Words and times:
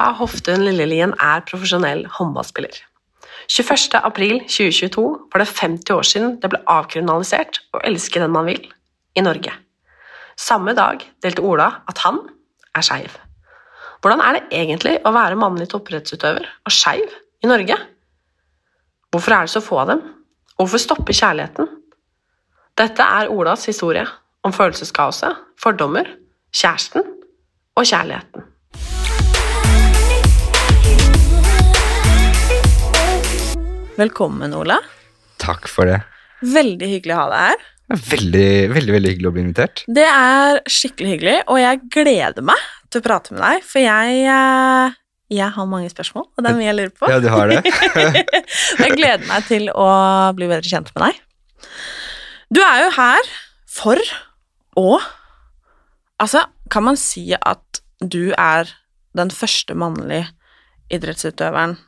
Ola 0.00 0.14
Hoftun 0.16 0.62
Lillelien 0.64 1.10
er 1.20 1.42
profesjonell 1.44 2.06
håndballspiller. 2.08 2.72
21. 3.52 3.98
april 4.00 4.38
2022 4.46 5.02
var 5.28 5.42
det 5.42 5.46
50 5.50 5.92
år 5.92 6.06
siden 6.08 6.36
det 6.40 6.48
ble 6.48 6.60
avkriminalisert 6.72 7.58
å 7.76 7.82
elske 7.84 8.22
den 8.22 8.32
man 8.32 8.46
vil 8.48 8.62
i 9.12 9.20
Norge. 9.20 9.52
Samme 10.40 10.72
dag 10.78 11.04
delte 11.20 11.44
Ola 11.44 11.66
at 11.90 12.00
han 12.06 12.22
er 12.72 12.86
skeiv. 12.86 13.12
Hvordan 14.00 14.22
er 14.24 14.38
det 14.38 14.62
egentlig 14.62 14.94
å 15.04 15.12
være 15.12 15.36
mannlig 15.36 15.68
topprettsutøver 15.74 16.48
og 16.48 16.72
skeiv 16.72 17.12
i 17.44 17.50
Norge? 17.50 17.76
Hvorfor 19.12 19.36
er 19.36 19.44
det 19.44 19.52
så 19.52 19.60
få 19.66 19.82
av 19.82 19.92
dem? 19.92 20.06
Hvorfor 20.56 20.80
stopper 20.80 21.18
kjærligheten? 21.18 21.68
Dette 22.80 23.10
er 23.20 23.28
Olas 23.28 23.68
historie 23.68 24.06
om 24.48 24.56
følelseskaoset, 24.56 25.44
fordommer, 25.60 26.08
kjæresten 26.56 27.04
og 27.76 27.84
kjærligheten. 27.84 28.48
Velkommen, 34.00 34.54
Ola. 34.56 34.78
Takk 35.42 35.66
for 35.68 35.84
det. 35.90 35.98
Veldig 36.40 36.86
hyggelig 36.88 37.12
å 37.12 37.18
ha 37.18 37.24
deg 37.28 37.42
her. 37.50 37.64
Er 37.90 37.98
Veldig, 38.06 38.52
veldig 38.72 38.94
veldig 38.94 39.10
hyggelig 39.10 39.28
å 39.28 39.32
bli 39.34 39.42
invitert. 39.44 39.82
Det 39.92 40.06
er 40.06 40.60
skikkelig 40.72 41.10
hyggelig, 41.10 41.34
og 41.52 41.58
jeg 41.60 41.80
gleder 41.92 42.46
meg 42.48 42.62
til 42.88 43.02
å 43.02 43.04
prate 43.04 43.34
med 43.34 43.42
deg, 43.44 43.66
for 43.66 43.82
jeg, 43.84 44.22
eh, 44.30 44.94
jeg 45.36 45.52
har 45.56 45.68
mange 45.68 45.90
spørsmål, 45.92 46.24
og 46.32 46.46
det 46.46 46.48
er 46.52 46.56
mye 46.56 46.68
jeg 46.70 46.78
lurer 46.78 46.94
på. 46.96 47.10
Ja, 47.12 47.18
du 47.20 47.28
har 47.34 47.52
det. 47.52 47.60
Jeg 48.86 48.96
gleder 48.96 49.26
meg 49.28 49.50
til 49.50 49.68
å 49.74 49.90
bli 50.38 50.48
bedre 50.48 50.70
kjent 50.70 50.88
med 50.94 51.04
deg. 51.04 51.20
Du 52.56 52.62
er 52.64 52.86
jo 52.86 52.90
her 52.96 53.32
for 53.68 54.12
å 54.80 54.90
Altså, 56.20 56.42
kan 56.68 56.84
man 56.84 56.98
si 57.00 57.30
at 57.32 57.78
du 58.04 58.34
er 58.36 58.68
den 59.16 59.30
første 59.32 59.72
mannlige 59.72 60.26
idrettsutøveren 60.92 61.78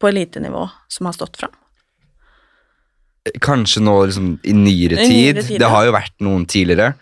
på 0.00 0.10
elitenivå 0.10 0.66
som 0.92 1.08
har 1.08 1.16
stått 1.16 1.38
fram? 1.40 1.54
Kanskje 3.40 3.80
nå 3.80 3.94
liksom 4.04 4.34
i 4.44 4.52
nyere 4.52 4.98
I 4.98 5.06
tid. 5.06 5.14
nyere 5.14 5.42
tid, 5.46 5.60
Det 5.60 5.70
har 5.72 5.86
jo 5.86 5.96
vært 5.96 6.14
noen 6.24 6.44
tidligere. 6.44 6.92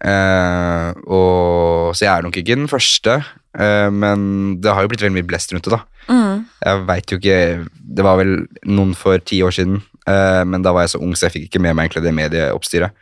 Uh, 0.00 0.96
og, 1.12 1.92
så 1.92 2.06
jeg 2.06 2.10
er 2.14 2.24
nok 2.24 2.36
ikke 2.40 2.56
den 2.56 2.70
første, 2.72 3.18
uh, 3.60 3.88
men 3.92 4.22
det 4.64 4.72
har 4.72 4.86
jo 4.86 4.92
blitt 4.92 5.02
veldig 5.04 5.18
mye 5.18 5.28
blest 5.28 5.52
rundt 5.52 5.68
det, 5.68 5.76
da. 5.76 5.82
Mm. 6.08 6.46
Jeg 6.64 6.84
veit 6.88 7.12
jo 7.12 7.18
ikke 7.20 7.36
Det 7.68 8.04
var 8.06 8.16
vel 8.18 8.30
noen 8.64 8.94
for 8.96 9.20
ti 9.20 9.42
år 9.44 9.52
siden, 9.52 9.82
uh, 10.08 10.40
men 10.48 10.64
da 10.64 10.72
var 10.72 10.86
jeg 10.86 10.94
så 10.94 11.02
ung, 11.04 11.12
så 11.12 11.28
jeg 11.28 11.36
fikk 11.36 11.50
ikke 11.50 11.62
med 11.66 11.76
meg 11.76 11.90
egentlig 11.90 12.06
det 12.06 12.16
medieoppstyret. 12.16 12.96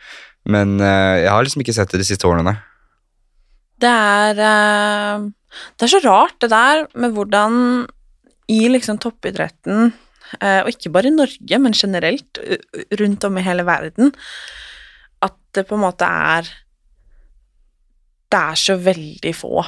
Men 0.49 0.79
jeg 0.81 1.29
har 1.29 1.45
liksom 1.45 1.61
ikke 1.61 1.75
sett 1.77 1.91
det 1.93 1.99
de 2.01 2.07
siste 2.09 2.25
årene. 2.25 2.55
Det 3.83 3.91
er 3.91 4.39
Det 4.39 5.85
er 5.85 5.91
så 5.93 6.01
rart, 6.01 6.39
det 6.41 6.49
der 6.49 6.87
med 6.97 7.13
hvordan 7.13 7.85
i 8.49 8.61
liksom 8.73 9.01
toppidretten, 9.03 9.93
eh, 10.41 10.61
og 10.63 10.71
ikke 10.73 10.93
bare 10.95 11.11
i 11.11 11.15
Norge, 11.15 11.61
men 11.61 11.77
generelt 11.77 12.41
rundt 13.01 13.27
om 13.29 13.39
i 13.39 13.45
hele 13.45 13.67
verden, 13.69 14.15
at 15.25 15.37
det 15.57 15.67
på 15.69 15.77
en 15.77 15.87
måte 15.89 16.07
er 16.07 16.49
Det 18.29 18.37
er 18.39 18.59
så 18.61 18.75
veldig 18.77 19.31
få 19.33 19.63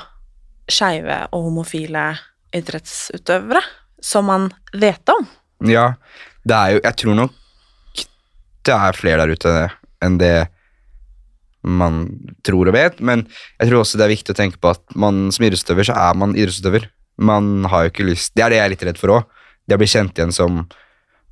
skeive 0.68 1.14
og 1.32 1.46
homofile 1.46 2.10
idrettsutøvere 2.52 3.62
som 4.04 4.26
man 4.28 4.50
vet 4.76 5.08
om. 5.08 5.26
Ja, 5.64 5.94
det 6.44 6.56
er 6.56 6.74
jo 6.74 6.80
Jeg 6.84 6.96
tror 7.00 7.16
nok 7.16 7.36
det 8.68 8.76
er 8.76 8.96
flere 8.96 9.24
der 9.24 9.32
ute 9.32 9.52
enn 10.04 10.18
det 10.20 10.48
man 11.60 12.06
tror 12.44 12.68
og 12.68 12.76
vet, 12.76 13.00
men 13.04 13.26
jeg 13.60 13.68
tror 13.68 13.82
også 13.82 13.98
det 14.00 14.06
er 14.06 14.12
viktig 14.14 14.34
å 14.34 14.36
tenke 14.36 14.60
på 14.60 14.72
at 14.72 14.80
man 14.96 15.28
som 15.32 15.44
idrettsutøver, 15.44 15.88
så 15.88 15.96
er 15.96 16.16
man 16.16 16.36
idrettsutøver. 16.36 16.86
Man 17.20 17.66
har 17.68 17.84
jo 17.84 17.92
ikke 17.92 18.06
lyst 18.08 18.32
Det 18.32 18.44
er 18.46 18.52
det 18.52 18.60
jeg 18.60 18.64
er 18.64 18.72
litt 18.72 18.86
redd 18.88 19.00
for 19.00 19.12
òg. 19.18 19.40
Det 19.68 19.76
å 19.76 19.80
bli 19.80 19.90
kjent 19.90 20.16
igjen 20.16 20.32
som 20.34 20.62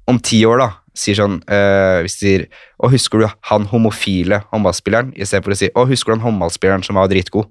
om 0.09 0.19
ti 0.25 0.39
år, 0.49 0.61
da, 0.63 0.69
sier 0.97 1.19
sånn 1.19 1.39
øh, 1.45 2.01
Hvis 2.05 2.19
de 2.21 2.25
sier 2.25 2.45
'Å, 2.79 2.91
husker 2.93 3.21
du 3.21 3.27
han 3.51 3.67
homofile 3.69 4.43
håndballspilleren?' 4.53 5.13
istedenfor 5.17 5.53
å 5.53 5.59
si 5.59 5.69
'Å, 5.69 5.85
husker 5.91 6.13
du 6.13 6.19
han 6.19 6.27
håndballspilleren 6.29 6.85
som 6.87 7.01
var 7.01 7.11
dritgod?' 7.13 7.51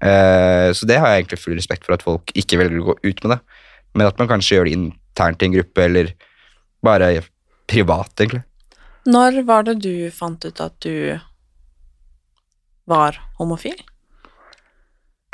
Uh, 0.00 0.72
så 0.72 0.86
det 0.88 0.96
har 0.98 1.12
jeg 1.12 1.20
egentlig 1.20 1.38
full 1.42 1.54
respekt 1.54 1.84
for 1.84 1.92
at 1.94 2.02
folk 2.02 2.32
ikke 2.32 2.56
velger 2.56 2.80
å 2.80 2.86
gå 2.86 2.94
ut 3.04 3.18
med 3.22 3.34
det, 3.34 3.38
men 3.92 4.08
at 4.08 4.16
man 4.18 4.30
kanskje 4.30 4.56
gjør 4.56 4.64
det 4.64 4.72
internt 4.78 5.44
i 5.44 5.46
en 5.46 5.52
gruppe, 5.52 5.84
eller 5.84 6.14
bare 6.82 7.10
privat, 7.68 8.10
egentlig. 8.16 8.40
Når 9.04 9.42
var 9.44 9.68
det 9.68 9.76
du 9.84 10.08
fant 10.10 10.42
ut 10.42 10.64
at 10.64 10.74
du 10.80 11.20
var 12.88 13.20
homofil? 13.36 13.76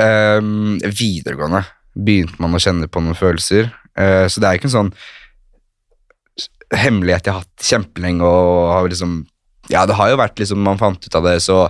Um, 0.02 0.82
videregående 0.82 1.62
begynte 1.94 2.40
man 2.42 2.56
å 2.56 2.60
kjenne 2.62 2.88
på 2.90 3.02
noen 3.02 3.18
følelser, 3.18 3.70
Eh, 3.98 4.26
så 4.30 4.40
det 4.40 4.48
er 4.48 4.58
ikke 4.58 4.68
en 4.70 4.76
sånn 4.76 4.92
hemmelighet 6.78 7.26
jeg 7.26 7.34
har 7.34 7.44
hatt 7.44 7.70
kjempelenge, 7.70 8.24
og 8.24 8.72
har 8.74 8.90
liksom 8.92 9.20
Ja, 9.68 9.84
det 9.84 9.98
har 9.98 10.08
jo 10.08 10.16
vært 10.16 10.38
liksom 10.40 10.62
Man 10.64 10.78
fant 10.80 11.02
ut 11.04 11.16
av 11.18 11.26
det, 11.26 11.38
så 11.44 11.68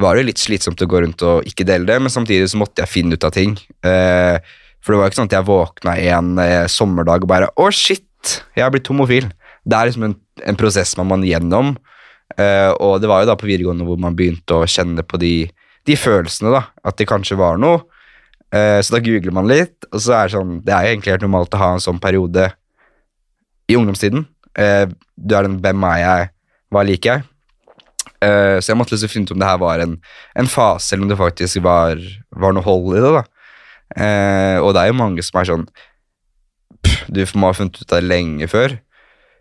var 0.00 0.14
det 0.14 0.22
jo 0.22 0.28
litt 0.28 0.40
slitsomt 0.40 0.80
å 0.80 0.88
gå 0.88 1.00
rundt 1.02 1.22
og 1.26 1.46
ikke 1.48 1.66
dele 1.66 1.88
det, 1.88 1.96
men 2.00 2.12
samtidig 2.12 2.48
så 2.52 2.60
måtte 2.60 2.78
jeg 2.80 2.92
finne 2.92 3.16
ut 3.18 3.24
av 3.26 3.32
ting. 3.34 3.56
Eh, 3.84 4.38
for 4.80 4.94
det 4.94 5.00
var 5.00 5.08
jo 5.08 5.10
ikke 5.10 5.18
sånn 5.18 5.28
at 5.28 5.34
jeg 5.34 5.48
våkna 5.48 5.94
en 6.12 6.28
eh, 6.40 6.68
sommerdag 6.70 7.26
og 7.26 7.28
bare 7.32 7.48
Å, 7.50 7.66
shit, 7.74 8.36
jeg 8.54 8.64
har 8.64 8.70
blitt 8.72 8.88
homofil. 8.88 9.26
Det 9.66 9.76
er 9.76 9.90
liksom 9.90 10.06
en, 10.06 10.14
en 10.46 10.60
prosess 10.60 10.94
man 10.96 11.10
må 11.10 11.18
gjennom. 11.26 11.74
Eh, 12.38 12.70
og 12.78 13.02
det 13.02 13.10
var 13.10 13.24
jo 13.24 13.32
da 13.32 13.36
på 13.36 13.50
videregående 13.50 13.84
hvor 13.88 13.98
man 14.00 14.16
begynte 14.16 14.60
å 14.60 14.68
kjenne 14.70 15.04
på 15.04 15.20
de, 15.20 15.34
de 15.90 15.98
følelsene, 15.98 16.54
da. 16.54 16.62
At 16.86 16.96
det 16.96 17.10
kanskje 17.10 17.40
var 17.42 17.60
noe. 17.60 17.82
Eh, 18.50 18.80
så 18.82 18.96
da 18.96 19.02
googler 19.04 19.34
man 19.34 19.48
litt, 19.50 19.86
og 19.92 20.00
så 20.02 20.16
er 20.16 20.26
det 20.26 20.34
sånn 20.34 20.56
Det 20.66 20.74
er 20.74 20.86
jo 20.86 20.94
egentlig 20.94 21.12
helt 21.14 21.26
normalt 21.26 21.54
å 21.54 21.60
ha 21.60 21.72
en 21.76 21.84
sånn 21.84 22.00
periode 22.02 22.48
i 23.70 23.76
ungdomstiden. 23.78 24.24
Eh, 24.58 24.86
du 25.16 25.34
er 25.36 25.46
den 25.46 25.60
'hvem 25.60 25.84
er 25.86 25.98
jeg', 25.98 26.30
hva 26.72 26.82
liker 26.84 27.12
jeg? 27.12 27.22
Eh, 28.22 28.58
så 28.60 28.72
jeg 28.72 28.76
måtte 28.76 28.92
liksom 28.92 29.08
finne 29.08 29.24
ut 29.24 29.32
om 29.32 29.38
det 29.38 29.48
her 29.48 29.58
var 29.58 29.78
en, 29.78 30.00
en 30.36 30.46
fase, 30.46 30.92
eller 30.92 31.04
om 31.04 31.08
det 31.08 31.18
faktisk 31.18 31.62
var, 31.62 31.96
var 32.36 32.52
noe 32.52 32.62
hold 32.62 32.96
i 32.96 33.00
det. 33.00 33.12
da. 33.14 33.24
Og 34.62 34.74
det 34.74 34.82
er 34.82 34.86
jo 34.86 35.02
mange 35.02 35.22
som 35.22 35.40
er 35.40 35.44
sånn 35.44 35.66
pff, 36.82 37.06
Du 37.08 37.24
må 37.34 37.46
ha 37.46 37.52
funnet 37.52 37.80
ut 37.80 37.92
av 37.92 38.00
det 38.00 38.08
lenge 38.08 38.46
før. 38.46 38.78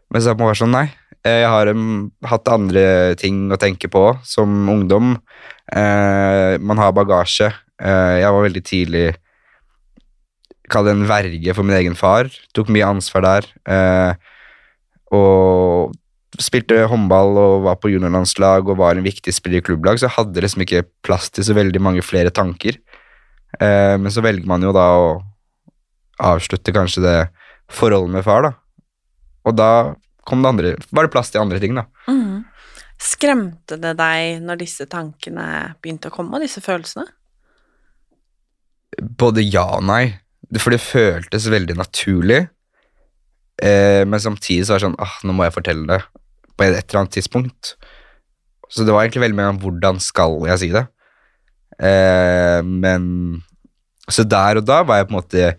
Men 0.10 0.22
så 0.22 0.34
må 0.34 0.48
jeg 0.48 0.54
være 0.54 0.62
sånn, 0.64 0.74
nei. 0.74 0.88
Jeg 1.28 1.50
har 1.52 1.68
um, 1.68 2.12
hatt 2.24 2.48
andre 2.48 3.16
ting 3.20 3.50
å 3.52 3.60
tenke 3.60 3.90
på 3.92 4.04
som 4.24 4.70
ungdom. 4.72 5.18
Eh, 5.76 6.56
man 6.64 6.80
har 6.80 6.96
bagasje. 6.96 7.52
Eh, 7.80 8.16
jeg 8.22 8.36
var 8.36 8.46
veldig 8.46 8.64
tidlig 8.68 9.08
Kall 10.70 10.86
det 10.86 10.92
en 10.94 11.08
verge 11.10 11.54
for 11.58 11.66
min 11.66 11.80
egen 11.80 11.96
far. 11.98 12.28
Tok 12.54 12.68
mye 12.70 12.86
ansvar 12.86 13.24
der. 13.26 13.48
Eh, 13.66 14.12
og 15.18 15.96
spilte 16.38 16.84
håndball 16.92 17.40
og 17.42 17.64
var 17.66 17.80
på 17.82 17.90
juniorlandslag 17.90 18.70
og 18.70 18.78
var 18.78 18.94
en 18.94 19.06
viktig 19.06 19.34
spiller 19.34 19.64
i 19.64 19.66
klubblag, 19.66 19.98
så 19.98 20.06
jeg 20.06 20.16
hadde 20.20 20.44
liksom 20.46 20.64
ikke 20.64 20.84
plass 21.06 21.32
til 21.34 21.48
så 21.48 21.56
veldig 21.58 21.82
mange 21.82 22.06
flere 22.06 22.30
tanker. 22.30 22.78
Eh, 23.58 23.96
men 23.98 24.14
så 24.14 24.22
velger 24.22 24.46
man 24.50 24.62
jo 24.64 24.76
da 24.76 24.86
å 24.94 25.10
avslutte 26.22 26.76
kanskje 26.76 27.04
det 27.04 27.18
forholdet 27.74 28.20
med 28.20 28.26
far, 28.28 28.46
da. 28.46 28.54
Og 29.50 29.58
da 29.58 29.72
kom 30.30 30.44
det 30.44 30.54
andre, 30.54 30.76
var 30.94 31.08
det 31.08 31.14
plass 31.16 31.34
til 31.34 31.42
andre 31.42 31.62
ting, 31.64 31.74
da. 31.78 31.88
Mm. 32.06 32.44
Skremte 33.00 33.80
det 33.80 33.96
deg 33.98 34.44
når 34.44 34.62
disse 34.62 34.86
tankene 34.92 35.74
begynte 35.82 36.12
å 36.12 36.14
komme, 36.14 36.42
disse 36.44 36.62
følelsene? 36.62 37.08
Både 38.98 39.44
ja 39.46 39.66
og 39.78 39.86
nei. 39.88 40.04
For 40.58 40.74
det 40.74 40.82
føltes 40.82 41.50
veldig 41.52 41.76
naturlig. 41.78 42.48
Eh, 43.62 44.06
men 44.08 44.22
samtidig 44.24 44.66
så 44.66 44.74
var 44.74 44.80
det 44.80 44.88
sånn 44.88 45.02
ah, 45.04 45.18
nå 45.28 45.36
må 45.36 45.46
jeg 45.46 45.56
fortelle 45.58 45.86
det 45.90 46.00
på 46.56 46.66
et, 46.66 46.78
eller 46.80 47.02
annet 47.02 47.18
tidspunkt. 47.18 47.74
Så 48.70 48.86
det 48.86 48.94
var 48.94 49.04
egentlig 49.04 49.26
veldig 49.26 49.40
mye 49.40 49.54
om 49.56 49.62
hvordan 49.64 50.00
skal 50.04 50.38
jeg 50.52 50.62
si 50.64 50.72
det. 50.74 50.86
Eh, 51.80 52.60
men 52.66 53.44
Så 54.10 54.26
der 54.26 54.58
og 54.58 54.66
da 54.66 54.82
var 54.84 55.00
jeg 55.00 55.10
på 55.10 55.14
en 55.14 55.20
måte 55.20 55.50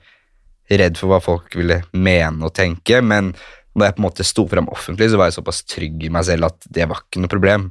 redd 0.71 0.99
for 0.99 1.11
hva 1.11 1.21
folk 1.23 1.55
ville 1.59 1.81
mene 1.93 2.47
og 2.47 2.55
tenke, 2.55 3.01
men 3.03 3.33
da 3.75 3.87
jeg 3.87 3.97
på 3.97 4.03
en 4.03 4.07
måte 4.09 4.27
sto 4.27 4.45
fram 4.51 4.69
offentlig, 4.71 5.11
så 5.11 5.19
var 5.19 5.29
jeg 5.29 5.39
såpass 5.39 5.63
trygg 5.67 6.03
i 6.07 6.11
meg 6.13 6.27
selv 6.27 6.49
at 6.49 6.67
det 6.67 6.89
var 6.91 7.05
ikke 7.05 7.23
noe 7.23 7.31
problem. 7.31 7.69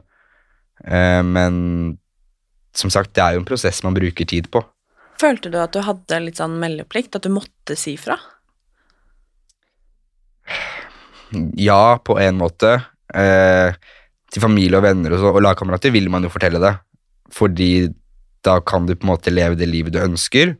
Eh, 0.85 1.21
men 1.27 1.97
som 2.75 2.91
sagt, 2.93 3.11
det 3.15 3.23
er 3.23 3.35
jo 3.35 3.43
en 3.43 3.49
prosess 3.49 3.81
man 3.83 3.97
bruker 3.97 4.27
tid 4.27 4.47
på. 4.51 4.63
Følte 5.19 5.51
du 5.51 5.57
at 5.59 5.75
du 5.75 5.81
hadde 5.83 6.21
litt 6.23 6.39
sånn 6.39 6.59
meldeplikt, 6.61 7.17
at 7.17 7.25
du 7.25 7.33
måtte 7.33 7.75
si 7.79 7.95
fra? 7.99 8.15
Ja, 11.59 11.99
på 12.01 12.15
en 12.21 12.39
måte. 12.39 12.77
Eh, 13.13 13.75
til 14.29 14.43
familie 14.43 14.77
og 14.77 14.85
venner 14.85 15.15
og, 15.15 15.21
så, 15.21 15.31
og 15.33 15.41
lagkamerater 15.41 15.93
vil 15.93 16.09
man 16.13 16.25
jo 16.25 16.31
fortelle 16.31 16.61
det. 16.63 16.75
Fordi 17.35 17.89
da 18.45 18.59
kan 18.63 18.87
du 18.87 18.95
på 18.95 19.05
en 19.05 19.11
måte 19.11 19.33
leve 19.33 19.59
det 19.59 19.67
livet 19.69 19.93
du 19.93 20.01
ønsker. 20.01 20.55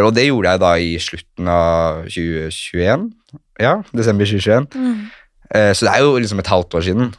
Og 0.00 0.14
det 0.16 0.28
gjorde 0.28 0.54
jeg 0.54 0.62
da 0.62 0.72
i 0.80 0.94
slutten 1.02 1.50
av 1.50 2.06
2021. 2.08 3.10
Ja, 3.62 3.76
desember 3.94 4.28
2021. 4.28 4.70
Eh, 5.54 5.72
så 5.76 5.86
det 5.86 5.92
er 5.92 6.04
jo 6.04 6.16
liksom 6.18 6.40
et 6.40 6.50
halvt 6.50 6.78
år 6.78 6.86
siden. 6.86 7.10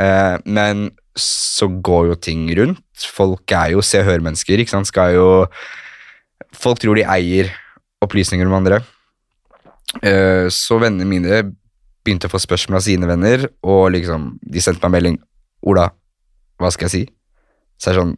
Eh, 0.00 0.36
men 0.46 0.88
så 1.18 1.68
går 1.68 2.10
jo 2.10 2.18
ting 2.18 2.46
rundt. 2.58 3.06
Folk 3.14 3.52
er 3.54 3.74
jo 3.74 3.84
se 3.84 4.00
og 4.02 4.08
hør-mennesker, 4.08 4.58
ikke 4.58 4.74
sant. 4.74 4.90
Skal 4.90 5.14
jo 5.18 5.28
Folk 6.54 6.80
tror 6.82 6.98
de 6.98 7.06
eier 7.08 7.50
opplysninger 8.04 8.46
om 8.48 8.58
andre. 8.58 8.80
Eh, 10.02 10.46
så 10.52 10.78
vennene 10.82 11.08
mine 11.08 11.42
begynte 12.04 12.28
å 12.28 12.32
få 12.32 12.40
spørsmål 12.42 12.80
av 12.80 12.84
sine 12.84 13.08
venner, 13.08 13.46
og 13.64 13.92
liksom, 13.94 14.34
de 14.42 14.62
sendte 14.62 14.84
meg 14.84 14.98
melding 14.98 15.18
'Ola, 15.64 15.88
hva 16.60 16.70
skal 16.72 16.88
jeg 16.88 16.94
si?' 16.94 17.12
Så 17.78 17.90
er 17.90 17.94
det 17.94 18.02
sånn 18.02 18.16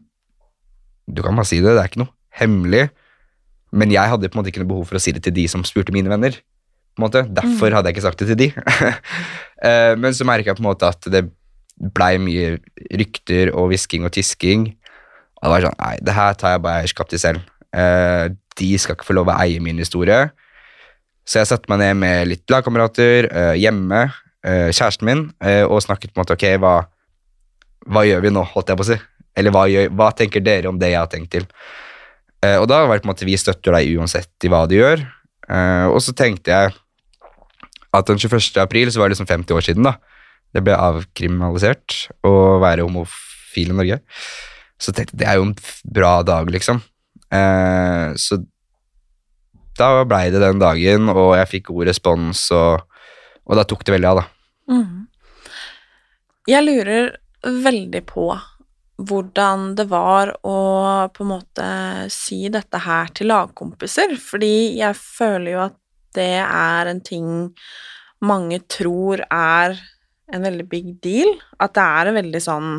Du 1.08 1.22
kan 1.22 1.36
bare 1.36 1.46
si 1.46 1.60
det, 1.60 1.70
det 1.70 1.78
er 1.78 1.88
ikke 1.88 2.02
noe 2.02 2.10
hemmelig. 2.34 2.90
Men 3.70 3.92
jeg 3.92 4.10
hadde 4.10 4.28
på 4.28 4.34
en 4.34 4.42
måte 4.42 4.50
ikke 4.50 4.62
noe 4.64 4.72
behov 4.72 4.88
for 4.88 4.98
å 4.98 5.02
si 5.02 5.12
det 5.14 5.22
til 5.22 5.34
de 5.36 5.46
som 5.46 5.62
spurte 5.62 5.94
mine 5.94 6.10
venner. 6.10 6.34
På 6.96 6.98
en 6.98 7.06
måte. 7.06 7.22
Derfor 7.30 7.70
hadde 7.70 7.90
jeg 7.90 7.96
ikke 7.96 8.06
sagt 8.08 8.18
det 8.18 8.28
til 8.32 8.40
de. 8.46 8.52
Eh, 9.56 9.96
Men 9.96 10.12
så 10.12 10.26
merka 10.28 10.50
jeg 10.50 10.58
på 10.58 10.60
en 10.60 10.68
måte 10.68 10.84
at 10.84 11.06
det 11.08 11.22
blei 11.96 12.18
mye 12.20 12.58
rykter 12.92 13.48
og 13.56 13.70
hvisking 13.70 14.04
og 14.04 14.12
tisking. 14.12 14.66
Og 15.40 15.46
det 15.46 15.52
var 15.54 15.64
sånn 15.64 15.78
Nei, 15.80 15.94
det 16.04 16.12
her 16.12 16.36
tar 16.36 16.50
jeg 16.52 16.62
bare 16.66 16.82
eierskap 16.82 17.08
til 17.08 17.22
selv. 17.22 17.40
Eh, 17.76 18.32
De 18.56 18.68
skal 18.80 18.96
ikke 18.96 19.04
få 19.10 19.16
lov 19.18 19.28
å 19.28 19.36
eie 19.42 19.60
min 19.60 19.80
historie. 19.82 20.30
Så 21.26 21.42
jeg 21.42 21.50
satte 21.50 21.68
meg 21.68 21.82
ned 21.82 21.98
med 22.00 22.30
litt 22.30 22.52
lagkamerater 22.52 23.28
eh, 23.28 23.56
hjemme, 23.60 24.06
eh, 24.46 24.70
kjæresten 24.70 25.08
min, 25.08 25.24
og 25.66 25.82
snakket 25.84 26.14
på 26.14 26.16
en 26.16 26.22
måte 26.22 26.36
ok, 26.38 26.46
hva, 26.62 26.76
hva 27.90 28.04
gjør 28.06 28.24
vi 28.24 28.32
nå, 28.32 28.46
holdt 28.54 28.72
jeg 28.72 28.80
på 28.80 28.86
å 28.86 28.88
si. 28.92 28.96
Eller 29.36 29.52
hva, 29.52 29.66
gjør, 29.68 29.90
hva 29.98 30.08
tenker 30.16 30.40
dere 30.40 30.70
om 30.70 30.78
det 30.80 30.94
jeg 30.94 31.02
har 31.02 31.10
tenkt 31.12 31.34
til? 31.34 31.44
Og 32.46 32.64
da 32.70 32.78
var 32.86 32.94
det 32.94 33.02
på 33.02 33.08
en 33.08 33.10
måte 33.10 33.26
vi 33.26 33.34
støtter 33.40 33.74
deg 33.74 33.90
uansett 33.98 34.44
i 34.46 34.50
hva 34.52 34.62
du 34.70 34.76
gjør. 34.76 35.02
Og 35.90 35.98
så 36.04 36.14
tenkte 36.16 36.52
jeg 36.52 36.72
at 37.96 38.08
den 38.08 38.20
21. 38.22 38.60
april 38.62 38.92
så 38.92 39.02
var 39.02 39.10
det 39.10 39.16
liksom 39.16 39.28
50 39.28 39.56
år 39.56 39.66
siden 39.66 39.88
da. 39.88 39.96
Det 40.54 40.62
ble 40.64 40.76
avkriminalisert 40.78 41.96
å 42.24 42.32
være 42.62 42.86
homofil 42.86 43.72
i 43.74 43.76
Norge. 43.76 43.98
Så 44.80 44.94
tenkte 44.94 45.16
jeg 45.16 45.24
det 45.24 45.28
er 45.32 45.40
jo 45.40 45.48
en 45.50 45.56
bra 45.98 46.20
dag, 46.24 46.48
liksom. 46.52 46.80
Eh, 47.32 48.14
så 48.20 48.38
da 49.76 49.90
blei 50.08 50.30
det 50.32 50.40
den 50.40 50.60
dagen, 50.62 51.10
og 51.12 51.34
jeg 51.36 51.50
fikk 51.50 51.70
god 51.72 51.90
respons, 51.90 52.46
og, 52.56 52.84
og 53.44 53.58
da 53.58 53.64
tok 53.68 53.84
det 53.84 53.96
veldig 53.96 54.10
av, 54.10 54.20
da. 54.22 54.26
Mm. 54.72 55.06
Jeg 56.46 56.66
lurer 56.66 57.10
veldig 57.66 58.02
på 58.06 58.30
hvordan 58.96 59.74
det 59.76 59.84
var 59.90 60.32
å 60.48 60.58
på 61.12 61.24
en 61.24 61.28
måte 61.28 61.66
si 62.12 62.46
dette 62.52 62.80
her 62.80 63.10
til 63.12 63.28
lagkompiser, 63.28 64.16
fordi 64.20 64.78
jeg 64.78 64.96
føler 64.96 65.52
jo 65.52 65.60
at 65.66 65.76
det 66.16 66.38
er 66.40 66.88
en 66.88 67.02
ting 67.04 67.28
mange 68.24 68.62
tror 68.72 69.20
er 69.28 69.76
en 70.32 70.46
veldig 70.46 70.64
big 70.70 70.94
deal, 71.04 71.34
at 71.60 71.74
det 71.76 71.84
er 71.84 72.10
en 72.10 72.16
veldig 72.16 72.42
sånn 72.42 72.70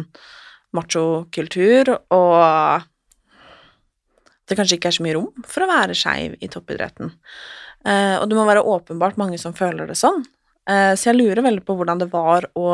machokultur, 0.75 1.94
og 2.11 2.88
det 4.47 4.57
kanskje 4.57 4.77
ikke 4.79 4.91
er 4.91 4.97
så 4.97 5.05
mye 5.05 5.17
rom 5.17 5.45
for 5.47 5.65
å 5.65 5.69
være 5.69 5.95
skeiv 5.97 6.38
i 6.44 6.49
toppidretten. 6.51 7.11
Eh, 7.88 8.15
og 8.19 8.27
det 8.29 8.38
må 8.38 8.45
være 8.47 8.65
åpenbart 8.65 9.19
mange 9.19 9.39
som 9.41 9.55
føler 9.57 9.89
det 9.89 9.97
sånn. 9.99 10.23
Eh, 10.67 10.94
så 10.95 11.11
jeg 11.11 11.19
lurer 11.19 11.44
veldig 11.45 11.63
på 11.67 11.75
hvordan 11.77 12.01
det 12.01 12.09
var 12.11 12.49
å, 12.57 12.67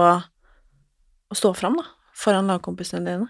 å 1.30 1.38
stå 1.38 1.54
fram 1.58 1.78
da, 1.82 1.86
foran 2.18 2.50
lagkompisene 2.50 3.06
dine. 3.06 3.30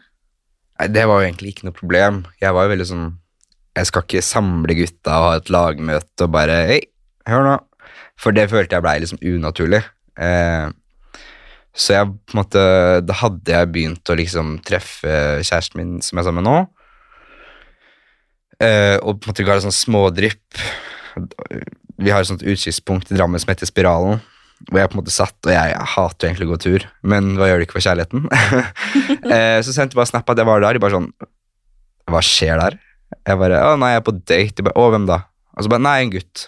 Nei, 0.79 0.89
det 0.91 1.07
var 1.09 1.21
jo 1.21 1.27
egentlig 1.29 1.53
ikke 1.53 1.69
noe 1.69 1.77
problem. 1.77 2.23
Jeg 2.41 2.55
var 2.55 2.67
jo 2.67 2.73
veldig 2.73 2.89
sånn 2.89 3.11
Jeg 3.73 3.89
skal 3.89 4.03
ikke 4.05 4.21
samle 4.25 4.75
gutta 4.77 5.17
og 5.17 5.27
ha 5.27 5.35
et 5.39 5.51
lagmøte 5.53 6.25
og 6.25 6.33
bare 6.33 6.57
Hei, 6.69 6.79
hør 7.29 7.45
nå. 7.47 7.57
For 8.19 8.35
det 8.35 8.49
følte 8.51 8.77
jeg 8.77 8.85
blei 8.85 8.99
liksom 9.01 9.21
unaturlig. 9.21 9.81
Eh, 10.21 10.67
så 11.73 11.95
jeg 11.95 12.09
på 12.29 12.35
en 12.35 12.41
måte 12.43 12.63
Da 13.01 13.15
hadde 13.17 13.49
jeg 13.55 13.71
begynt 13.73 14.11
å 14.13 14.17
liksom 14.17 14.59
treffe 14.65 15.15
kjæresten 15.41 15.79
min 15.79 15.93
som 16.05 16.17
jeg 16.17 16.23
er 16.23 16.27
sammen 16.29 16.43
med 16.43 16.49
nå. 16.49 16.82
Eh, 18.63 18.97
og 19.01 19.19
på 19.19 19.27
en 19.27 19.33
måte 19.33 19.45
ga 19.45 19.57
det 19.57 19.65
sånn 19.65 19.75
smådrypp. 19.75 20.61
Vi 22.03 22.13
har 22.13 22.23
et 22.23 22.29
sånt 22.29 22.45
utsiktspunkt 22.45 23.11
i 23.11 23.17
Drammen 23.17 23.41
som 23.41 23.51
heter 23.51 23.69
Spiralen. 23.69 24.21
Hvor 24.69 24.79
jeg 24.79 24.91
på 24.91 24.95
en 24.95 25.01
måte 25.01 25.13
satt, 25.13 25.35
og 25.43 25.51
jeg, 25.51 25.73
jeg 25.73 25.91
hater 25.93 26.29
egentlig 26.29 26.47
å 26.47 26.53
gå 26.53 26.57
tur, 26.63 26.85
men 27.11 27.33
hva 27.35 27.49
gjør 27.49 27.59
det 27.59 27.65
ikke 27.67 27.75
for 27.75 27.83
kjærligheten? 27.83 28.29
uh, 28.31 29.59
så 29.65 29.73
sendte 29.75 29.91
jeg 29.91 29.99
bare 29.99 30.11
snap 30.13 30.29
at 30.31 30.39
jeg 30.39 30.47
var 30.47 30.63
der. 30.63 30.77
De 30.77 30.83
bare 30.83 30.95
sånn 30.95 31.09
Hva 32.11 32.21
skjer 32.23 32.61
der? 32.61 32.79
Jeg 33.27 33.39
bare 33.41 33.59
Å, 33.67 33.75
nei, 33.79 33.93
jeg 33.93 34.01
er 34.01 34.07
på 34.07 34.15
date. 34.21 34.55
De 34.57 34.67
bare, 34.69 34.77
Å, 34.79 34.89
hvem 34.93 35.07
da? 35.09 35.19
Og 35.57 35.65
så 35.65 35.73
bare 35.73 35.83
Nei, 35.83 35.97
en 36.05 36.13
gutt. 36.15 36.47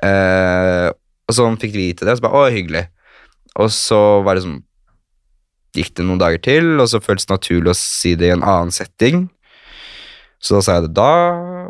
Uh, 0.00 0.88
og 1.28 1.36
så 1.36 1.48
fikk 1.60 1.76
de 1.76 1.82
vite 1.82 2.08
det, 2.08 2.14
og 2.14 2.20
så 2.20 2.26
bare 2.26 2.40
Å, 2.40 2.54
hyggelig. 2.56 2.86
Og 3.60 3.70
så 3.72 4.00
var 4.24 4.38
det 4.38 4.46
sånn 4.46 4.62
Gikk 5.74 5.96
det 5.98 6.04
noen 6.06 6.20
dager 6.22 6.38
til, 6.38 6.68
og 6.78 6.86
så 6.86 7.00
føltes 7.02 7.26
det 7.26 7.34
naturlig 7.34 7.72
å 7.72 7.76
si 7.76 8.12
det 8.14 8.28
i 8.28 8.34
en 8.36 8.44
annen 8.46 8.70
setting. 8.70 9.24
Så 10.44 10.58
da 10.58 10.60
sa 10.60 10.76
jeg 10.76 10.90
det 10.90 10.96
da, 10.98 11.12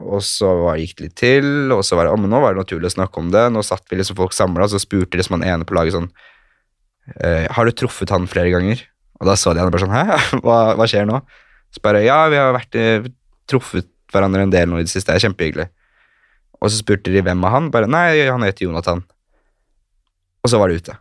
og 0.03 0.23
så 0.27 0.51
gikk 0.81 0.97
det 0.99 1.05
litt 1.05 1.17
til, 1.21 1.47
og 1.71 1.85
så 1.87 1.95
var 1.95 2.09
det, 2.09 2.15
men 2.19 2.33
nå 2.33 2.41
var 2.43 2.57
det 2.57 2.65
naturlig 2.65 2.91
å 2.91 2.97
snakke 2.97 3.21
om 3.23 3.29
det. 3.31 3.45
Nå 3.55 3.63
satt 3.63 3.87
vi 3.87 4.01
liksom 4.01 4.19
folk 4.19 4.35
samla, 4.35 4.67
og 4.67 4.73
så 4.73 4.81
spurte 4.83 5.21
liksom 5.21 5.37
han 5.39 5.47
ene 5.47 5.69
på 5.69 5.77
laget 5.79 5.95
sånn 5.95 6.09
eh, 7.21 7.47
Har 7.55 7.69
du 7.69 7.75
truffet 7.77 8.11
han 8.11 8.27
flere 8.31 8.51
ganger? 8.51 8.83
Og 9.21 9.31
da 9.31 9.37
så 9.39 9.55
de 9.55 9.63
han 9.63 9.71
bare 9.71 9.85
sånn 9.85 9.95
Hæ, 9.95 10.19
hva, 10.45 10.59
hva 10.75 10.89
skjer 10.91 11.07
nå? 11.07 11.23
Så 11.75 11.83
bare 11.87 12.03
Ja, 12.03 12.25
vi 12.33 12.41
har 12.41 12.51
vært 12.57 12.79
eh, 12.81 13.07
truffet 13.51 13.87
hverandre 14.11 14.43
en 14.47 14.53
del 14.53 14.71
nå 14.71 14.81
i 14.81 14.87
det 14.87 14.93
siste, 14.93 15.13
det 15.13 15.21
er 15.21 15.29
kjempehyggelig. 15.29 15.71
Og 16.63 16.71
så 16.71 16.81
spurte 16.81 17.15
de 17.15 17.23
hvem 17.23 17.47
er 17.47 17.55
han? 17.55 17.71
Bare 17.75 17.91
Nei, 17.91 18.25
han 18.27 18.43
heter 18.47 18.67
Jonathan. 18.67 19.03
Og 20.45 20.51
så 20.51 20.59
var 20.61 20.71
det 20.71 20.83
ute. 20.83 20.99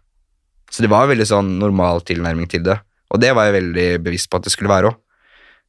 Så 0.73 0.85
det 0.85 0.89
var 0.93 1.09
veldig 1.09 1.27
sånn 1.29 1.55
normal 1.61 2.01
tilnærming 2.05 2.49
til 2.49 2.63
det. 2.65 2.77
Og 3.13 3.21
det 3.21 3.33
var 3.37 3.47
jeg 3.47 3.57
veldig 3.59 3.87
bevisst 4.05 4.29
på 4.31 4.39
at 4.39 4.47
det 4.47 4.53
skulle 4.53 4.71
være 4.71 4.89
òg. 4.89 4.97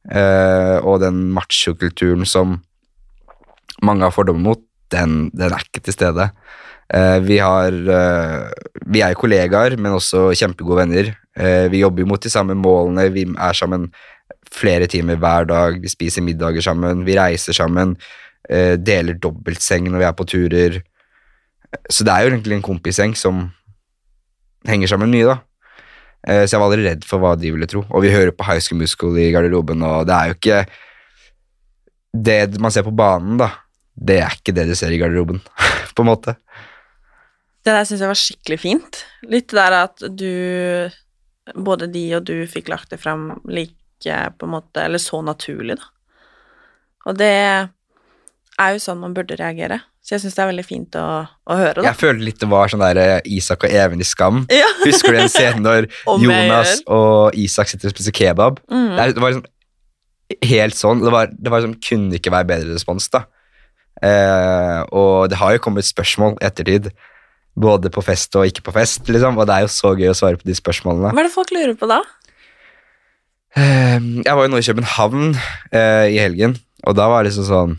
Eh, 0.05 0.77
og 0.85 1.01
den 1.01 1.25
machokulturen 1.33 2.25
som 2.29 2.59
mange 3.85 4.05
har 4.05 4.13
fordommer 4.13 4.53
mot, 4.53 4.63
den, 4.93 5.29
den 5.33 5.49
er 5.49 5.65
ikke 5.65 5.81
til 5.85 5.95
stede. 5.95 6.29
Eh, 6.93 7.19
vi 7.25 7.39
har 7.41 7.73
eh, 7.73 8.51
Vi 8.85 9.01
er 9.01 9.17
kollegaer, 9.17 9.77
men 9.77 9.97
også 9.97 10.29
kjempegode 10.37 10.83
venner. 10.83 11.15
Vi 11.69 11.81
jobber 11.81 12.05
mot 12.07 12.21
de 12.23 12.29
samme 12.31 12.55
målene, 12.55 13.09
vi 13.11 13.25
er 13.27 13.53
sammen 13.53 13.89
flere 14.55 14.87
timer 14.87 15.17
hver 15.19 15.43
dag, 15.43 15.81
vi 15.81 15.89
spiser 15.91 16.23
middager 16.23 16.63
sammen, 16.63 17.01
vi 17.03 17.17
reiser 17.19 17.51
sammen, 17.51 17.97
deler 18.47 19.17
dobbeltseng 19.19 19.89
når 19.89 19.99
vi 19.99 20.05
er 20.07 20.15
på 20.15 20.27
turer. 20.31 20.77
Så 21.91 22.07
det 22.07 22.13
er 22.13 22.23
jo 22.23 22.31
egentlig 22.31 22.55
en 22.55 22.63
kompisgjeng 22.63 23.17
som 23.19 23.49
henger 24.63 24.93
sammen 24.93 25.11
mye, 25.11 25.27
da. 25.27 25.35
Eh, 26.27 26.45
Så 26.45 26.55
jeg 26.55 26.61
var 26.61 26.69
aldri 26.71 26.85
redd 26.87 27.05
for 27.05 27.21
hva 27.21 27.35
de 27.37 27.51
ville 27.53 27.67
tro. 27.69 27.83
Og 27.89 28.01
vi 28.05 28.13
hører 28.13 28.33
på 28.35 28.45
High 28.47 28.61
School 28.63 28.81
Musical 28.81 29.17
i 29.21 29.29
garderoben, 29.33 29.83
og 29.85 30.07
det 30.09 30.15
er 30.15 30.31
jo 30.31 30.37
ikke 30.39 30.65
Det 32.15 32.59
man 32.63 32.71
ser 32.71 32.85
på 32.87 32.95
banen, 32.95 33.37
da, 33.41 33.49
det 33.95 34.21
er 34.23 34.37
ikke 34.37 34.53
det 34.55 34.69
du 34.69 34.75
ser 34.75 34.93
i 34.95 34.97
garderoben, 35.01 35.41
på 35.95 36.03
en 36.03 36.07
måte. 36.07 36.35
Det 37.65 37.73
der 37.73 37.83
syns 37.83 38.03
jeg 38.03 38.11
var 38.11 38.19
skikkelig 38.21 38.59
fint. 38.61 39.01
Litt 39.27 39.49
det 39.51 39.57
der 39.59 39.75
at 39.83 40.05
du 40.15 40.91
Både 41.53 41.85
de 41.91 42.07
og 42.17 42.23
du 42.25 42.47
fikk 42.49 42.71
lagt 42.71 42.89
det 42.89 42.97
fram 42.97 43.41
like 43.45 44.15
på 44.39 44.47
en 44.47 44.53
måte 44.55 44.81
Eller 44.81 44.97
så 44.97 45.19
naturlig, 45.21 45.75
da. 45.77 45.85
Og 47.05 47.17
det 47.19 47.69
er 48.61 48.75
jo 48.75 48.81
sånn 48.83 49.01
man 49.01 49.15
burde 49.15 49.37
reagere. 49.39 49.81
Så 50.05 50.15
jeg 50.15 50.21
syns 50.21 50.35
det 50.37 50.43
er 50.43 50.49
veldig 50.51 50.65
fint 50.67 50.95
å, 51.01 51.05
å 51.25 51.55
høre, 51.57 51.79
da. 51.79 51.87
Jeg 51.87 51.97
følte 51.97 52.27
litt 52.27 52.41
det 52.43 52.49
var 52.51 52.69
sånn 52.69 52.83
der 52.83 52.99
eh, 53.01 53.29
Isak 53.37 53.65
og 53.65 53.73
Even 53.73 54.03
i 54.03 54.05
Skam. 54.05 54.43
Ja. 54.53 54.67
Husker 54.85 55.15
du 55.15 55.21
en 55.23 55.31
scene 55.33 55.63
når 55.63 55.87
Jonas 56.23 56.83
og 56.85 57.37
Isak 57.41 57.71
sitter 57.71 57.89
og 57.89 57.95
spiser 57.95 58.13
kebab? 58.15 58.61
Mm. 58.69 58.91
Det, 58.93 59.23
var 59.23 59.33
liksom 59.33 59.47
helt 60.45 60.77
sånn. 60.77 61.01
Det 61.01 61.13
var, 61.15 61.33
det 61.33 61.53
var 61.53 61.63
liksom, 61.63 61.79
kunne 61.87 62.19
ikke 62.19 62.33
være 62.35 62.49
bedre 62.53 62.75
respons, 62.77 63.09
da. 63.13 63.23
Eh, 64.03 64.81
og 64.93 65.31
det 65.31 65.39
har 65.39 65.55
jo 65.55 65.63
kommet 65.63 65.87
spørsmål 65.87 66.35
i 66.37 66.45
ettertid, 66.51 66.91
både 67.55 67.89
på 67.93 68.03
fest 68.03 68.35
og 68.37 68.45
ikke 68.49 68.67
på 68.67 68.75
fest, 68.75 69.07
liksom, 69.09 69.39
og 69.39 69.47
det 69.47 69.55
er 69.55 69.65
jo 69.65 69.71
så 69.71 69.93
gøy 69.95 70.11
å 70.11 70.17
svare 70.17 70.37
på 70.37 70.45
de 70.45 70.57
spørsmålene. 70.57 71.15
Hva 71.15 71.23
er 71.23 71.29
det 71.29 71.33
folk 71.33 71.53
lurer 71.55 71.73
på 71.79 71.89
da? 71.89 72.01
Eh, 73.55 73.97
jeg 74.21 74.37
var 74.37 74.45
jo 74.45 74.51
nå 74.51 74.61
i 74.61 74.67
København 74.69 75.25
eh, 75.31 76.13
i 76.13 76.19
helgen, 76.19 76.57
og 76.85 76.97
da 76.99 77.07
var 77.09 77.23
det 77.23 77.31
liksom 77.31 77.49
sånn 77.49 77.75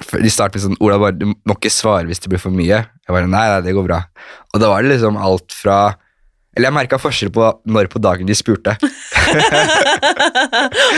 De 0.00 0.30
startet 0.32 0.56
med 0.56 0.64
sånn 0.64 0.78
Ola, 0.80 0.96
bare, 1.00 1.16
du 1.18 1.26
må 1.28 1.56
ikke 1.56 1.70
svare 1.72 2.06
hvis 2.08 2.22
det 2.22 2.30
blir 2.32 2.40
for 2.40 2.54
mye. 2.54 2.78
Jeg 2.88 3.12
bare, 3.12 3.28
nei, 3.28 3.44
nei, 3.50 3.60
det 3.64 3.74
går 3.76 3.84
bra. 3.86 4.00
Og 4.54 4.62
da 4.62 4.70
var 4.72 4.84
det 4.84 4.94
liksom 4.94 5.18
alt 5.20 5.52
fra 5.56 5.76
Eller 6.56 6.68
jeg 6.68 6.76
merka 6.76 6.98
forskjell 7.00 7.30
på 7.32 7.44
når 7.72 7.88
på 7.92 8.00
dagen 8.02 8.28
de 8.28 8.34
spurte. 8.36 8.74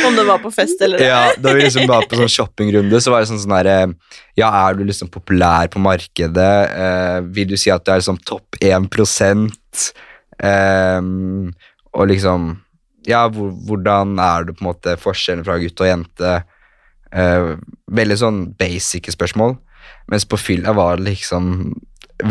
Om 0.07 0.17
det 0.17 0.25
var 0.27 0.41
på 0.43 0.51
fest 0.55 0.81
eller 0.83 0.99
noe. 0.99 1.07
Ja, 1.07 1.21
Da 1.39 1.53
vi 1.55 1.63
liksom 1.67 1.87
var 1.91 2.07
på 2.11 2.19
sånn 2.19 2.33
shoppingrunde, 2.33 3.01
så 3.03 3.13
var 3.15 3.23
det 3.23 3.31
sånn 3.31 3.43
sånn 3.43 3.57
her 3.59 3.69
eh, 3.71 3.87
Ja, 4.41 4.49
er 4.65 4.79
du 4.79 4.83
liksom 4.87 5.11
populær 5.15 5.71
på 5.71 5.83
markedet? 5.83 6.55
Eh, 6.71 7.19
vil 7.37 7.49
du 7.53 7.57
si 7.61 7.71
at 7.75 7.85
du 7.87 7.93
er 7.95 8.03
liksom 8.03 8.19
topp 8.27 8.59
1 8.63 8.91
eh, 10.43 11.01
Og 11.95 12.05
liksom 12.11 12.51
Ja, 13.07 13.27
hvordan 13.29 14.19
er 14.23 14.49
du 14.49 14.55
på 14.55 14.63
en 14.65 14.71
måte 14.73 14.97
forskjellen 14.99 15.45
fra 15.47 15.59
gutt 15.63 15.81
og 15.83 15.91
jente? 15.91 16.33
Eh, 17.15 17.55
veldig 17.95 18.19
sånn 18.21 18.41
basic 18.59 19.13
spørsmål. 19.15 19.57
Mens 20.11 20.27
på 20.29 20.39
fylla 20.41 20.75
var 20.77 20.99
det 20.99 21.13
liksom 21.13 21.73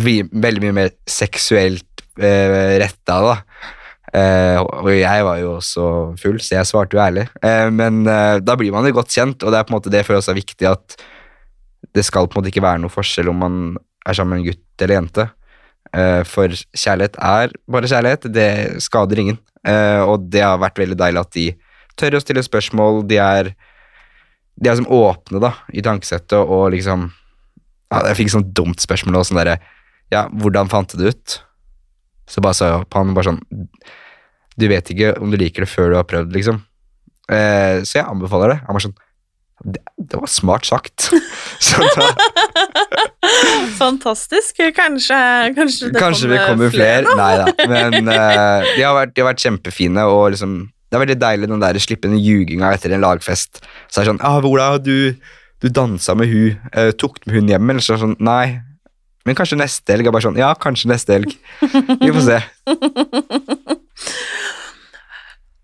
vi, 0.04 0.20
veldig 0.24 0.64
mye 0.64 0.76
mer 0.76 0.92
seksuelt 1.10 2.04
uh, 2.22 2.78
retta, 2.82 3.18
da. 3.24 3.36
Uh, 4.14 4.60
og 4.62 4.92
jeg 4.94 5.26
var 5.26 5.40
jo 5.42 5.56
også 5.58 5.86
full, 6.22 6.38
så 6.42 6.60
jeg 6.60 6.70
svarte 6.70 6.98
jo 6.98 7.02
ærlig. 7.02 7.26
Uh, 7.44 7.68
men 7.74 8.04
eh, 8.10 8.38
da 8.46 8.56
blir 8.60 8.74
man 8.74 8.86
jo 8.88 8.94
godt 9.00 9.14
kjent, 9.14 9.42
og 9.42 9.54
det 9.54 9.60
er 9.60 9.66
på 9.68 9.74
en 9.74 9.78
måte 9.80 9.94
det 9.94 10.04
for 10.06 10.20
oss 10.20 10.30
er 10.32 10.38
viktig 10.38 10.70
at 10.70 10.98
det 11.94 12.06
skal 12.06 12.30
på 12.30 12.38
en 12.38 12.42
måte 12.42 12.54
ikke 12.54 12.64
være 12.64 12.82
noe 12.84 12.94
forskjell 12.94 13.32
om 13.32 13.42
man 13.44 13.58
er 14.08 14.18
sammen 14.18 14.38
med 14.38 14.44
en 14.44 14.52
gutt 14.52 14.86
eller 14.86 14.98
jente. 15.00 15.28
Eh, 15.94 16.22
for 16.26 16.54
kjærlighet 16.54 17.20
er 17.22 17.54
bare 17.70 17.90
kjærlighet, 17.90 18.30
det 18.34 18.50
skader 18.86 19.22
ingen. 19.22 19.38
Eh, 19.68 20.02
og 20.02 20.30
det 20.34 20.42
har 20.46 20.62
vært 20.62 20.82
veldig 20.82 20.98
deilig 21.00 21.22
at 21.22 21.36
de 21.36 21.46
tør 22.00 22.18
å 22.18 22.24
stille 22.24 22.46
spørsmål, 22.46 23.04
de 23.10 23.20
er 23.22 23.52
de 24.56 24.70
er 24.70 24.78
som 24.78 24.90
åpne 24.92 25.42
da, 25.42 25.54
i 25.74 25.84
tankesettet 25.86 26.38
og 26.38 26.72
liksom 26.76 27.08
ja, 27.10 28.04
Jeg 28.10 28.18
fikk 28.20 28.34
sånn 28.34 28.52
dumt 28.56 28.82
spørsmål 28.84 29.20
og 29.20 29.28
sånn 29.30 29.42
derre 29.42 29.58
Ja, 30.14 30.28
hvordan 30.30 30.70
fant 30.72 30.94
du 30.94 31.02
det 31.02 31.16
ut? 31.16 31.40
Så 32.30 32.44
bare 32.44 32.58
sa 32.58 32.70
jeg 32.70 32.90
på 32.90 33.02
han 33.02 33.16
bare 33.18 33.32
sånn 33.32 33.42
Du 34.60 34.68
vet 34.70 34.94
ikke 34.94 35.16
om 35.22 35.34
du 35.34 35.40
liker 35.42 35.66
det 35.66 35.72
før 35.72 35.92
du 35.92 35.98
har 35.98 36.08
prøvd, 36.08 36.36
liksom. 36.36 36.62
Eh, 37.32 37.82
så 37.88 37.98
jeg 38.00 38.06
anbefaler 38.06 38.54
det. 38.54 38.60
Han 38.68 38.78
var 38.78 38.84
sånn 38.86 38.96
Det, 39.64 39.82
det 39.98 40.20
var 40.20 40.30
smart 40.30 40.68
sagt. 40.68 41.10
Fantastisk. 43.82 44.62
Kanskje, 44.76 45.18
kanskje 45.56 45.90
det 45.90 46.00
Kanskje 46.02 46.30
vi 46.34 46.40
kommer 46.44 46.74
flere? 46.74 47.16
Nei 47.18 47.34
da. 47.42 47.48
Men 47.70 48.12
eh, 48.12 48.74
de, 48.76 48.84
har 48.84 48.96
vært, 48.98 49.16
de 49.16 49.24
har 49.24 49.32
vært 49.32 49.44
kjempefine, 49.46 50.06
og 50.10 50.34
liksom 50.36 50.58
Det 50.94 51.00
er 51.00 51.02
veldig 51.08 51.22
deilig 51.24 51.48
den 51.50 51.62
der 51.64 51.78
slippe 51.82 52.06
den 52.06 52.20
ljuginga 52.22 52.68
etter 52.76 52.94
en 52.94 53.02
lagfest. 53.02 53.64
Så 53.90 53.98
er 53.98 54.04
det 54.06 54.12
sånn 54.12 54.20
ah, 54.22 54.38
'Ola, 54.46 54.78
du, 54.78 55.18
du 55.58 55.66
dansa 55.74 56.14
med 56.14 56.30
hun. 56.30 56.60
Eh, 56.70 56.92
tok 56.94 57.18
med 57.26 57.34
hun 57.34 57.50
hjem?' 57.50 57.72
Eller 57.74 57.82
så 57.82 57.98
sånn 57.98 58.14
'Nei, 58.22 58.62
men 59.26 59.34
kanskje 59.34 59.58
neste 59.58 59.90
helg.' 59.90 60.06
er 60.06 60.14
bare 60.14 60.28
sånn 60.28 60.38
'Ja, 60.38 60.52
kanskje 60.54 60.92
neste 60.94 61.18
helg'. 61.18 61.34
Vi 61.98 62.14
får 62.14 62.22
se. 62.28 62.38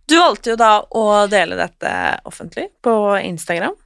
Du 0.09 0.17
valgte 0.17 0.50
jo 0.50 0.57
da 0.57 0.71
å 0.81 1.05
dele 1.29 1.53
dette 1.59 1.93
offentlig 2.25 2.71
på 2.81 2.93
Instagram 3.21 3.77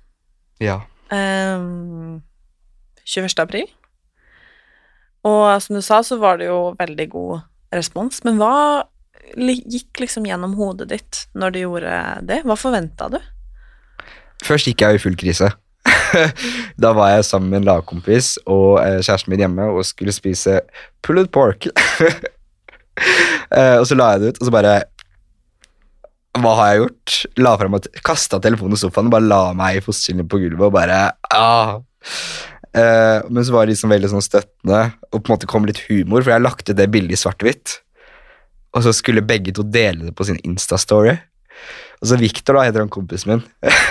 Ja. 0.64 0.80
Um, 1.12 2.24
21. 3.04 3.36
april. 3.44 3.68
Og 5.28 5.60
som 5.60 5.76
du 5.76 5.84
sa, 5.84 6.00
så 6.00 6.16
var 6.24 6.40
det 6.40 6.48
jo 6.48 6.72
veldig 6.80 7.10
god 7.12 7.44
respons. 7.76 8.24
Men 8.24 8.40
hva 8.40 8.88
gikk 9.34 10.04
liksom 10.04 10.28
gjennom 10.28 10.56
hodet 10.58 10.90
ditt 10.92 11.24
når 11.38 11.56
du 11.56 11.60
gjorde 11.64 12.00
det? 12.30 12.42
Hva 12.48 12.58
forventa 12.60 13.10
du? 13.14 13.20
Først 14.44 14.68
gikk 14.70 14.84
jeg 14.84 14.98
i 14.98 15.02
full 15.02 15.18
krise. 15.20 15.50
da 16.84 16.94
var 16.96 17.14
jeg 17.14 17.28
sammen 17.28 17.52
med 17.52 17.62
en 17.62 17.70
lagkompis 17.72 18.36
og 18.44 18.80
eh, 18.84 19.00
kjæresten 19.02 19.34
min 19.34 19.44
hjemme 19.44 19.68
og 19.74 19.84
skulle 19.88 20.16
spise 20.16 20.62
pulled 21.06 21.30
pork. 21.34 21.68
eh, 23.58 23.78
og 23.80 23.88
så 23.90 23.98
la 24.00 24.14
jeg 24.14 24.24
det 24.24 24.34
ut, 24.34 24.42
og 24.42 24.50
så 24.50 24.54
bare 24.54 24.76
Hva 26.40 26.54
har 26.60 26.72
jeg 26.72 26.84
gjort? 26.84 27.18
La 27.46 27.56
frem 27.62 27.78
at, 27.78 27.90
Kasta 28.06 28.40
telefonen 28.44 28.78
i 28.78 28.82
sofaen 28.82 29.10
og 29.10 29.16
bare 29.16 29.30
la 29.30 29.42
meg 29.58 29.80
i 29.80 29.86
fosterlinjen 29.86 30.30
på 30.30 30.42
gulvet 30.42 30.68
og 30.70 30.76
bare 30.76 31.00
ah. 31.34 31.76
eh, 32.74 33.20
Men 33.30 33.46
så 33.46 33.56
var 33.56 33.66
det 33.66 33.76
liksom 33.76 33.94
veldig 33.94 34.14
sånn 34.16 34.26
støttende 34.26 34.84
og 35.12 35.20
på 35.20 35.26
en 35.28 35.36
måte 35.36 35.50
kom 35.50 35.68
litt 35.70 35.84
humor, 35.90 36.24
for 36.24 36.34
jeg 36.34 36.46
lagte 36.46 36.72
lagt 36.74 36.80
det 36.80 36.92
bildet 36.94 37.18
i 37.18 37.22
svart-hvitt. 37.22 37.80
Og 38.74 38.86
så 38.86 38.94
skulle 38.96 39.26
begge 39.26 39.54
to 39.56 39.66
dele 39.66 40.10
det 40.10 40.16
på 40.18 40.26
sin 40.28 40.40
Insta-story. 40.48 41.16
Og 42.02 42.10
så 42.10 42.18
Victor, 42.20 42.58
da, 42.58 42.66
heter 42.68 42.84
han 42.84 42.92
kompisen 42.92 43.36
min. 43.36 43.46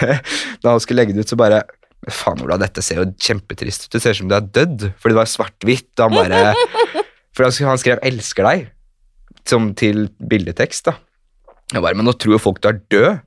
da 0.63 0.75
han 0.75 0.83
skulle 0.83 1.03
legge 1.03 1.15
det 1.17 1.25
ut, 1.25 1.33
så 1.33 1.39
bare 1.39 1.63
Faen, 2.11 2.41
Ola, 2.43 2.57
dette 2.59 2.83
ser 2.83 2.99
jo 2.99 3.05
kjempetrist 3.15 3.87
ut. 3.87 3.93
Det 3.95 4.01
ser 4.03 4.17
ut 4.17 4.19
som 4.25 4.31
du 4.31 4.35
er 4.35 4.43
dødd. 4.43 4.89
Fordi 4.99 5.15
det 5.15 5.21
var 5.21 5.31
svart-hvitt. 5.31 5.93
Og 6.01 6.09
han 6.09 6.17
bare 6.19 6.55
For 7.37 7.47
han, 7.47 7.55
han 7.71 7.81
skrev 7.81 8.03
'elsker 8.03 8.45
deg' 8.45 8.67
som 9.49 9.71
til 9.79 10.09
bildetekst. 10.19 10.91
da. 10.91 10.99
Jeg 11.73 11.83
bare, 11.83 11.95
Men 11.95 12.07
nå 12.07 12.13
tror 12.13 12.37
jo 12.37 12.43
folk 12.43 12.61
du 12.63 12.69
er 12.69 12.81
død. 12.91 13.23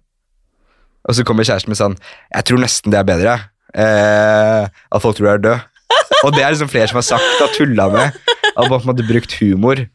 Og 1.06 1.16
så 1.16 1.24
kommer 1.24 1.46
kjæresten 1.46 1.70
min 1.70 1.78
sånn 1.78 1.98
Jeg 2.34 2.46
tror 2.46 2.62
nesten 2.62 2.94
det 2.94 3.00
er 3.00 3.08
bedre. 3.08 3.34
Eh, 3.76 4.68
at 4.68 5.02
folk 5.02 5.18
tror 5.18 5.28
du 5.28 5.34
er 5.34 5.44
død. 5.48 5.60
Og 6.26 6.34
det 6.36 6.44
er 6.44 6.54
liksom 6.54 6.72
flere 6.72 6.88
som 6.92 7.00
har 7.02 7.08
sagt 7.08 7.44
og 7.44 7.54
tulla 7.58 7.90
med. 7.90 8.22
At 8.56 8.70
man 8.70 8.82
hadde 8.92 9.08
brukt 9.08 9.36
humor. 9.42 9.86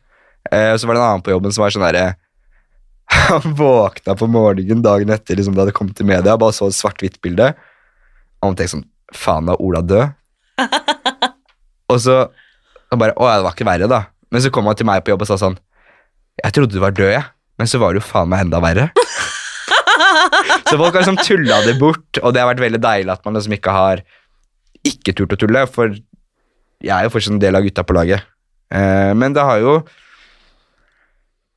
Eh, 0.48 0.72
og 0.72 0.80
så 0.80 0.88
var 0.88 0.96
det 0.96 1.02
en 1.02 1.08
annen 1.08 1.24
på 1.24 1.34
jobben 1.34 1.52
som 1.52 1.64
var 1.64 1.74
sånn 1.74 1.84
derre 1.84 2.14
Han 3.28 3.56
våkna 3.58 4.14
på 4.16 4.28
morgenen 4.30 4.80
dagen 4.84 5.12
etter 5.12 5.36
liksom 5.36 5.56
det 5.56 5.64
hadde 5.64 5.74
kommet 5.76 5.98
til 5.98 6.08
media, 6.08 6.38
bare 6.40 6.54
så 6.56 6.70
et 6.70 6.78
svart-hvitt 6.78 7.18
bilde. 7.24 7.50
Og 8.40 8.52
han 8.52 8.58
tenkte 8.58 8.78
sånn 8.78 8.88
Faen, 9.10 9.50
er 9.50 9.58
Ola 9.58 9.82
død? 9.82 10.14
og 11.90 11.98
så 11.98 12.20
og 12.90 12.98
bare 12.98 13.14
Å 13.16 13.26
ja, 13.28 13.34
det 13.38 13.46
var 13.46 13.54
ikke 13.54 13.68
verre, 13.68 13.90
da. 13.90 14.00
Men 14.30 14.42
så 14.44 14.52
kom 14.54 14.68
han 14.70 14.78
til 14.78 14.86
meg 14.88 15.02
på 15.04 15.12
jobb 15.12 15.24
og 15.24 15.30
sa 15.30 15.38
sånn 15.40 15.58
Jeg 16.42 16.54
trodde 16.56 16.74
du 16.74 16.82
var 16.82 16.94
død, 16.94 17.12
jeg. 17.14 17.26
Men 17.60 17.70
så 17.70 17.80
var 17.82 17.92
det 17.92 18.00
jo 18.00 18.08
faen 18.08 18.30
meg 18.30 18.46
enda 18.46 18.60
verre. 18.62 18.88
så 20.68 20.78
folk 20.78 20.94
har 20.94 21.02
liksom 21.02 21.18
tulla 21.20 21.60
det 21.66 21.74
bort, 21.80 22.20
og 22.22 22.32
det 22.32 22.40
har 22.40 22.48
vært 22.48 22.62
veldig 22.62 22.80
deilig 22.80 23.12
at 23.12 23.26
man 23.26 23.36
liksom 23.36 23.54
ikke 23.58 23.74
har 23.74 24.02
ikke 24.86 25.12
turt 25.12 25.34
å 25.36 25.38
tulle, 25.42 25.66
for 25.68 25.92
jeg 25.92 26.92
er 26.94 27.04
jo 27.04 27.12
fortsatt 27.12 27.34
en 27.34 27.42
del 27.42 27.58
av 27.58 27.66
gutta 27.66 27.84
på 27.84 27.96
laget. 27.98 28.24
Eh, 28.72 29.10
men 29.18 29.36
det 29.36 29.44
har 29.44 29.60
jo 29.60 29.74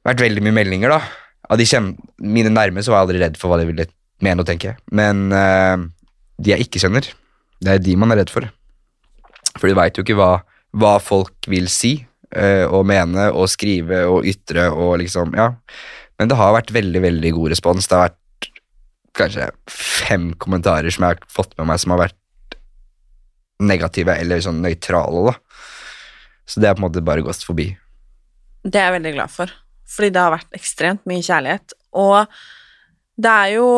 vært 0.07 0.23
veldig 0.23 0.43
mye 0.45 0.55
meldinger, 0.59 0.93
da. 0.93 1.01
Av 1.51 1.59
de 1.59 1.67
mine 2.23 2.51
nærme 2.53 2.83
så 2.83 2.93
var 2.93 3.01
jeg 3.01 3.07
aldri 3.07 3.21
redd 3.23 3.37
for 3.39 3.51
hva 3.51 3.59
de 3.59 3.67
ville 3.67 3.87
mene 4.23 4.43
og 4.43 4.47
tenke. 4.47 4.75
Men 4.95 5.27
uh, 5.35 5.77
de 6.39 6.53
jeg 6.53 6.67
ikke 6.67 6.81
kjenner, 6.83 7.07
det 7.63 7.75
er 7.75 7.83
de 7.83 7.95
man 7.99 8.13
er 8.13 8.23
redd 8.23 8.33
for. 8.33 8.47
For 9.59 9.69
du 9.69 9.77
veit 9.77 9.97
jo 9.97 10.05
ikke 10.05 10.17
hva, 10.17 10.31
hva 10.79 10.95
folk 11.03 11.49
vil 11.51 11.69
si 11.71 11.97
uh, 12.35 12.65
og 12.69 12.87
mene 12.89 13.29
og 13.31 13.51
skrive 13.51 14.05
og 14.09 14.27
ytre 14.29 14.69
og 14.71 14.97
liksom 15.03 15.35
Ja. 15.39 15.53
Men 16.21 16.29
det 16.29 16.37
har 16.37 16.53
vært 16.53 16.69
veldig, 16.71 16.99
veldig 17.01 17.31
god 17.35 17.51
respons. 17.55 17.87
Det 17.89 17.97
har 17.97 18.11
vært 18.11 18.49
kanskje 19.17 19.47
fem 19.69 20.29
kommentarer 20.41 20.93
som 20.93 21.07
jeg 21.07 21.17
har 21.17 21.31
fått 21.31 21.55
med 21.57 21.67
meg 21.69 21.81
som 21.81 21.93
har 21.95 22.03
vært 22.05 22.57
negative 23.63 24.13
eller 24.21 24.41
sånn 24.43 24.61
nøytrale, 24.63 25.31
da. 25.31 25.33
Så 26.49 26.61
det 26.61 26.69
er 26.69 26.77
på 26.77 26.83
en 26.83 26.87
måte 26.87 27.03
bare 27.05 27.23
gått 27.25 27.45
forbi. 27.45 27.71
Det 28.63 28.79
er 28.79 28.89
jeg 28.89 28.95
veldig 28.97 29.13
glad 29.15 29.33
for, 29.33 29.51
fordi 29.89 30.11
det 30.13 30.23
har 30.23 30.33
vært 30.33 30.57
ekstremt 30.57 31.05
mye 31.09 31.23
kjærlighet. 31.25 31.75
Og 31.99 32.25
det 33.19 33.31
er 33.31 33.55
jo 33.57 33.69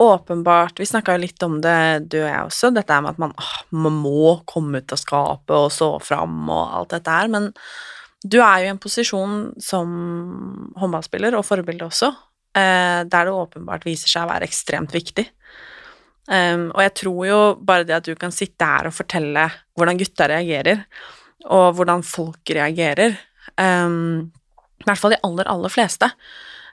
åpenbart 0.00 0.80
Vi 0.80 0.86
snakka 0.88 1.12
jo 1.12 1.20
litt 1.20 1.42
om 1.44 1.58
det, 1.60 2.08
du 2.08 2.22
og 2.22 2.28
jeg 2.30 2.44
også, 2.46 2.70
dette 2.72 3.00
med 3.04 3.10
at 3.10 3.18
man, 3.20 3.34
åh, 3.36 3.56
man 3.84 3.98
må 4.00 4.30
komme 4.48 4.80
ut 4.80 4.94
av 4.96 5.00
skapet 5.00 5.52
og 5.52 5.74
stå 5.74 5.90
fram 6.00 6.38
og 6.48 6.62
alt 6.78 6.94
dette 6.94 7.16
her, 7.18 7.28
men 7.28 7.50
du 8.24 8.38
er 8.40 8.62
jo 8.62 8.68
i 8.68 8.72
en 8.72 8.80
posisjon 8.80 9.36
som 9.60 9.92
håndballspiller, 10.80 11.36
og 11.36 11.44
forbilde 11.44 11.84
også, 11.84 12.10
eh, 12.56 13.02
der 13.08 13.28
det 13.28 13.36
åpenbart 13.36 13.84
viser 13.88 14.08
seg 14.08 14.24
å 14.24 14.32
være 14.32 14.48
ekstremt 14.48 14.96
viktig. 14.96 15.26
Um, 16.30 16.68
og 16.76 16.82
jeg 16.84 16.92
tror 17.00 17.22
jo 17.26 17.38
bare 17.66 17.86
det 17.88 17.96
at 17.96 18.06
du 18.06 18.12
kan 18.18 18.30
sitte 18.30 18.66
her 18.66 18.86
og 18.86 18.94
fortelle 18.94 19.48
hvordan 19.74 19.98
gutta 19.98 20.28
reagerer, 20.30 20.84
og 21.50 21.74
hvordan 21.78 22.04
folk 22.06 22.52
reagerer, 22.54 23.16
um, 23.56 24.28
i 24.80 24.88
hvert 24.88 25.00
fall 25.00 25.14
de 25.14 25.20
aller, 25.26 25.48
aller 25.50 25.72
fleste, 25.72 26.08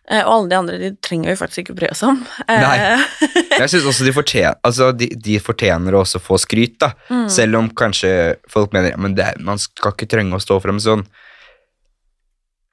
Eh, 0.08 0.24
og 0.24 0.32
alle 0.32 0.52
de 0.52 0.56
andre 0.56 0.78
de 0.80 0.90
trenger 1.04 1.34
vi 1.34 1.40
faktisk 1.42 1.66
ikke 1.66 1.76
bry 1.82 1.90
oss 1.92 2.02
om. 2.08 2.22
Eh, 2.48 2.64
Nei. 2.64 2.76
Jeg 3.60 3.72
synes 3.74 3.90
også 3.92 4.06
de 4.08 4.14
fortjener, 4.16 4.56
altså 4.64 4.94
de, 4.96 5.10
de 5.12 5.36
fortjener 5.44 5.96
å 5.96 6.04
også 6.06 6.22
få 6.24 6.40
skryt, 6.40 6.78
da. 6.80 6.94
Mm. 7.12 7.26
Selv 7.34 7.60
om 7.60 7.68
kanskje 7.76 8.12
folk 8.52 8.76
mener 8.76 8.96
men 9.02 9.18
det, 9.18 9.34
man 9.44 9.60
skal 9.60 9.92
ikke 9.92 10.08
trenge 10.10 10.38
å 10.38 10.44
stå 10.44 10.62
frem 10.64 10.80
sånn. 10.84 11.04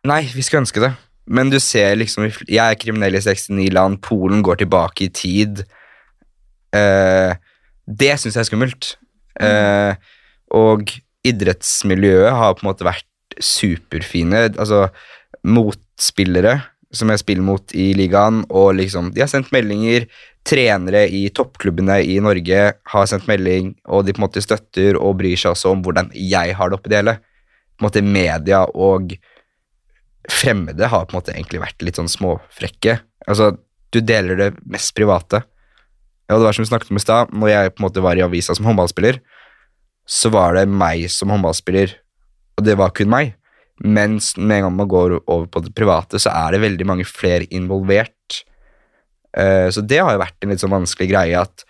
Nei, 0.07 0.21
vi 0.31 0.45
skulle 0.47 0.63
ønske 0.63 0.85
det. 0.85 0.93
Men 1.25 1.49
du 1.49 1.57
ser 1.63 1.95
liksom 1.97 2.27
Jeg 2.29 2.61
er 2.61 2.77
kriminell 2.77 3.17
i 3.17 3.23
69 3.25 3.71
land, 3.73 3.99
Polen 4.05 4.45
går 4.45 4.61
tilbake 4.61 5.07
i 5.07 5.13
tid. 5.17 5.65
Eh, 6.77 7.33
det 7.89 8.13
syns 8.21 8.37
jeg 8.37 8.45
er 8.45 8.51
skummelt. 8.51 8.93
Eh, 9.43 9.97
og 10.55 10.93
idrettsmiljøet 11.27 12.31
har 12.37 12.55
på 12.55 12.63
en 12.63 12.71
måte 12.71 12.87
vært 12.87 13.41
superfine. 13.43 14.45
Altså 14.53 14.85
motspillere 15.45 16.59
som 16.95 17.11
jeg 17.11 17.23
spiller 17.23 17.45
mot 17.45 17.75
i 17.75 17.89
ligaen, 17.97 18.45
og 18.55 18.77
liksom 18.79 19.11
De 19.15 19.23
har 19.25 19.31
sendt 19.31 19.53
meldinger. 19.55 20.07
Trenere 20.47 21.07
i 21.09 21.27
toppklubbene 21.35 22.01
i 22.05 22.19
Norge 22.23 22.65
har 22.93 23.07
sendt 23.11 23.29
melding, 23.31 23.73
og 23.89 24.05
de 24.05 24.15
på 24.15 24.21
en 24.21 24.27
måte 24.27 24.43
støtter 24.45 24.99
og 25.01 25.19
bryr 25.21 25.39
seg 25.41 25.55
også 25.55 25.73
om 25.73 25.85
hvordan 25.85 26.13
jeg 26.15 26.57
har 26.59 26.71
det 26.71 26.79
oppi 26.79 26.93
det 26.93 27.01
hele. 27.01 27.17
På 27.75 27.83
en 27.83 27.89
måte 27.89 28.05
Media 28.05 28.65
og 28.69 29.17
fremmede 30.31 30.89
har 30.89 31.07
på 31.09 31.15
en 31.15 31.21
måte 31.21 31.35
egentlig 31.35 31.63
vært 31.65 31.85
litt 31.85 31.99
sånn 32.01 32.13
småfrekke. 32.13 32.99
Altså, 33.29 33.55
du 33.93 34.01
deler 34.05 34.39
det 34.41 34.51
mest 34.69 34.95
private. 34.97 35.43
Ja, 36.29 36.37
det 36.37 36.45
var 36.47 36.57
som 36.57 36.65
vi 36.65 36.71
snakket 36.71 36.93
om 36.93 37.01
i 37.01 37.05
stad, 37.05 37.33
når 37.37 37.51
jeg 37.53 37.73
på 37.75 37.83
en 37.83 37.87
måte 37.89 38.05
var 38.05 38.17
i 38.17 38.25
avisa 38.25 38.57
som 38.57 38.69
håndballspiller, 38.69 39.19
så 40.09 40.31
var 40.33 40.57
det 40.57 40.69
meg 40.69 41.07
som 41.13 41.33
håndballspiller, 41.33 41.93
og 42.59 42.65
det 42.65 42.77
var 42.81 42.93
kun 42.97 43.13
meg. 43.13 43.35
Mens 43.83 44.37
med 44.39 44.61
en 44.61 44.69
gang 44.69 44.77
man 44.77 44.91
går 44.91 45.17
over 45.25 45.49
på 45.51 45.65
det 45.65 45.75
private, 45.75 46.21
så 46.23 46.31
er 46.31 46.55
det 46.55 46.63
veldig 46.63 46.87
mange 46.87 47.07
flere 47.09 47.49
involvert. 47.51 48.45
Eh, 49.35 49.67
så 49.75 49.83
det 49.83 49.99
har 49.99 50.15
jo 50.15 50.23
vært 50.23 50.45
en 50.45 50.53
litt 50.55 50.63
sånn 50.63 50.75
vanskelig 50.75 51.11
greie 51.11 51.41
at 51.41 51.65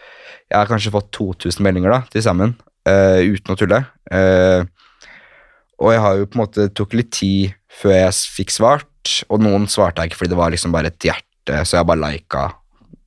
jeg 0.50 0.58
har 0.58 0.68
kanskje 0.68 0.92
fått 0.92 1.12
2000 1.16 1.64
meldinger 1.64 1.94
da, 1.94 2.00
til 2.12 2.24
sammen, 2.26 2.56
eh, 2.84 3.24
uten 3.24 3.54
å 3.54 3.58
tulle. 3.58 3.80
Eh, 4.12 4.66
og 5.80 5.94
jeg 5.94 6.02
har 6.04 6.18
jo 6.18 6.26
på 6.28 6.38
en 6.38 6.44
måte 6.44 6.68
tok 6.76 6.92
litt 6.94 7.12
tid 7.16 7.54
før 7.72 7.96
jeg 7.96 8.18
fikk 8.36 8.52
svart, 8.54 9.16
og 9.28 9.40
noen 9.42 9.64
svarte 9.68 10.04
jeg 10.04 10.12
ikke 10.12 10.22
fordi 10.22 10.34
det 10.34 10.40
var 10.40 10.52
liksom 10.52 10.76
bare 10.76 10.92
et 10.92 11.08
hjerte, 11.08 11.64
så 11.64 11.80
jeg 11.80 11.88
bare 11.88 12.12
lika 12.12 12.44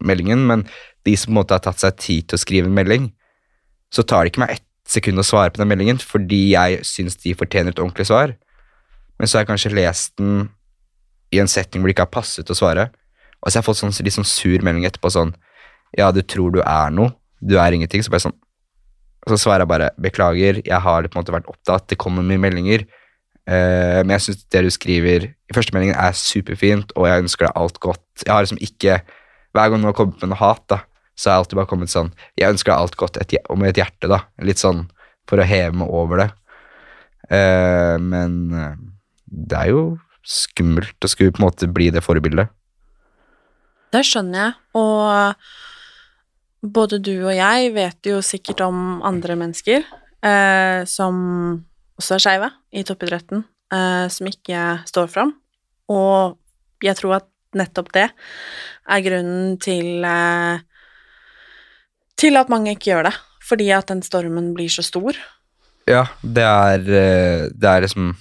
meldingen, 0.03 0.43
men 0.49 0.65
de 1.07 1.15
som 1.17 1.31
på 1.31 1.35
en 1.35 1.39
måte 1.39 1.55
har 1.55 1.63
tatt 1.63 1.81
seg 1.81 2.01
tid 2.01 2.27
til 2.27 2.37
å 2.37 2.41
skrive 2.41 2.69
en 2.69 2.75
melding, 2.75 3.11
så 3.93 4.03
tar 4.03 4.25
det 4.25 4.33
ikke 4.33 4.43
meg 4.43 4.57
ett 4.57 4.65
sekund 4.87 5.21
å 5.21 5.25
svare 5.25 5.53
på 5.53 5.61
den 5.61 5.69
meldingen, 5.71 6.01
fordi 6.01 6.51
jeg 6.51 6.83
syns 6.87 7.17
de 7.23 7.35
fortjener 7.37 7.73
et 7.73 7.81
ordentlig 7.81 8.07
svar. 8.09 8.35
Men 9.17 9.27
så 9.27 9.37
har 9.37 9.45
jeg 9.45 9.51
kanskje 9.51 9.75
lest 9.75 10.15
den 10.21 10.49
i 11.33 11.41
en 11.41 11.49
setting 11.51 11.81
hvor 11.81 11.89
det 11.89 11.97
ikke 11.97 12.07
har 12.07 12.13
passet 12.13 12.49
å 12.49 12.55
svare, 12.57 12.89
og 13.41 13.49
så 13.49 13.57
har 13.57 13.61
jeg 13.61 13.67
fått 13.67 13.81
sånn 13.81 13.95
litt 14.05 14.15
sånn 14.15 14.27
sur 14.27 14.63
melding 14.65 14.87
etterpå 14.87 15.11
sånn 15.13 15.35
Ja, 15.97 16.11
du 16.11 16.19
tror 16.21 16.51
du 16.51 16.61
er 16.61 16.91
noe, 16.91 17.13
du 17.39 17.55
er 17.61 17.71
ingenting. 17.71 18.03
Så 18.03 18.11
bare 18.11 18.25
sånn 18.25 18.35
og 19.27 19.33
så 19.33 19.41
svarer 19.41 19.65
jeg 19.65 19.71
bare 19.73 19.89
beklager, 19.99 20.61
jeg 20.63 20.79
har 20.85 21.03
på 21.03 21.17
en 21.17 21.19
måte 21.19 21.33
vært 21.35 21.49
opptatt, 21.51 21.89
det 21.91 21.99
kommer 21.99 22.23
mye 22.23 22.39
meldinger. 22.39 22.85
Uh, 23.47 23.99
men 24.03 24.13
jeg 24.15 24.23
syns 24.23 24.45
det 24.55 24.61
du 24.63 24.69
skriver 24.71 25.25
i 25.27 25.55
første 25.55 25.75
meldingen 25.75 25.97
er 25.99 26.15
superfint, 26.15 26.93
og 26.95 27.09
jeg 27.09 27.25
ønsker 27.25 27.47
deg 27.47 27.59
alt 27.59 27.79
godt. 27.83 28.05
Jeg 28.23 28.31
har 28.31 28.45
liksom 28.45 28.61
ikke 28.63 29.01
Hver 29.55 29.71
gang 29.71 29.79
noen 29.79 29.89
har 29.89 29.95
kommet 29.97 30.21
med 30.21 30.29
noe 30.31 30.39
hat, 30.39 30.63
da, 30.69 30.77
så 31.17 31.29
har 31.29 31.37
jeg 31.37 31.43
alltid 31.43 31.57
bare 31.57 31.69
kommet 31.71 31.89
sånn 31.89 32.09
Jeg 32.37 32.51
ønsker 32.53 32.69
deg 32.69 32.81
alt 32.83 32.97
godt 32.99 33.17
et, 33.17 33.31
og 33.49 33.57
med 33.59 33.71
et 33.71 33.79
hjerte, 33.81 34.09
da. 34.11 34.19
Litt 34.47 34.61
sånn 34.61 34.83
for 35.27 35.41
å 35.41 35.47
heve 35.47 35.75
meg 35.81 35.91
over 35.91 36.21
det. 36.21 36.27
Uh, 37.27 37.95
men 37.99 38.35
eh, 38.55 38.75
det 39.27 39.57
er 39.59 39.71
jo 39.73 39.83
skummelt 40.27 41.03
å 41.03 41.09
skulle 41.11 41.33
på 41.35 41.41
en 41.41 41.47
måte 41.47 41.69
bli 41.71 41.89
det 41.93 42.03
forbildet. 42.03 42.51
Det 43.95 44.03
skjønner 44.03 44.41
jeg, 44.41 44.53
og 44.79 46.73
både 46.75 46.99
du 46.99 47.13
og 47.15 47.33
jeg 47.35 47.71
vet 47.75 48.09
jo 48.09 48.19
sikkert 48.25 48.65
om 48.65 48.99
andre 49.07 49.37
mennesker 49.39 49.85
eh, 49.85 50.81
som 50.89 51.15
også 51.97 52.17
er 52.17 52.23
skeive 52.23 52.49
i 52.75 52.83
toppidretten, 52.87 53.45
eh, 53.73 54.05
som 54.11 54.27
ikke 54.27 54.81
står 54.89 55.07
fram, 55.13 55.31
og 55.87 56.37
jeg 56.83 56.99
tror 56.99 57.21
at 57.21 57.29
nettopp 57.57 57.93
det 57.95 58.09
er 58.11 59.05
grunnen 59.05 59.55
til 59.63 60.03
eh, 60.05 60.59
til 62.17 62.37
at 62.39 62.51
mange 62.51 62.73
ikke 62.73 62.91
gjør 62.91 63.07
det, 63.09 63.15
fordi 63.45 63.69
at 63.75 63.89
den 63.91 64.03
stormen 64.05 64.51
blir 64.57 64.71
så 64.73 64.83
stor. 64.85 65.17
Ja, 65.87 66.07
det 66.21 66.43
er, 66.43 66.81
eh, 66.81 67.43
det 67.53 67.69
er 67.69 67.85
liksom 67.85 68.15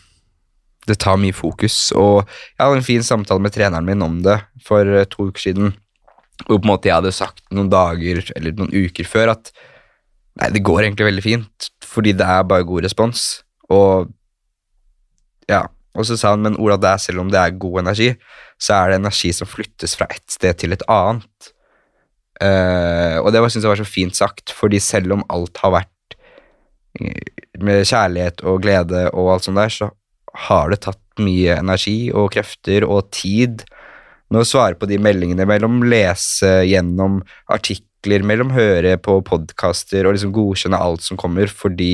Det 0.86 0.98
tar 1.02 1.18
mye 1.18 1.34
fokus, 1.34 1.90
og 1.98 2.26
jeg 2.26 2.62
hadde 2.62 2.80
en 2.80 2.86
fin 2.86 3.06
samtale 3.06 3.42
med 3.42 3.54
treneren 3.54 3.88
min 3.88 4.04
om 4.06 4.20
det 4.22 4.38
for 4.66 4.86
eh, 4.86 5.08
to 5.10 5.30
uker 5.30 5.48
siden, 5.48 5.72
hvor 6.44 6.60
på 6.60 6.62
en 6.62 6.70
måte 6.70 6.90
jeg 6.90 6.98
hadde 6.98 7.14
sagt 7.16 7.42
noen 7.50 7.70
dager 7.72 8.20
eller 8.36 8.54
noen 8.54 8.70
uker 8.70 9.08
før 9.08 9.32
at 9.34 9.50
nei, 10.38 10.52
det 10.54 10.62
går 10.66 10.84
egentlig 10.84 11.08
veldig 11.08 11.24
fint, 11.24 11.70
fordi 11.82 12.14
det 12.14 12.28
er 12.28 12.46
bare 12.46 12.66
god 12.68 12.86
respons, 12.86 13.24
og 13.72 14.12
ja, 15.50 15.64
og 15.96 16.06
så 16.06 16.16
sa 16.18 16.34
han, 16.34 16.44
men 16.44 16.58
Ola, 16.60 16.76
det 16.80 16.92
er 16.92 17.02
selv 17.02 17.22
om 17.22 17.30
det 17.32 17.40
er 17.40 17.58
god 17.58 17.82
energi, 17.82 18.10
så 18.60 18.78
er 18.78 18.92
det 18.92 19.00
energi 19.00 19.32
som 19.34 19.48
flyttes 19.48 19.96
fra 19.98 20.08
et 20.12 20.24
sted 20.30 20.58
til 20.60 20.76
et 20.76 20.84
annet. 20.92 21.52
Uh, 22.36 23.22
og 23.22 23.30
det 23.32 23.40
var, 23.40 23.48
synes 23.48 23.64
jeg 23.64 23.72
var 23.72 23.80
så 23.80 23.88
fint 23.88 24.16
sagt, 24.16 24.52
fordi 24.52 24.80
selv 24.82 25.16
om 25.16 25.24
alt 25.32 25.56
har 25.62 25.72
vært 25.78 26.18
med 27.60 27.86
kjærlighet 27.88 28.42
og 28.44 28.60
glede 28.64 29.06
og 29.12 29.34
alt 29.34 29.46
sånt 29.46 29.60
der, 29.60 29.72
så 29.72 29.90
har 30.46 30.70
det 30.72 30.82
tatt 30.84 31.02
mye 31.22 31.56
energi 31.56 32.10
og 32.12 32.30
krefter 32.34 32.84
og 32.84 33.08
tid 33.14 33.64
med 34.32 34.42
å 34.42 34.48
svare 34.48 34.76
på 34.78 34.88
de 34.90 34.98
meldingene, 35.00 35.46
mellom 35.48 35.80
lese 35.86 36.50
gjennom 36.66 37.20
artikler, 37.52 38.24
mellom 38.26 38.52
høre 38.54 38.96
på 39.02 39.20
podkaster 39.26 40.06
og 40.06 40.16
liksom 40.16 40.34
godkjenne 40.34 40.80
alt 40.82 41.04
som 41.06 41.18
kommer, 41.20 41.50
fordi 41.50 41.92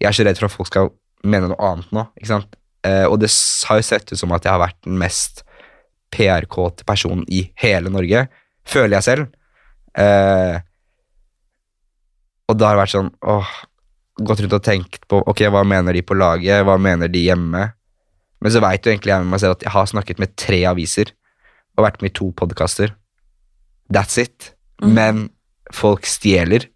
jeg 0.00 0.08
er 0.08 0.16
så 0.16 0.26
redd 0.26 0.40
for 0.40 0.48
at 0.48 0.56
folk 0.56 0.70
skal 0.70 0.92
mene 1.24 1.50
noe 1.52 1.72
annet 1.72 1.92
nå. 1.94 2.06
ikke 2.18 2.32
sant? 2.32 2.56
Eh, 2.84 3.04
og 3.08 3.18
det 3.22 3.30
har 3.68 3.80
jo 3.80 3.86
sett 3.86 4.12
ut 4.12 4.20
som 4.20 4.32
at 4.36 4.44
jeg 4.44 4.52
har 4.52 4.62
vært 4.64 4.80
den 4.84 4.98
mest 5.00 5.44
PR-kåte 6.14 6.86
personen 6.88 7.24
i 7.32 7.46
hele 7.60 7.92
Norge, 7.92 8.26
føler 8.68 8.98
jeg 8.98 9.06
selv. 9.08 9.30
Eh, 10.00 10.58
og 12.48 12.58
da 12.60 12.68
har 12.68 12.76
det 12.76 12.82
vært 12.82 12.94
sånn 12.94 13.12
åh, 13.24 13.52
gått 14.20 14.42
rundt 14.44 14.56
og 14.58 14.64
tenkt 14.64 15.06
på 15.10 15.20
ok, 15.26 15.46
hva 15.50 15.64
mener 15.66 15.96
de 15.96 16.02
på 16.06 16.16
laget, 16.16 16.62
hva 16.66 16.76
mener 16.80 17.10
de 17.10 17.24
hjemme? 17.26 17.64
Men 18.44 18.52
så 18.52 18.60
veit 18.62 18.84
jo 18.84 18.92
egentlig 18.92 19.14
jeg 19.14 19.24
med 19.24 19.32
meg 19.32 19.42
selv 19.42 19.56
at 19.56 19.64
jeg 19.64 19.72
har 19.74 19.88
snakket 19.90 20.20
med 20.22 20.34
tre 20.38 20.60
aviser 20.68 21.14
og 21.74 21.86
vært 21.86 22.02
med 22.02 22.12
i 22.12 22.18
to 22.18 22.28
podkaster. 22.36 22.92
That's 23.92 24.20
it. 24.20 24.52
Men 24.84 25.28
folk 25.74 26.06
stjeler. 26.06 26.68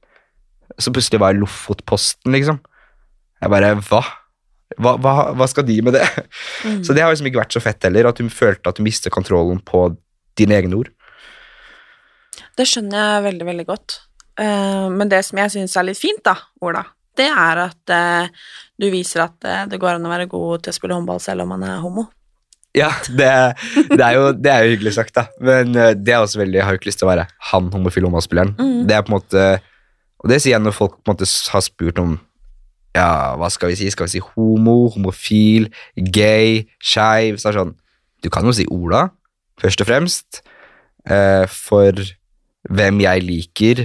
Så 0.81 0.93
plutselig 0.95 1.21
var 1.21 1.35
jeg 1.35 1.43
Lofotposten, 1.43 2.33
liksom. 2.35 2.59
Jeg 3.43 3.53
bare 3.53 3.77
Hva? 3.87 4.03
Hva, 4.79 4.93
hva, 5.01 5.13
hva 5.35 5.47
skal 5.49 5.65
de 5.65 5.79
med 5.83 5.97
det? 5.97 6.05
Så 6.85 6.93
det 6.95 7.03
har 7.03 7.13
liksom 7.13 7.31
ikke 7.31 7.41
vært 7.41 7.55
så 7.57 7.63
fett 7.63 7.87
heller, 7.87 8.11
at 8.11 8.19
du 8.21 8.29
følte 8.33 8.69
at 8.69 8.77
du 8.79 8.85
mistet 8.85 9.15
kontrollen 9.15 9.63
på 9.65 9.87
dine 10.39 10.59
egne 10.59 10.77
ord. 10.83 10.91
Det 12.59 12.67
skjønner 12.69 12.99
jeg 13.01 13.25
veldig, 13.29 13.47
veldig 13.49 13.67
godt. 13.69 13.97
Eh, 14.39 14.87
men 14.93 15.11
det 15.11 15.23
som 15.27 15.41
jeg 15.41 15.55
syns 15.55 15.77
er 15.79 15.89
litt 15.89 15.99
fint, 15.99 16.21
da, 16.27 16.37
Ola, 16.63 16.85
det 17.19 17.27
er 17.31 17.61
at 17.67 17.93
eh, 17.95 18.29
du 18.79 18.89
viser 18.93 19.25
at 19.27 19.45
eh, 19.49 19.65
det 19.71 19.81
går 19.83 19.97
an 19.99 20.07
å 20.07 20.13
være 20.13 20.29
god 20.31 20.65
til 20.65 20.73
å 20.73 20.77
spille 20.77 20.97
håndball 20.97 21.21
selv 21.23 21.45
om 21.45 21.53
man 21.57 21.65
er 21.67 21.81
homo. 21.83 22.07
Ja, 22.77 22.91
det, 23.09 23.29
det, 23.91 24.03
er, 24.05 24.13
jo, 24.15 24.29
det 24.37 24.51
er 24.53 24.63
jo 24.67 24.75
hyggelig 24.77 24.93
sagt, 24.99 25.15
da. 25.17 25.25
Men 25.43 25.73
eh, 25.75 25.95
det 25.97 26.15
er 26.15 26.23
også 26.23 26.39
veldig, 26.43 26.61
jeg 26.61 26.67
har 26.69 26.77
jo 26.77 26.81
ikke 26.83 26.91
lyst 26.91 27.01
til 27.03 27.09
å 27.09 27.11
være 27.11 27.27
han 27.51 27.71
homofile 27.75 28.07
håndballspilleren. 28.11 28.55
Mm. 28.61 28.81
Det 28.89 28.97
er 28.97 29.05
på 29.07 29.13
en 29.13 29.17
måte 29.19 29.45
Og 30.23 30.31
det 30.33 30.41
sier 30.43 30.57
jeg 30.57 30.63
når 30.65 30.75
folk 30.77 30.99
på 30.99 31.09
en 31.09 31.17
måte 31.17 31.29
har 31.55 31.65
spurt 31.65 32.01
om 32.03 32.17
Ja, 32.97 33.35
hva 33.41 33.49
skal 33.55 33.73
vi 33.73 33.79
si? 33.81 33.89
Skal 33.95 34.09
vi 34.09 34.17
si 34.17 34.23
homo, 34.35 34.77
homofil, 34.95 35.69
gay, 36.15 36.65
skeiv? 36.83 37.39
Så 37.41 37.55
sånn 37.57 37.75
Du 38.25 38.31
kan 38.35 38.47
jo 38.47 38.55
si 38.55 38.67
Ola, 38.75 39.09
først 39.63 39.83
og 39.85 39.91
fremst. 39.91 40.41
eh, 41.09 41.45
for 41.49 41.95
hvem 42.69 42.99
jeg 43.01 43.23
liker 43.25 43.85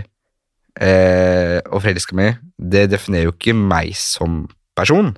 eh, 0.81 1.59
og 1.69 1.83
forelska 1.83 2.17
meg, 2.17 2.41
det 2.57 2.87
definerer 2.93 3.29
jo 3.29 3.35
ikke 3.35 3.55
meg 3.57 3.93
som 3.97 4.43
person. 4.77 5.13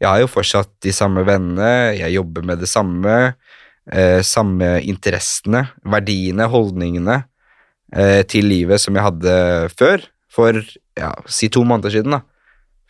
Jeg 0.00 0.08
har 0.08 0.22
jo 0.22 0.30
fortsatt 0.32 0.72
de 0.84 0.92
samme 0.96 1.24
vennene, 1.28 1.96
jeg 1.98 2.16
jobber 2.16 2.44
med 2.46 2.62
det 2.62 2.70
samme, 2.70 3.34
eh, 3.92 4.20
samme 4.24 4.78
interessene, 4.88 5.66
verdiene, 5.84 6.48
holdningene 6.48 7.22
eh, 7.92 8.22
til 8.28 8.48
livet 8.48 8.80
som 8.80 8.96
jeg 8.96 9.06
hadde 9.06 9.36
før, 9.76 10.06
for 10.30 10.60
ja, 10.96 11.12
si 11.28 11.50
to 11.52 11.64
måneder 11.66 11.96
siden, 11.96 12.16
da, 12.16 12.22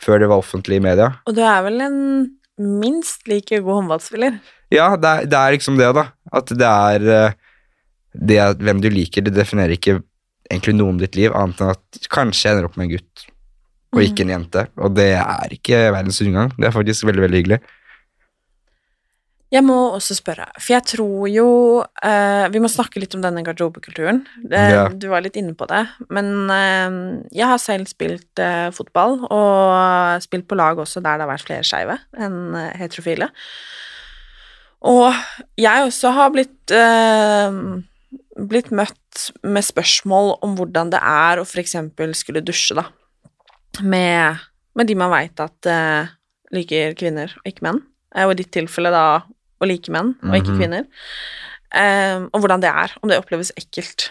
før 0.01 0.23
det 0.23 0.31
var 0.31 0.43
offentlig 0.43 0.79
i 0.79 0.87
media. 0.87 1.13
Og 1.27 1.37
du 1.37 1.43
er 1.43 1.63
vel 1.67 1.83
en 1.87 2.01
minst 2.61 3.27
like 3.31 3.63
god 3.65 3.81
håndballspiller. 3.81 4.41
Ja, 4.71 4.93
det 5.01 5.11
er, 5.11 5.31
det 5.31 5.39
er 5.39 5.55
liksom 5.57 5.79
det, 5.81 5.89
da. 5.97 6.11
At 6.37 6.53
det 6.55 6.69
er 6.69 7.07
eh, 7.11 7.39
det 8.15 8.39
er 8.43 8.57
Hvem 8.59 8.81
du 8.83 8.89
liker, 8.91 9.23
det 9.23 9.35
definerer 9.37 9.77
ikke 9.77 10.01
egentlig 10.51 10.77
noe 10.77 10.93
om 10.93 11.01
ditt 11.01 11.19
liv, 11.19 11.35
annet 11.37 11.63
enn 11.63 11.75
at 11.75 12.09
kanskje 12.13 12.49
jeg 12.49 12.57
ender 12.57 12.69
opp 12.69 12.79
med 12.79 12.89
en 12.89 12.97
gutt 12.97 13.29
og 13.91 14.05
ikke 14.05 14.23
en 14.27 14.33
jente. 14.37 14.65
Og 14.79 14.95
det 14.95 15.13
er 15.19 15.55
ikke 15.55 15.83
verdens 15.91 16.21
undergang. 16.23 16.53
Det 16.55 16.69
er 16.69 16.75
faktisk 16.75 17.07
veldig, 17.09 17.25
veldig 17.27 17.41
hyggelig. 17.41 17.61
Jeg 19.51 19.65
må 19.67 19.77
også 19.97 20.15
spørre, 20.15 20.45
for 20.61 20.77
jeg 20.77 20.87
tror 20.93 21.25
jo 21.27 21.47
uh, 21.83 22.45
Vi 22.55 22.61
må 22.63 22.69
snakke 22.71 23.01
litt 23.03 23.17
om 23.19 23.23
denne 23.25 23.43
garderobekulturen. 23.43 24.23
Eh, 24.47 24.69
Ja. 24.71 24.85
Du 24.95 25.09
var 25.11 25.25
litt 25.25 25.35
inne 25.41 25.57
på 25.59 25.67
det, 25.67 25.83
men 26.07 26.47
uh, 26.47 27.19
jeg 27.35 27.51
har 27.51 27.59
selv 27.59 27.91
spilt 27.91 28.39
uh, 28.39 28.71
fotball, 28.71 29.19
og 29.27 30.23
spilt 30.23 30.47
på 30.47 30.59
lag 30.59 30.79
også 30.79 31.03
der 31.03 31.19
det 31.19 31.27
har 31.27 31.33
vært 31.33 31.49
flere 31.49 31.67
skeive 31.67 31.99
enn 32.15 32.55
heterofile. 32.79 33.33
Og 34.87 35.11
jeg 35.59 35.89
også 35.91 36.15
har 36.15 36.31
blitt 36.33 36.73
blitt 38.49 38.71
møtt 38.71 39.31
med 39.43 39.63
spørsmål 39.67 40.39
om 40.43 40.57
hvordan 40.57 40.91
det 40.91 41.01
er 41.03 41.41
å 41.41 41.45
eksempel 41.61 42.15
skulle 42.15 42.43
dusje, 42.45 42.75
da, 42.79 42.85
med, 43.83 44.39
med 44.77 44.87
de 44.87 44.95
man 44.99 45.11
veit 45.13 45.41
at 45.41 45.67
uh, 45.71 46.07
liker 46.55 46.95
kvinner 46.99 47.33
og 47.39 47.45
ikke 47.51 47.63
menn. 47.67 47.83
Eh, 48.15 48.25
Og 48.27 48.33
i 48.33 48.41
ditt 48.43 48.51
tilfelle 48.53 48.91
da 48.91 49.05
å 49.61 49.67
like 49.69 49.91
menn 49.93 50.15
og 50.25 50.35
ikke 50.39 50.55
Mhm. 50.55 50.59
kvinner. 50.59 50.87
um, 51.75 52.31
og 52.35 52.41
hvordan 52.43 52.61
det 52.61 52.71
er, 52.71 52.91
om 53.03 53.09
det 53.09 53.19
oppleves 53.21 53.53
ekkelt. 53.57 54.09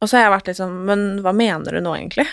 Og 0.00 0.08
så 0.08 0.16
har 0.16 0.24
jeg 0.26 0.32
vært 0.40 0.46
litt 0.46 0.56
sånn 0.56 0.84
Men 0.86 1.20
hva 1.24 1.32
mener 1.34 1.72
du 1.72 1.80
nå, 1.80 1.92
egentlig? 1.96 2.26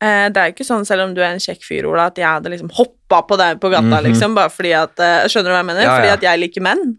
Eh, 0.00 0.28
det 0.28 0.36
er 0.36 0.46
jo 0.50 0.54
ikke 0.54 0.66
sånn, 0.68 0.84
selv 0.86 1.02
om 1.08 1.14
du 1.14 1.20
er 1.22 1.32
en 1.32 1.38
kjekk 1.42 1.62
fyr, 1.64 1.86
Ola, 1.88 2.06
at 2.10 2.16
jeg 2.16 2.26
hadde 2.26 2.50
liksom 2.50 2.70
hoppa 2.76 3.22
på 3.26 3.36
deg 3.38 3.60
på 3.60 3.70
gata, 3.70 3.98
Mhm. 4.02 4.04
liksom, 4.04 4.34
bare 4.34 4.50
fordi 4.50 4.72
at 4.74 4.94
Skjønner 5.30 5.50
du 5.50 5.54
hva 5.54 5.62
jeg 5.62 5.66
mener? 5.66 5.82
Ja, 5.82 5.96
Fordi 5.96 6.06
ja. 6.06 6.12
at 6.14 6.20
jeg 6.22 6.40
liker 6.40 6.62
menn. 6.62 6.96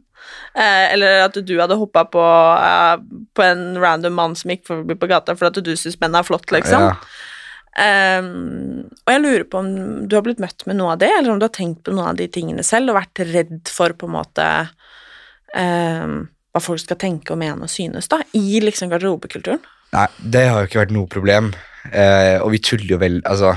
Eh, 0.55 0.93
eller 0.93 1.25
at 1.25 1.37
du 1.43 1.53
hadde 1.59 1.77
hoppa 1.79 2.05
på, 2.07 2.25
eh, 2.55 2.97
på 3.35 3.43
en 3.43 3.65
random 3.81 4.13
mann 4.15 4.35
som 4.39 4.53
gikk 4.53 4.65
forbi 4.69 4.97
på 4.99 5.09
gata 5.11 5.35
fordi 5.35 5.51
at 5.51 5.65
du 5.67 5.73
syns 5.79 5.99
menn 6.01 6.15
er 6.15 6.27
flott, 6.27 6.47
liksom. 6.55 6.89
Ja. 6.89 6.97
Um, 7.75 8.85
og 9.03 9.09
jeg 9.11 9.19
lurer 9.19 9.43
på 9.51 9.59
om 9.59 9.71
du 10.07 10.13
har 10.15 10.23
blitt 10.23 10.39
møtt 10.39 10.63
med 10.63 10.77
noe 10.79 10.93
av 10.93 11.01
det, 11.01 11.09
eller 11.11 11.33
om 11.33 11.41
du 11.41 11.43
har 11.43 11.51
tenkt 11.51 11.81
på 11.83 11.91
noen 11.91 12.13
av 12.13 12.19
de 12.21 12.29
tingene 12.31 12.63
selv 12.63 12.93
og 12.93 13.01
vært 13.01 13.19
redd 13.33 13.67
for 13.67 13.91
på 13.99 14.07
en 14.07 14.13
måte 14.15 14.45
um, 15.51 16.21
hva 16.55 16.61
folk 16.63 16.79
skal 16.79 17.01
tenke 17.01 17.35
og 17.35 17.41
mene 17.41 17.67
og 17.67 17.71
synes, 17.71 18.07
da, 18.07 18.21
i 18.31 18.61
liksom 18.63 18.93
garderobekulturen. 18.93 19.59
Nei, 19.91 20.07
det 20.23 20.45
har 20.47 20.63
jo 20.63 20.69
ikke 20.69 20.85
vært 20.85 20.95
noe 20.95 21.11
problem. 21.11 21.51
Uh, 21.91 22.39
og 22.45 22.53
vi 22.55 22.63
tuller 22.63 22.95
jo 22.95 22.97
vel 22.97 23.19
Altså, 23.29 23.51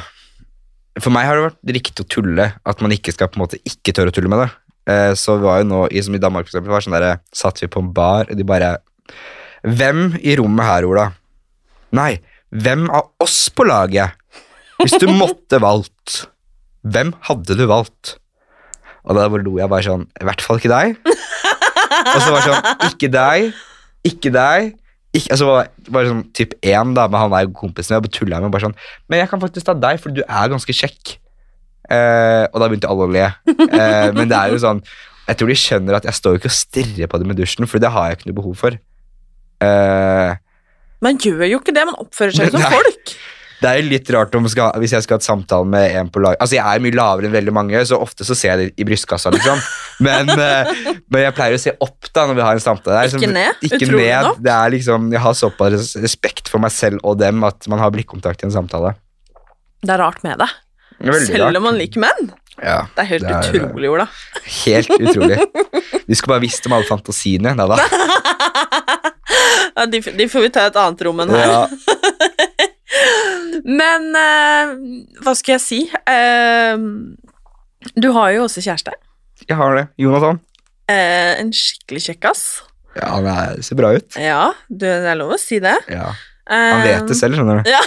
for 1.00 1.14
meg 1.14 1.24
har 1.24 1.38
det 1.38 1.46
vært 1.46 1.70
riktig 1.78 2.04
å 2.04 2.10
tulle, 2.10 2.48
at 2.58 2.82
man 2.84 2.92
ikke 2.92 3.14
skal 3.14 3.30
på 3.30 3.38
en 3.38 3.44
måte 3.46 3.62
ikke 3.62 3.94
tørre 3.94 4.10
å 4.10 4.16
tulle 4.18 4.32
med 4.32 4.42
det. 4.42 4.50
Eh, 4.88 5.12
så 5.18 5.36
var 5.42 5.60
jo 5.60 5.68
nå, 5.68 5.82
som 6.04 6.16
i 6.16 6.22
Danmark 6.22 6.46
for 6.46 6.54
eksempel, 6.54 6.72
var 6.72 6.84
sånn 6.84 6.96
der, 6.96 7.20
satt 7.36 7.60
vi 7.60 7.68
på 7.70 7.82
en 7.84 7.92
bar, 7.94 8.28
og 8.28 8.38
de 8.38 8.46
bare 8.46 8.78
Hvem 9.66 10.12
i 10.22 10.36
rommet 10.38 10.68
her, 10.68 10.86
Ola? 10.86 11.08
Nei, 11.98 12.20
hvem 12.54 12.86
av 12.94 13.10
oss 13.20 13.48
på 13.50 13.66
laget? 13.66 14.14
Hvis 14.78 14.94
du 15.02 15.08
måtte 15.10 15.58
valgt, 15.60 16.28
hvem 16.86 17.10
hadde 17.26 17.56
du 17.58 17.64
valgt? 17.68 18.14
Og 19.08 19.16
da 19.16 19.26
bare 19.26 19.42
lo 19.42 19.56
jeg 19.58 19.70
bare 19.72 19.86
sånn 19.86 20.04
I 20.20 20.26
hvert 20.28 20.44
fall 20.44 20.60
ikke 20.60 20.70
deg. 20.70 20.98
Og 21.02 22.20
så 22.20 22.28
var 22.30 22.38
det 22.38 22.46
sånn 22.46 22.90
Ikke 22.90 23.10
deg, 23.12 23.48
ikke 24.06 24.32
deg. 24.34 24.74
Ikke, 25.16 25.32
altså 25.32 25.48
var 25.48 25.70
bare 25.88 26.10
sånn 26.12 26.26
typ 26.36 26.52
én, 26.60 26.92
da, 26.94 27.06
men 27.08 27.22
han 27.24 27.34
er 27.34 27.46
jo 27.46 27.54
kompisen 27.56 27.96
min. 27.96 28.04
Og 28.06 28.14
tulla 28.14 28.42
med 28.44 28.52
bare 28.54 28.68
sånn 28.68 28.76
Men 29.08 29.22
jeg 29.24 29.32
kan 29.32 29.42
faktisk 29.42 29.66
ta 29.68 29.74
deg, 29.74 30.00
for 30.02 30.14
du 30.14 30.22
er 30.22 30.52
ganske 30.52 30.76
kjekk. 30.76 31.16
Eh, 31.88 32.44
og 32.52 32.60
da 32.60 32.68
begynte 32.68 32.90
alle 32.92 33.06
å 33.06 33.12
le. 33.12 33.24
Eh, 33.48 34.10
men 34.12 34.28
det 34.28 34.36
er 34.36 34.52
jo 34.52 34.58
sånn 34.60 34.82
Jeg 35.28 35.38
tror 35.40 35.48
de 35.48 35.54
skjønner 35.60 35.96
at 35.96 36.04
jeg 36.08 36.16
står 36.18 36.34
jo 36.34 36.40
ikke 36.42 36.50
og 36.52 36.56
stirrer 36.56 37.08
på 37.08 37.18
dem 37.22 37.32
i 37.32 37.36
dusjen, 37.38 37.66
for 37.68 37.80
det 37.80 37.90
har 37.92 38.10
jeg 38.10 38.18
ikke 38.18 38.28
noe 38.30 38.38
behov 38.42 38.54
for. 38.60 38.76
Eh, 39.64 40.36
Man 41.04 41.18
gjør 41.22 41.44
jo 41.48 41.58
ikke 41.60 41.74
det, 41.76 41.84
man 41.88 41.98
oppfører 42.00 42.32
seg 42.36 42.48
jo 42.48 42.56
som 42.56 42.64
Nei. 42.64 42.70
folk. 42.74 43.12
det 43.60 43.68
er 43.70 43.80
jo 43.80 43.88
litt 43.90 44.10
rart 44.14 44.34
om 44.38 44.46
skal, 44.50 44.72
hvis 44.82 44.92
jeg 44.96 45.04
skal 45.04 45.16
ha 45.16 45.20
et 45.22 45.26
samtale 45.26 45.66
med 45.66 45.94
en 45.98 46.08
på 46.14 46.20
lag 46.22 46.36
Altså, 46.40 46.56
jeg 46.58 46.62
er 46.64 46.82
mye 46.84 46.94
lavere 46.94 47.26
enn 47.28 47.34
veldig 47.34 47.54
mange, 47.56 47.80
så 47.90 47.98
ofte 48.02 48.26
så 48.26 48.36
ser 48.38 48.52
jeg 48.54 48.58
det 48.60 48.82
i 48.82 48.86
brystkassa, 48.88 49.32
liksom. 49.34 49.60
Men, 50.06 50.30
eh, 50.30 50.72
men 51.10 51.24
jeg 51.26 51.34
pleier 51.34 51.56
å 51.58 51.62
se 51.62 51.72
opp 51.82 52.08
da 52.14 52.24
når 52.30 52.38
vi 52.38 52.46
har 52.46 52.54
en 52.60 52.62
samtale. 52.62 53.00
Er 53.02 53.18
Ikke 53.18 53.32
ned, 53.34 53.58
Ikke 53.66 53.80
utrolig 53.82 54.04
ned. 54.06 54.28
nok. 54.28 54.40
Det 54.46 54.54
er 54.54 54.70
liksom, 54.76 55.08
jeg 55.16 55.24
har 55.24 55.34
såpass 55.40 55.90
respekt 56.04 56.48
for 56.52 56.62
meg 56.62 56.70
selv 56.74 57.02
og 57.02 57.18
dem 57.18 57.42
at 57.48 57.66
man 57.72 57.82
har 57.82 57.90
blikkontakt 57.94 58.44
i 58.44 58.48
en 58.48 58.54
samtale. 58.54 58.94
Det 59.82 59.90
er 59.94 59.98
rart 60.06 60.22
med 60.26 60.38
det. 60.38 60.48
Veldig 61.00 61.26
Selv 61.28 61.44
rart. 61.44 61.56
om 61.56 61.62
man 61.68 61.76
liker 61.78 62.00
menn. 62.02 62.32
Ja, 62.58 62.80
Det 62.96 63.02
er 63.04 63.08
helt 63.12 63.22
Det 63.22 63.30
er- 63.30 63.38
utrolig, 63.68 63.88
Ola. 63.92 64.06
helt 64.64 64.88
utrolig. 64.98 65.38
Du 66.08 66.14
skulle 66.14 66.34
bare 66.34 66.42
visst 66.42 66.66
om 66.66 66.72
alle 66.74 66.84
fantasiene. 66.88 67.52
Nei 67.54 67.66
da. 67.70 67.76
Ja, 69.78 69.86
de, 69.86 70.00
de 70.00 70.26
får 70.26 70.40
vi 70.42 70.48
ta 70.50 70.64
et 70.66 70.74
annet 70.80 71.00
rom 71.06 71.20
enn 71.22 71.30
her. 71.30 71.46
Ja. 71.46 71.68
Men 73.68 74.08
eh, 74.16 74.70
hva 75.22 75.34
skal 75.38 75.56
jeg 75.58 75.62
si? 75.64 75.80
Eh, 76.08 76.76
du 77.98 78.08
har 78.16 78.32
jo 78.34 78.44
også 78.46 78.62
kjæreste. 78.64 78.92
Jeg 79.48 79.56
har 79.58 79.76
det. 79.78 79.86
Jonathan. 80.02 80.40
Eh, 80.90 81.34
en 81.42 81.52
skikkelig 81.54 82.02
kjekkas. 82.08 82.42
Ja, 82.98 83.06
han 83.14 83.26
er, 83.30 83.60
ser 83.62 83.76
bra 83.78 83.92
ut. 83.94 84.16
Ja, 84.18 84.48
du, 84.68 84.86
det 84.88 85.06
er 85.12 85.18
lov 85.20 85.32
å 85.36 85.40
si 85.40 85.60
det. 85.62 85.76
Ja. 85.92 86.08
Han 86.48 86.82
vet 86.86 87.08
det 87.10 87.16
selv, 87.18 87.36
skjønner 87.36 87.60
du. 87.60 87.70
Ja. 87.70 87.82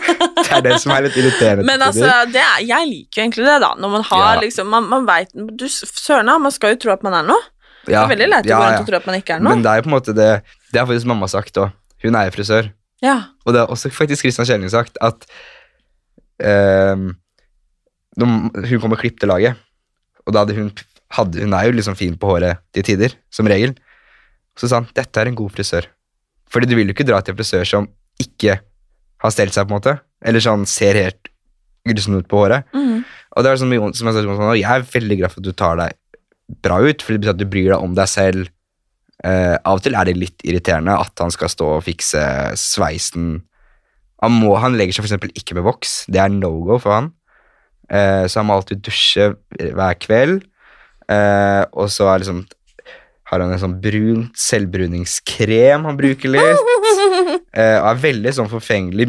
Det 0.40 0.56
er 0.56 0.62
det 0.64 0.78
som 0.82 0.92
er 0.94 1.04
litt 1.04 1.16
irriterende. 1.20 1.64
Men 1.68 1.82
altså, 1.84 2.08
det 2.32 2.40
er, 2.42 2.62
jeg 2.66 2.86
liker 2.88 3.20
jo 3.20 3.22
egentlig 3.22 3.44
det, 3.46 3.56
da. 3.62 3.68
Når 3.78 3.90
man 3.92 4.02
har 4.08 4.34
Ja. 4.34 4.40
liksom 4.42 4.66
Man, 4.72 4.86
man 4.90 5.04
veit 5.06 5.30
du, 5.34 5.64
Søren, 5.70 6.26
man 6.42 6.52
skal 6.54 6.74
jo 6.74 6.80
tro 6.82 6.92
at 6.92 7.04
man 7.06 7.14
er 7.20 7.28
noe. 7.28 7.44
Det 7.86 7.94
er 7.96 8.10
veldig 8.10 8.28
lett 8.28 8.48
å 8.48 8.50
ja, 8.50 8.58
gå 8.58 8.66
rundt 8.66 8.82
og 8.82 8.88
tro 8.90 8.98
at 8.98 9.06
man 9.08 9.18
ikke 9.20 9.36
er 9.36 9.44
noe. 9.44 9.54
Men 9.54 9.62
det 9.64 9.70
er 9.70 9.80
jo 9.80 9.84
på 9.86 9.90
en 9.90 9.94
måte 9.94 10.14
det 10.16 10.28
Det 10.72 10.80
har 10.80 10.88
faktisk 10.90 11.08
mamma 11.12 11.28
sagt 11.30 11.60
òg. 11.62 11.70
Hun 12.02 12.18
er 12.18 12.28
jo 12.28 12.34
frisør. 12.34 12.70
Ja. 13.04 13.14
Og 13.46 13.54
det 13.54 13.62
har 13.62 13.72
også 13.72 13.92
faktisk 13.94 14.26
Kristian 14.26 14.48
Kjelling 14.48 14.72
sagt 14.72 14.98
at 15.04 15.24
ehm, 16.44 17.06
når 18.20 18.66
hun 18.72 18.82
kom 18.82 18.96
og 18.96 19.00
klippte 19.00 19.28
laget, 19.30 19.56
og 20.26 20.34
da 20.34 20.42
hadde 20.44 20.56
hun 20.58 20.72
hadde, 21.10 21.40
Hun 21.42 21.54
er 21.56 21.66
jo 21.66 21.72
liksom 21.74 21.96
fin 21.98 22.14
på 22.18 22.28
håret 22.30 22.60
til 22.74 22.84
tider, 22.86 23.16
som 23.34 23.48
regel. 23.50 23.72
Så 24.58 24.68
sa 24.70 24.78
han 24.78 24.90
dette 24.94 25.18
er 25.20 25.26
en 25.30 25.38
god 25.38 25.50
frisør. 25.56 25.88
Fordi 26.50 26.68
du 26.70 26.76
vil 26.78 26.90
jo 26.90 26.94
ikke 26.94 27.06
dra 27.08 27.20
til 27.22 27.34
en 27.34 27.40
frisør 27.40 27.66
som 27.66 27.88
ikke 28.20 28.58
har 29.20 29.34
stelt 29.34 29.54
seg, 29.54 29.68
på 29.68 29.74
en 29.74 29.78
måte. 29.78 29.96
Eller 30.24 30.42
sånn 30.44 30.66
ser 30.68 30.98
helt 30.98 31.30
grusom 31.88 32.18
ut 32.20 32.28
på 32.28 32.42
håret. 32.42 32.68
Mm. 32.76 33.02
Og 33.36 33.44
det 33.44 33.50
er 33.50 33.60
sånn, 33.60 33.74
som 33.96 34.10
jeg, 34.10 34.16
sa 34.16 34.24
sånn, 34.26 34.54
jeg 34.58 34.68
er 34.68 34.88
veldig 34.94 35.20
glad 35.20 35.32
for 35.32 35.42
at 35.42 35.48
du 35.48 35.56
tar 35.56 35.78
deg 35.80 35.96
bra 36.64 36.80
ut, 36.82 37.04
for 37.04 37.14
det 37.14 37.22
betyr 37.22 37.34
at 37.34 37.40
du 37.40 37.46
bryr 37.48 37.70
deg 37.72 37.84
om 37.84 37.94
deg 37.96 38.10
selv. 38.10 38.50
Eh, 39.20 39.54
av 39.54 39.78
og 39.78 39.84
til 39.84 39.96
er 39.98 40.08
det 40.08 40.16
litt 40.16 40.44
irriterende 40.48 40.96
at 40.96 41.20
han 41.20 41.32
skal 41.34 41.52
stå 41.52 41.70
og 41.76 41.86
fikse 41.86 42.22
sveisen. 42.58 43.32
Han, 44.24 44.36
må, 44.42 44.54
han 44.60 44.76
legger 44.76 44.96
seg 44.98 45.08
eksempel 45.08 45.32
ikke 45.36 45.56
med 45.56 45.66
voks. 45.68 46.04
Det 46.10 46.20
er 46.20 46.32
no 46.32 46.52
go 46.66 46.80
for 46.80 46.96
han. 46.96 47.10
Eh, 47.90 48.24
så 48.28 48.40
han 48.40 48.48
må 48.48 48.58
alltid 48.58 48.82
dusje 48.86 49.32
hver 49.58 49.98
kveld. 50.00 50.44
Eh, 51.10 51.62
og 51.72 51.90
så 51.92 52.10
er 52.10 52.22
liksom 52.22 52.44
har 53.30 53.42
han 53.44 53.52
en 53.54 53.60
sånn 53.62 53.76
brunt 53.82 54.38
selvbruningskrem 54.38 55.84
han 55.86 55.98
bruker 55.98 56.36
litt. 56.36 56.66
Eh, 57.50 57.76
og 57.80 57.86
er 57.88 57.96
veldig 57.98 58.30
sånn 58.36 58.48
forfengelig. 58.50 59.08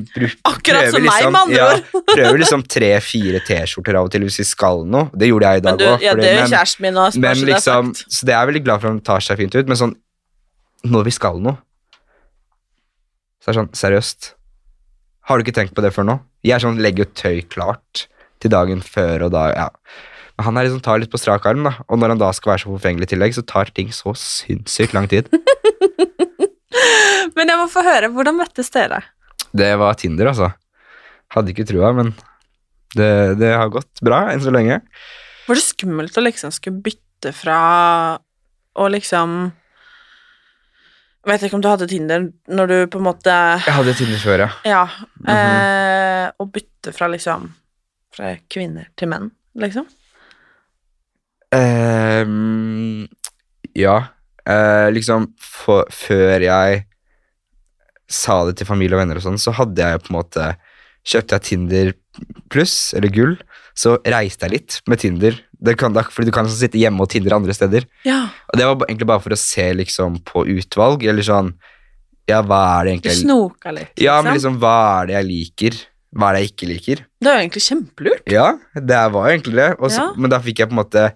Akkurat 0.49 0.87
som 0.89 0.95
som 0.95 1.03
meg, 1.05 1.25
med 1.27 1.39
andre 1.41 1.57
ja, 1.59 1.65
prøver 2.15 2.39
liksom 2.41 2.63
tre-fire 2.65 3.41
T-skjorter 3.45 3.99
av 3.99 4.07
og 4.07 4.13
til 4.13 4.25
hvis 4.25 4.39
vi 4.41 4.45
skal 4.49 4.81
noe. 4.89 5.11
Det 5.13 5.29
gjorde 5.29 5.51
jeg 5.51 5.61
i 5.61 5.63
dag 5.67 5.83
òg. 5.85 6.05
ja, 6.05 6.15
det 6.17 6.31
gjør 6.31 6.49
kjæresten 6.55 6.87
min 6.87 6.97
òg, 6.97 7.17
Men 7.21 7.43
liksom, 7.51 7.91
så 8.01 8.25
det 8.25 8.33
er 8.33 8.39
jeg 8.39 8.49
veldig 8.49 8.63
glad 8.65 8.81
for 8.81 8.89
han 8.89 9.01
tar 9.11 9.25
seg 9.25 9.37
fint 9.43 9.57
ut, 9.59 9.69
men 9.69 9.77
sånn 9.77 9.93
når 10.89 11.05
vi 11.05 11.13
skal 11.13 11.37
noe 11.43 11.59
Så 13.41 13.51
er 13.51 13.53
det 13.53 13.59
sånn, 13.59 13.73
seriøst 13.77 14.31
Har 15.29 15.37
du 15.37 15.45
ikke 15.45 15.57
tenkt 15.59 15.77
på 15.77 15.85
det 15.85 15.93
før 15.93 16.07
nå? 16.09 16.17
Jeg 16.41 16.57
er 16.57 16.65
sånn, 16.65 16.81
legger 16.81 17.05
jo 17.05 17.11
tøy 17.21 17.43
klart 17.45 18.07
til 18.41 18.53
dagen 18.53 18.81
før 18.81 19.27
og 19.27 19.35
da, 19.35 19.43
ja. 19.53 19.67
Men 20.37 20.47
han 20.47 20.57
er 20.57 20.67
liksom, 20.67 20.81
tar 20.85 21.01
litt 21.01 21.11
på 21.11 21.19
strak 21.21 21.45
arm, 21.49 21.65
da. 21.67 21.73
Og 21.87 21.99
når 22.01 22.13
han 22.15 22.21
da 22.21 22.31
skal 22.35 22.53
være 22.53 22.63
så 22.63 22.71
forfengelig 22.73 23.09
i 23.09 23.13
tillegg, 23.13 23.35
så 23.37 23.43
tar 23.47 23.71
ting 23.75 23.91
så 23.95 24.13
sinnssykt 24.17 24.95
lang 24.97 25.07
tid. 25.11 25.29
Men 27.35 27.51
jeg 27.51 27.59
må 27.59 27.67
få 27.71 27.83
høre, 27.85 28.09
hvordan 28.13 28.37
møttes 28.39 28.71
dere? 28.73 29.01
Det 29.55 29.69
var 29.79 29.97
Tinder, 29.99 30.31
altså. 30.31 30.51
Hadde 31.31 31.53
ikke 31.53 31.65
trua, 31.67 31.91
men 31.95 32.09
det, 32.95 33.07
det 33.39 33.53
har 33.55 33.69
gått 33.71 34.01
bra 34.03 34.25
enn 34.33 34.41
så 34.43 34.51
lenge. 34.51 34.81
Var 35.47 35.59
det 35.59 35.63
skummelt 35.63 36.17
å 36.19 36.23
liksom 36.25 36.51
skulle 36.55 36.81
bytte 36.83 37.31
fra 37.35 37.57
å 38.79 38.87
liksom 38.91 39.51
Vet 41.27 41.43
ikke 41.45 41.59
om 41.59 41.61
du 41.61 41.67
hadde 41.69 41.85
Tinder 41.91 42.23
når 42.49 42.69
du 42.71 42.75
på 42.89 42.97
en 42.97 43.05
måte 43.05 43.33
Jeg 43.61 43.75
hadde 43.75 43.93
Tinder 43.99 44.21
før, 44.23 44.43
ja. 44.47 44.49
Ja. 44.65 44.83
Mhm. 45.21 45.33
eh, 45.35 46.27
å 46.41 46.47
bytte 46.49 46.93
fra 46.95 47.09
liksom 47.13 47.51
Fra 48.15 48.31
kvinner 48.51 48.87
til 48.97 49.11
menn, 49.11 49.27
liksom? 49.59 49.85
Ehm, 51.55 53.07
ja. 53.77 53.97
Uh, 54.41 54.89
liksom 54.91 55.29
for, 55.37 55.85
før 55.93 56.41
jeg 56.41 56.79
sa 58.11 58.39
det 58.47 58.57
til 58.59 58.67
familie 58.67 58.97
og 58.97 59.03
venner 59.03 59.19
og 59.19 59.23
sånn, 59.23 59.37
så 59.39 59.53
hadde 59.55 59.85
jeg 59.85 60.01
på 60.03 60.11
en 60.11 60.17
måte 60.17 60.47
Kjøpte 61.01 61.33
jeg 61.33 61.41
Tinder 61.47 61.87
pluss, 62.53 62.91
eller 62.93 63.09
gull, 63.09 63.31
så 63.73 63.95
reiste 64.05 64.45
jeg 64.45 64.51
litt 64.53 64.75
med 64.91 64.99
Tinder. 65.01 65.37
Det 65.57 65.73
kan, 65.81 65.95
fordi 65.97 66.27
du 66.29 66.33
kan 66.35 66.45
sånn 66.45 66.59
sitte 66.59 66.77
hjemme 66.77 67.01
og 67.01 67.09
Tinder 67.09 67.33
andre 67.39 67.55
steder. 67.57 67.87
Ja. 68.05 68.19
Og 68.51 68.59
det 68.59 68.67
var 68.67 68.83
egentlig 68.85 69.07
bare 69.09 69.23
for 69.23 69.33
å 69.33 69.39
se 69.41 69.65
liksom 69.79 70.19
på 70.29 70.43
utvalg, 70.59 71.01
eller 71.09 71.25
sånn 71.25 71.55
Ja, 72.29 72.43
hva 72.45 72.59
er 72.79 72.85
det 72.85 72.91
egentlig 72.93 73.15
jeg- 73.15 73.23
snoka 73.25 73.73
litt, 73.73 73.89
liksom. 73.95 74.03
Ja, 74.05 74.21
men 74.21 74.33
liksom, 74.37 74.59
hva 74.61 75.01
er 75.01 75.07
det 75.09 75.15
jeg 75.17 75.25
liker? 75.31 75.79
Hva 76.13 76.29
er 76.29 76.33
det 76.37 76.41
jeg 76.43 76.51
ikke 76.51 76.69
liker? 76.69 77.05
Det 77.19 77.27
er 77.31 77.33
jo 77.33 77.41
egentlig 77.41 77.65
kjempelurt. 77.65 78.25
Ja, 78.29 78.47
det 78.75 79.01
var 79.11 79.29
egentlig 79.31 79.55
det. 79.57 79.69
Også, 79.79 79.97
Ja. 80.05 80.13
Men 80.17 80.29
da 80.29 80.39
fikk 80.39 80.59
jeg 80.61 80.69
på 80.69 80.77
en 80.77 80.83
måte 80.85 81.13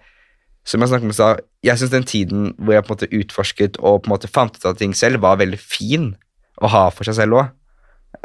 som 0.66 0.82
jeg 0.82 0.90
snakket 0.90 1.10
med 1.10 1.18
sa, 1.18 1.34
jeg 1.66 1.78
syns 1.78 1.94
den 1.94 2.08
tiden 2.10 2.48
hvor 2.58 2.74
jeg 2.74 2.86
på 2.86 2.90
en 2.90 2.96
måte 2.96 3.12
utforsket 3.14 3.78
og 3.82 4.02
på 4.02 4.10
en 4.10 4.16
måte 4.16 4.32
fant 4.32 4.56
ut 4.58 4.66
av 4.66 4.78
ting 4.80 4.96
selv, 4.98 5.22
var 5.22 5.38
veldig 5.42 5.60
fin 5.62 6.14
å 6.62 6.72
ha 6.72 6.88
for 6.94 7.08
seg 7.08 7.20
selv 7.20 7.38
òg. 7.40 7.52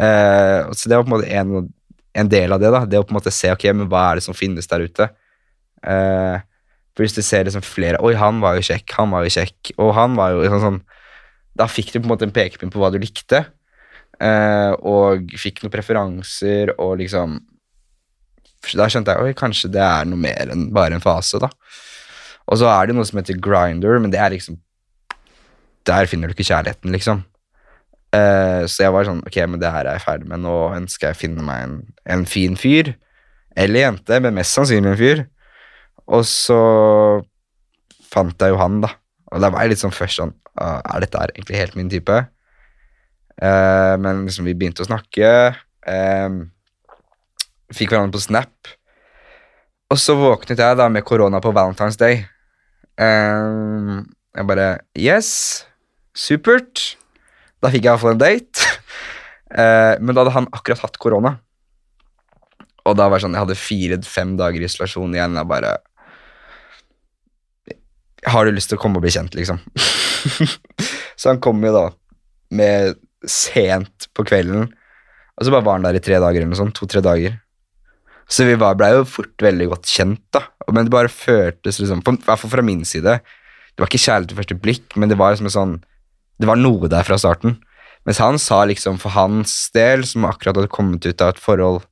Uh, 0.00 0.70
så 0.72 0.88
det 0.88 0.96
var 0.96 1.04
på 1.04 1.10
en 1.10 1.16
måte 1.16 1.32
en, 1.34 1.66
en 2.22 2.30
del 2.30 2.54
av 2.54 2.62
det. 2.62 2.70
da, 2.72 2.84
Det 2.88 3.00
å 3.00 3.04
på 3.04 3.12
en 3.12 3.18
måte 3.18 3.34
se 3.34 3.50
ok, 3.52 3.66
men 3.74 3.90
hva 3.90 4.06
er 4.08 4.20
det 4.20 4.24
som 4.24 4.36
finnes 4.36 4.70
der 4.70 4.86
ute. 4.86 5.10
Uh, 5.84 6.40
for 6.94 7.04
hvis 7.04 7.16
du 7.16 7.22
ser 7.24 7.46
liksom 7.46 7.64
flere 7.64 8.00
Oi, 8.04 8.14
han 8.18 8.40
var 8.42 8.56
jo 8.58 8.64
kjekk, 8.70 8.96
han 8.98 9.12
var 9.12 9.24
jo 9.24 9.34
kjekk, 9.36 9.74
og 9.80 9.94
han 9.96 10.16
var 10.18 10.34
jo 10.34 10.42
sånn, 10.52 10.64
sånn 10.66 10.80
Da 11.56 11.68
fikk 11.70 11.92
du 11.92 12.00
på 12.00 12.04
en 12.04 12.12
måte 12.12 12.26
en 12.28 12.34
pekepinn 12.34 12.72
på 12.72 12.82
hva 12.82 12.90
du 12.92 12.98
likte, 13.00 13.44
uh, 14.20 14.72
og 14.80 15.32
fikk 15.40 15.62
noen 15.62 15.72
preferanser, 15.72 16.74
og 16.76 16.98
liksom 17.00 17.38
Da 18.76 18.88
skjønte 18.92 19.16
jeg 19.16 19.28
oi, 19.28 19.36
kanskje 19.38 19.72
det 19.76 19.84
er 19.84 20.08
noe 20.08 20.20
mer 20.20 20.52
enn 20.52 20.68
bare 20.76 20.96
en 20.96 21.04
fase, 21.04 21.40
da. 21.40 21.52
Og 22.50 22.58
så 22.58 22.68
er 22.70 22.88
det 22.88 22.96
noe 22.96 23.06
som 23.06 23.20
heter 23.20 23.38
grinder, 23.42 24.00
men 24.02 24.12
det 24.12 24.20
er 24.20 24.34
liksom 24.34 24.58
Der 25.86 26.06
finner 26.10 26.28
du 26.28 26.34
ikke 26.34 26.48
kjærligheten, 26.50 26.92
liksom. 26.92 27.22
Uh, 28.10 28.66
så 28.66 28.84
jeg 28.84 28.92
var 28.92 29.06
sånn 29.06 29.22
Ok, 29.22 29.36
men 29.46 29.60
det 29.62 29.70
her 29.70 29.86
er 29.86 29.96
jeg 29.96 30.04
ferdig 30.04 30.28
med. 30.28 30.42
Nå 30.44 30.56
ønsker 30.76 31.08
jeg 31.08 31.16
å 31.16 31.20
finne 31.20 31.46
meg 31.46 31.62
en, 31.66 31.76
en 32.16 32.26
fin 32.28 32.58
fyr. 32.58 32.92
Eller 33.58 33.86
jente, 33.86 34.18
men 34.22 34.36
mest 34.36 34.56
sannsynlig 34.56 34.92
en 34.92 35.00
fyr. 35.00 35.22
Og 36.10 36.26
så 36.26 36.58
fant 38.10 38.42
jeg 38.42 38.52
jo 38.52 38.58
han, 38.60 38.80
da. 38.82 38.92
Og 39.30 39.42
da 39.42 39.50
var 39.52 39.64
jeg 39.64 39.74
litt 39.74 39.82
sånn 39.82 39.94
først 39.94 40.18
sånn 40.18 40.34
«Ah, 40.58 40.80
Er 40.96 41.04
dette 41.04 41.18
her 41.22 41.32
egentlig 41.32 41.60
helt 41.60 41.76
min 41.78 41.90
type? 41.92 42.16
Uh, 43.40 43.94
men 44.02 44.26
liksom, 44.26 44.44
vi 44.48 44.56
begynte 44.58 44.82
å 44.84 44.88
snakke. 44.88 45.30
Eh, 45.88 46.34
fikk 47.72 47.94
hverandre 47.94 48.18
på 48.18 48.22
Snap. 48.22 48.74
Og 49.90 49.98
så 49.98 50.14
våknet 50.18 50.60
jeg 50.60 50.78
da 50.78 50.88
med 50.92 51.06
korona 51.06 51.40
på 51.42 51.54
Valentine's 51.54 51.98
Day. 51.98 52.26
Eh, 53.00 54.00
jeg 54.36 54.46
bare 54.48 54.70
Yes, 54.98 55.30
supert. 56.16 56.96
Da 57.60 57.70
fikk 57.72 57.84
jeg 57.84 57.92
iallfall 57.92 58.16
en 58.16 58.22
date. 58.22 58.66
Uh, 59.50 59.96
men 60.02 60.14
da 60.14 60.22
hadde 60.22 60.36
han 60.36 60.50
akkurat 60.54 60.84
hatt 60.84 60.98
korona. 61.02 61.34
Og 62.88 62.96
da 62.96 63.08
var 63.08 63.18
det 63.18 63.26
sånn, 63.26 63.36
jeg 63.36 63.44
hadde 63.44 63.60
fire-fem 63.60 64.34
dager 64.40 64.64
isolasjon 64.64 65.16
igjen. 65.16 65.36
Jeg 65.36 65.50
bare 65.50 65.76
Har 68.30 68.46
du 68.46 68.52
lyst 68.52 68.72
til 68.72 68.78
å 68.78 68.82
komme 68.82 69.00
og 69.00 69.04
bli 69.04 69.12
kjent, 69.12 69.36
liksom? 69.36 69.60
så 71.20 71.32
han 71.32 71.40
kom 71.40 71.60
jo 71.64 71.72
da 71.76 71.86
med 72.56 72.98
sent 73.28 74.08
på 74.16 74.24
kvelden, 74.26 74.66
og 75.36 75.46
så 75.46 75.52
bare 75.52 75.64
var 75.64 75.78
han 75.78 75.86
der 75.86 75.96
i 75.96 76.02
tre 76.04 76.18
dager 76.18 76.40
eller 76.40 76.50
noe 76.50 76.58
sånt. 76.58 76.74
To-tre 76.76 77.02
dager. 77.04 77.36
Så 78.30 78.46
vi 78.46 78.54
var, 78.58 78.76
ble 78.78 78.92
jo 78.94 79.06
fort 79.08 79.42
veldig 79.42 79.66
godt 79.72 79.90
kjent, 79.90 80.22
da. 80.34 80.44
Men 80.70 80.86
det 80.86 80.94
bare 80.94 81.10
føltes 81.10 81.80
liksom, 81.82 82.02
i 82.04 82.26
hvert 82.28 82.42
fall 82.42 82.52
fra 82.52 82.62
min 82.62 82.84
side 82.86 83.16
Det 83.18 83.82
var 83.82 83.88
ikke 83.88 84.04
kjærlighet 84.04 84.32
ved 84.32 84.38
første 84.44 84.58
blikk, 84.62 84.94
men 84.94 85.10
det 85.10 85.18
var 85.18 85.34
liksom 85.34 85.50
sånn 85.50 85.72
Det 86.38 86.46
var 86.48 86.60
noe 86.60 86.90
der 86.90 87.06
fra 87.06 87.18
starten. 87.18 87.58
Mens 88.06 88.20
han 88.22 88.38
sa 88.40 88.62
liksom 88.64 89.00
for 89.02 89.12
hans 89.12 89.54
del, 89.74 90.06
som 90.08 90.28
akkurat 90.28 90.56
hadde 90.56 90.72
kommet 90.72 91.04
ut 91.04 91.24
av 91.24 91.34
et 91.34 91.42
forhold 91.42 91.82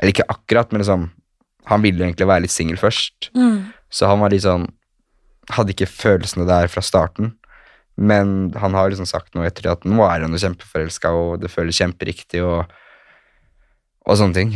Eller 0.00 0.12
ikke 0.12 0.28
akkurat, 0.32 0.72
men 0.72 0.82
liksom 0.82 1.08
Han 1.70 1.86
ville 1.86 2.04
egentlig 2.04 2.28
være 2.28 2.46
litt 2.46 2.54
singel 2.54 2.78
først. 2.78 3.30
Mm. 3.34 3.72
Så 3.90 4.10
han 4.10 4.22
var 4.22 4.34
litt 4.34 4.46
sånn 4.46 4.68
Hadde 5.54 5.76
ikke 5.76 5.86
følelsene 5.86 6.46
der 6.48 6.66
fra 6.66 6.82
starten. 6.82 7.36
Men 7.96 8.52
han 8.58 8.74
har 8.74 8.90
liksom 8.90 9.06
sagt 9.08 9.34
noe 9.34 9.46
etter 9.46 9.70
at 9.70 9.86
nå 9.88 10.02
er 10.04 10.24
han 10.24 10.34
jo 10.34 10.40
kjempeforelska, 10.42 11.12
og 11.14 11.38
det 11.40 11.52
føles 11.52 11.78
kjemperiktig, 11.78 12.42
og, 12.44 12.72
og 14.04 14.18
sånne 14.18 14.36
ting. 14.36 14.50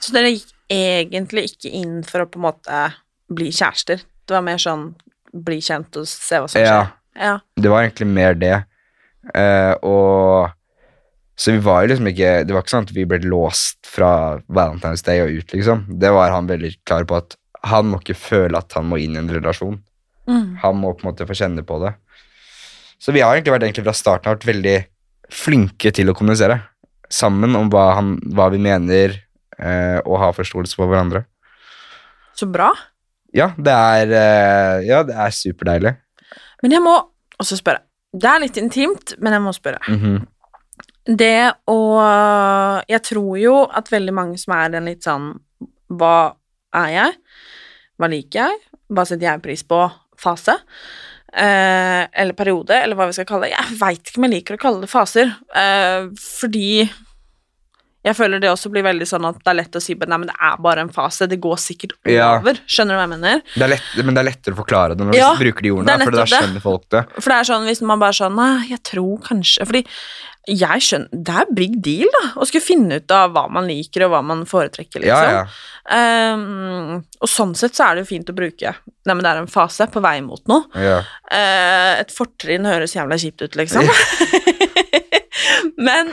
Så 0.00 0.14
dere 0.16 0.32
gikk 0.34 0.50
egentlig 0.70 1.50
ikke 1.50 1.72
inn 1.80 2.00
for 2.06 2.24
å 2.24 2.28
på 2.30 2.40
en 2.40 2.46
måte 2.48 2.80
bli 3.30 3.50
kjærester? 3.54 4.02
Det 4.26 4.36
var 4.36 4.44
mer 4.46 4.60
sånn 4.62 4.94
bli 5.30 5.60
kjent 5.62 5.96
og 6.00 6.08
se 6.10 6.40
hva 6.40 6.48
som 6.50 6.60
Ja. 6.62 6.78
skjer? 6.80 6.92
Ja. 7.20 7.34
Det 7.60 7.70
var 7.70 7.84
egentlig 7.84 8.06
mer 8.06 8.34
det. 8.34 8.64
Uh, 9.36 9.74
og 9.84 10.50
Så 11.40 11.52
vi 11.52 11.58
var 11.64 11.82
jo 11.82 11.88
liksom 11.94 12.08
ikke 12.08 12.46
Det 12.46 12.52
var 12.52 12.62
ikke 12.62 12.72
sånn 12.72 12.86
at 12.88 12.92
vi 12.92 13.04
ble 13.08 13.18
låst 13.24 13.78
fra 13.88 14.40
Valentine's 14.48 15.02
Day 15.04 15.20
og 15.22 15.30
ut, 15.30 15.52
liksom. 15.52 15.86
Det 16.00 16.10
var 16.12 16.30
han 16.30 16.46
veldig 16.48 16.74
klar 16.84 17.04
på 17.04 17.16
at 17.16 17.36
han 17.64 17.86
må 17.90 18.00
ikke 18.00 18.16
føle 18.16 18.56
at 18.58 18.72
han 18.76 18.86
må 18.88 18.98
inn 19.00 19.16
i 19.16 19.18
en 19.20 19.28
relasjon. 19.28 19.78
Mm. 20.28 20.56
Han 20.62 20.76
må 20.76 20.92
på 20.96 21.04
en 21.04 21.10
måte 21.12 21.26
få 21.28 21.36
kjenne 21.36 21.64
på 21.64 21.78
det. 21.84 21.94
Så 23.00 23.12
vi 23.12 23.20
har 23.20 23.34
egentlig 23.34 23.52
vært 23.52 23.62
egentlig 23.68 23.84
fra 23.84 23.96
starten 23.96 24.28
av 24.30 24.36
vært 24.36 24.48
veldig 24.50 24.76
flinke 25.32 25.92
til 25.96 26.08
å 26.10 26.14
kommunisere 26.16 26.60
sammen 27.10 27.56
om 27.56 27.68
hva, 27.72 27.94
han, 27.96 28.14
hva 28.36 28.50
vi 28.52 28.58
mener, 28.62 29.16
og 29.60 30.16
ha 30.22 30.30
forståelse 30.32 30.78
for 30.78 30.90
hverandre. 30.90 31.24
Så 32.36 32.48
bra. 32.48 32.70
Ja, 33.36 33.50
det 33.58 33.72
er, 33.72 34.12
eh, 34.16 34.86
ja, 34.88 35.02
det 35.06 35.14
er 35.14 35.34
superdeilig. 35.34 35.94
Men 36.62 36.74
jeg 36.74 36.82
må 36.82 36.96
også 37.40 37.58
spørre. 37.60 37.84
Det 38.10 38.26
er 38.26 38.42
litt 38.42 38.58
intimt, 38.58 39.14
men 39.22 39.36
jeg 39.36 39.44
må 39.44 39.54
spørre. 39.54 39.80
Mhm. 39.88 40.26
Det 41.10 41.52
å 41.66 42.84
Jeg 42.86 43.02
tror 43.02 43.38
jo 43.40 43.54
at 43.64 43.88
veldig 43.88 44.12
mange 44.14 44.38
som 44.38 44.52
er 44.54 44.76
en 44.76 44.84
litt 44.84 45.02
sånn 45.02 45.40
Hva 45.90 46.34
er 46.76 46.88
jeg? 46.92 47.14
Hva 47.98 48.08
liker 48.10 48.44
jeg? 48.44 48.58
Hva 48.92 49.06
setter 49.06 49.26
jeg 49.26 49.42
pris 49.42 49.62
på? 49.62 49.80
Fase. 50.20 50.58
Eh, 51.32 52.06
eller 52.12 52.34
periode, 52.34 52.76
eller 52.76 52.94
hva 52.96 53.06
vi 53.08 53.16
skal 53.16 53.26
kalle 53.26 53.48
det. 53.48 53.54
Jeg 53.56 53.78
veit 53.80 54.02
ikke 54.04 54.18
om 54.18 54.26
jeg 54.28 54.34
liker 54.34 54.54
å 54.56 54.60
kalle 54.60 54.80
det 54.80 54.90
faser, 54.90 55.32
eh, 55.54 56.08
fordi 56.18 56.90
jeg 58.04 58.16
føler 58.16 58.40
det 58.40 58.48
også 58.48 58.70
blir 58.72 58.84
veldig 58.86 59.04
sånn 59.04 59.26
at 59.28 59.36
det 59.44 59.50
er 59.52 59.58
lett 59.58 59.76
å 59.76 59.80
si 59.84 59.92
Nei, 60.00 60.16
men 60.16 60.28
det 60.30 60.36
er 60.40 60.56
bare 60.64 60.80
en 60.86 60.92
fase, 60.94 61.26
det 61.28 61.36
går 61.44 61.58
sikkert 61.60 61.92
Ja. 62.08 62.30
over. 62.38 62.56
Skjønner 62.66 62.96
du 62.96 63.00
hva 63.00 63.04
jeg 63.04 63.12
mener? 63.12 63.42
Det 63.54 63.62
er 63.66 63.72
lett, 63.74 63.90
men 64.04 64.14
det 64.16 64.22
er 64.22 64.28
lettere 64.30 64.56
å 64.56 64.60
forklare 64.62 64.96
det 64.96 65.04
når 65.04 65.18
Ja, 65.18 65.34
du 65.36 65.42
bruker 65.44 65.62
de 65.66 65.70
ordene, 65.74 66.04
for 66.08 66.16
da 66.16 66.24
skjønner 66.24 66.64
folk 66.64 66.86
det. 66.96 67.04
For 67.18 67.28
det 67.28 67.38
er 67.42 67.48
sånn 67.52 67.66
hvis 67.68 67.82
man 67.84 68.00
bare 68.00 68.16
sånn 68.16 68.36
Nei, 68.40 68.68
jeg 68.70 68.80
tror 68.88 69.20
kanskje 69.28 69.66
Fordi 69.68 69.84
jeg 70.48 70.80
skjønner 70.86 71.20
Det 71.28 71.34
er 71.42 71.50
big 71.54 71.74
deal, 71.84 72.08
da, 72.16 72.22
å 72.40 72.46
skulle 72.48 72.64
finne 72.64 72.96
ut 73.02 73.12
av 73.12 73.34
hva 73.36 73.44
man 73.52 73.68
liker, 73.68 74.06
og 74.06 74.14
hva 74.14 74.22
man 74.24 74.46
foretrekker, 74.48 75.04
liksom. 75.04 75.36
ja. 75.36 76.34
um, 76.34 77.04
og 77.20 77.28
sånn 77.28 77.52
sett 77.58 77.76
så 77.76 77.90
er 77.90 77.98
det 78.00 78.06
jo 78.06 78.10
fint 78.14 78.32
å 78.32 78.36
bruke 78.36 78.72
Nei, 78.80 79.12
men 79.14 79.20
det 79.20 79.30
er 79.34 79.42
en 79.44 79.50
fase 79.52 79.86
på 79.92 80.00
vei 80.04 80.16
mot 80.24 80.40
noe. 80.48 80.64
ja. 80.80 81.02
Eh, 81.30 82.00
et 82.00 82.10
fortrinn 82.16 82.64
høres 82.68 82.96
jævla 82.96 83.16
kjipt 83.20 83.44
ut, 83.44 83.56
liksom. 83.60 83.84
men 85.86 86.12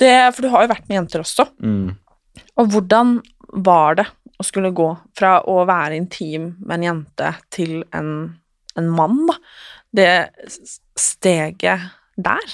det 0.00 0.14
For 0.34 0.46
du 0.46 0.52
har 0.52 0.64
jo 0.64 0.72
vært 0.72 0.88
med 0.88 1.00
jenter 1.00 1.24
også. 1.24 1.46
Mm. 1.62 1.92
Og 2.60 2.72
hvordan 2.72 3.18
var 3.66 4.00
det 4.00 4.06
å 4.40 4.46
skulle 4.46 4.72
gå 4.72 4.88
fra 5.16 5.38
å 5.48 5.60
være 5.68 5.98
intim 5.98 6.54
med 6.62 6.78
en 6.78 6.86
jente 6.88 7.34
til 7.52 7.80
en, 7.96 8.10
en 8.78 8.90
mann, 8.96 9.22
da? 9.28 9.36
Det 9.90 10.10
steget 10.98 11.88
der? 12.14 12.52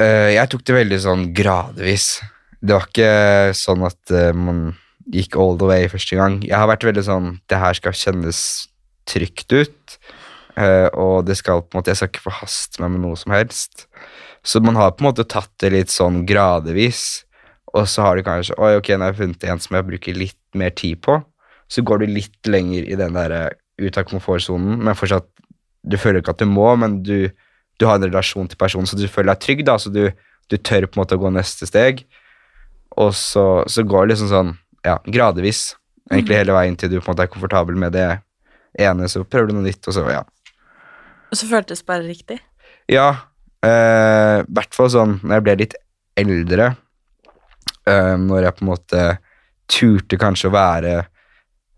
Eh, 0.00 0.34
jeg 0.34 0.50
tok 0.50 0.64
det 0.66 0.78
veldig 0.78 1.00
sånn 1.04 1.26
gradvis. 1.36 2.08
Det 2.64 2.72
var 2.72 2.88
ikke 2.88 3.54
sånn 3.58 3.84
at 3.86 4.14
eh, 4.14 4.32
man 4.34 4.72
gikk 5.12 5.36
all 5.38 5.58
the 5.60 5.68
way 5.68 5.88
første 5.92 6.18
gang. 6.18 6.40
Jeg 6.42 6.56
har 6.56 6.70
vært 6.70 6.86
veldig 6.88 7.04
sånn 7.04 7.26
Det 7.50 7.60
her 7.60 7.76
skal 7.76 7.96
kjennes 7.98 8.40
trygt 9.04 9.52
ut, 9.52 9.96
eh, 10.56 10.88
og 10.96 11.26
det 11.28 11.36
skal 11.36 11.60
på 11.62 11.74
en 11.74 11.82
måte 11.82 11.92
Jeg 11.92 12.00
skal 12.00 12.12
ikke 12.12 12.28
forhaste 12.30 12.82
meg 12.82 12.94
med 12.94 13.04
noe 13.04 13.20
som 13.20 13.34
helst. 13.36 13.86
Så 14.44 14.60
man 14.60 14.76
har 14.76 14.92
på 14.92 15.04
en 15.04 15.08
måte 15.08 15.24
tatt 15.24 15.52
det 15.62 15.72
litt 15.72 15.92
sånn 15.92 16.24
gradvis, 16.28 17.24
og 17.74 17.88
så 17.90 18.04
har 18.04 18.16
du 18.16 18.26
kanskje 18.26 18.56
Oi, 18.60 18.74
ok, 18.78 18.92
nå 18.94 19.06
har 19.06 19.14
jeg 19.14 19.20
funnet 19.22 19.46
en 19.48 19.62
som 19.62 19.78
jeg 19.78 19.86
bruker 19.88 20.18
litt 20.18 20.40
mer 20.54 20.74
tid 20.76 21.00
på. 21.02 21.16
Så 21.72 21.82
går 21.82 22.02
du 22.02 22.12
litt 22.12 22.50
lenger 22.50 22.84
i 22.84 22.98
den 23.00 23.16
der 23.16 23.32
eh, 23.34 23.54
ut 23.82 23.96
av 23.98 24.06
komfortsonen, 24.10 24.76
men 24.84 24.98
fortsatt 24.98 25.30
Du 25.84 25.98
føler 26.00 26.22
ikke 26.22 26.32
at 26.32 26.40
du 26.40 26.48
må, 26.48 26.64
men 26.80 27.02
du, 27.04 27.28
du 27.76 27.84
har 27.84 27.98
en 27.98 28.06
relasjon 28.06 28.46
til 28.48 28.56
personen, 28.56 28.86
så 28.88 28.96
du 28.96 29.04
føler 29.04 29.34
deg 29.34 29.40
trygg, 29.44 29.64
da, 29.68 29.74
så 29.76 29.90
du, 29.92 30.06
du 30.48 30.56
tør 30.56 30.86
på 30.88 30.96
en 30.96 31.02
måte 31.02 31.18
å 31.18 31.20
gå 31.20 31.32
neste 31.34 31.68
steg. 31.68 32.00
Og 32.96 33.10
så, 33.18 33.44
så 33.68 33.84
går 33.84 34.06
det 34.06 34.14
liksom 34.14 34.30
sånn, 34.30 34.54
ja, 34.86 34.94
gradvis, 35.04 35.74
egentlig 36.08 36.38
hele 36.38 36.56
veien 36.56 36.78
til 36.80 36.88
du 36.88 36.96
på 37.02 37.04
en 37.04 37.12
måte 37.12 37.26
er 37.26 37.32
komfortabel 37.34 37.76
med 37.76 37.92
det 37.98 38.06
ene, 38.80 39.10
så 39.12 39.26
prøver 39.28 39.50
du 39.50 39.58
noe 39.58 39.66
nytt, 39.66 39.84
og 39.84 39.96
så, 39.98 40.06
ja. 40.08 40.22
Og 41.28 41.36
så 41.36 41.50
føltes 41.52 41.84
det 41.84 41.90
bare 41.90 42.06
riktig? 42.06 42.40
Ja, 42.88 43.10
i 43.64 44.54
hvert 44.56 44.76
fall 44.76 44.90
sånn 44.92 45.18
når 45.22 45.38
jeg 45.38 45.44
ble 45.46 45.56
litt 45.62 45.76
eldre, 46.20 46.68
uh, 47.88 48.14
når 48.20 48.48
jeg 48.48 48.56
på 48.58 48.64
en 48.64 48.70
måte 48.70 49.04
turte 49.70 50.18
kanskje 50.20 50.50
å 50.50 50.54
være 50.54 50.94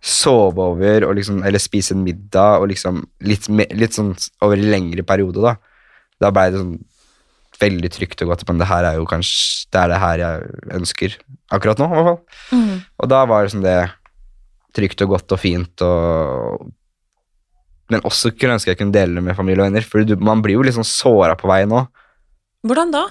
sove 0.06 0.62
over 0.62 1.06
og 1.08 1.16
liksom, 1.18 1.40
eller 1.46 1.62
spise 1.62 1.94
en 1.96 2.04
middag 2.06 2.60
og 2.60 2.68
liksom 2.70 3.00
litt, 3.26 3.48
litt 3.74 3.96
sånn 3.96 4.12
over 4.44 4.58
en 4.58 4.70
lengre 4.70 5.02
periode, 5.06 5.42
da. 5.42 5.56
Da 6.22 6.30
ble 6.34 6.50
det 6.52 6.62
sånn 6.62 6.76
veldig 7.60 7.90
trygt 7.92 8.22
og 8.22 8.32
godt, 8.32 8.44
men 8.48 8.60
det 8.60 8.68
her 8.68 8.84
er 8.84 8.98
jo 8.98 9.06
kanskje 9.08 9.70
det 9.72 9.80
er 9.80 9.90
det 9.90 10.00
her 10.02 10.22
jeg 10.22 10.50
ønsker 10.76 11.14
akkurat 11.56 11.80
nå, 11.80 11.86
i 11.88 11.94
hvert 11.96 12.08
fall. 12.10 12.20
Og 13.00 13.10
da 13.10 13.22
var 13.28 13.44
det 13.44 13.54
sånn 13.54 13.64
det 13.64 13.78
trygt 14.76 15.02
og 15.06 15.14
godt 15.14 15.32
og 15.32 15.40
fint 15.40 15.84
og 15.84 16.68
Men 17.92 18.02
også 18.08 18.32
kunne 18.34 18.56
ønske 18.56 18.72
jeg 18.72 18.80
kunne 18.80 18.94
dele 18.94 19.14
det 19.20 19.22
med 19.28 19.36
familie 19.38 19.62
og 19.62 19.68
venner, 19.70 19.84
for 19.86 20.02
du, 20.02 20.16
man 20.18 20.42
blir 20.42 20.58
jo 20.58 20.64
liksom 20.66 20.86
såra 20.86 21.36
på 21.38 21.46
veien 21.50 21.70
òg. 21.70 21.86
Hvordan 22.66 22.90
da? 22.94 23.04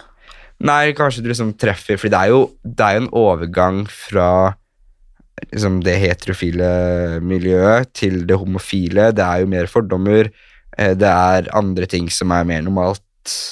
Nei, 0.65 0.91
kanskje 0.95 1.23
du 1.23 1.27
liksom 1.29 1.49
treffer 1.59 1.99
For 1.99 2.11
det 2.11 2.15
er 2.19 2.31
jo, 2.31 2.41
det 2.63 2.83
er 2.85 2.95
jo 2.95 3.01
en 3.03 3.09
overgang 3.19 3.81
fra 3.91 4.27
liksom 5.51 5.81
det 5.83 5.97
heterofile 5.99 6.67
miljøet 7.23 7.91
til 7.95 8.21
det 8.27 8.37
homofile. 8.39 9.09
Det 9.15 9.23
er 9.23 9.43
jo 9.43 9.49
mer 9.51 9.67
fordommer. 9.71 10.31
eh, 10.77 10.93
Det 10.95 11.07
er 11.11 11.49
andre 11.55 11.85
ting 11.91 12.09
som 12.09 12.31
er 12.31 12.43
mer 12.47 12.61
normalt. 12.61 13.51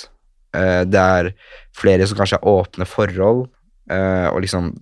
eh, 0.53 0.83
Det 0.83 0.99
er 0.99 1.33
flere 1.75 2.07
som 2.07 2.17
kanskje 2.17 2.39
har 2.39 2.47
åpne 2.47 2.85
forhold, 2.87 3.47
eh, 3.89 4.27
og 4.31 4.41
liksom 4.41 4.73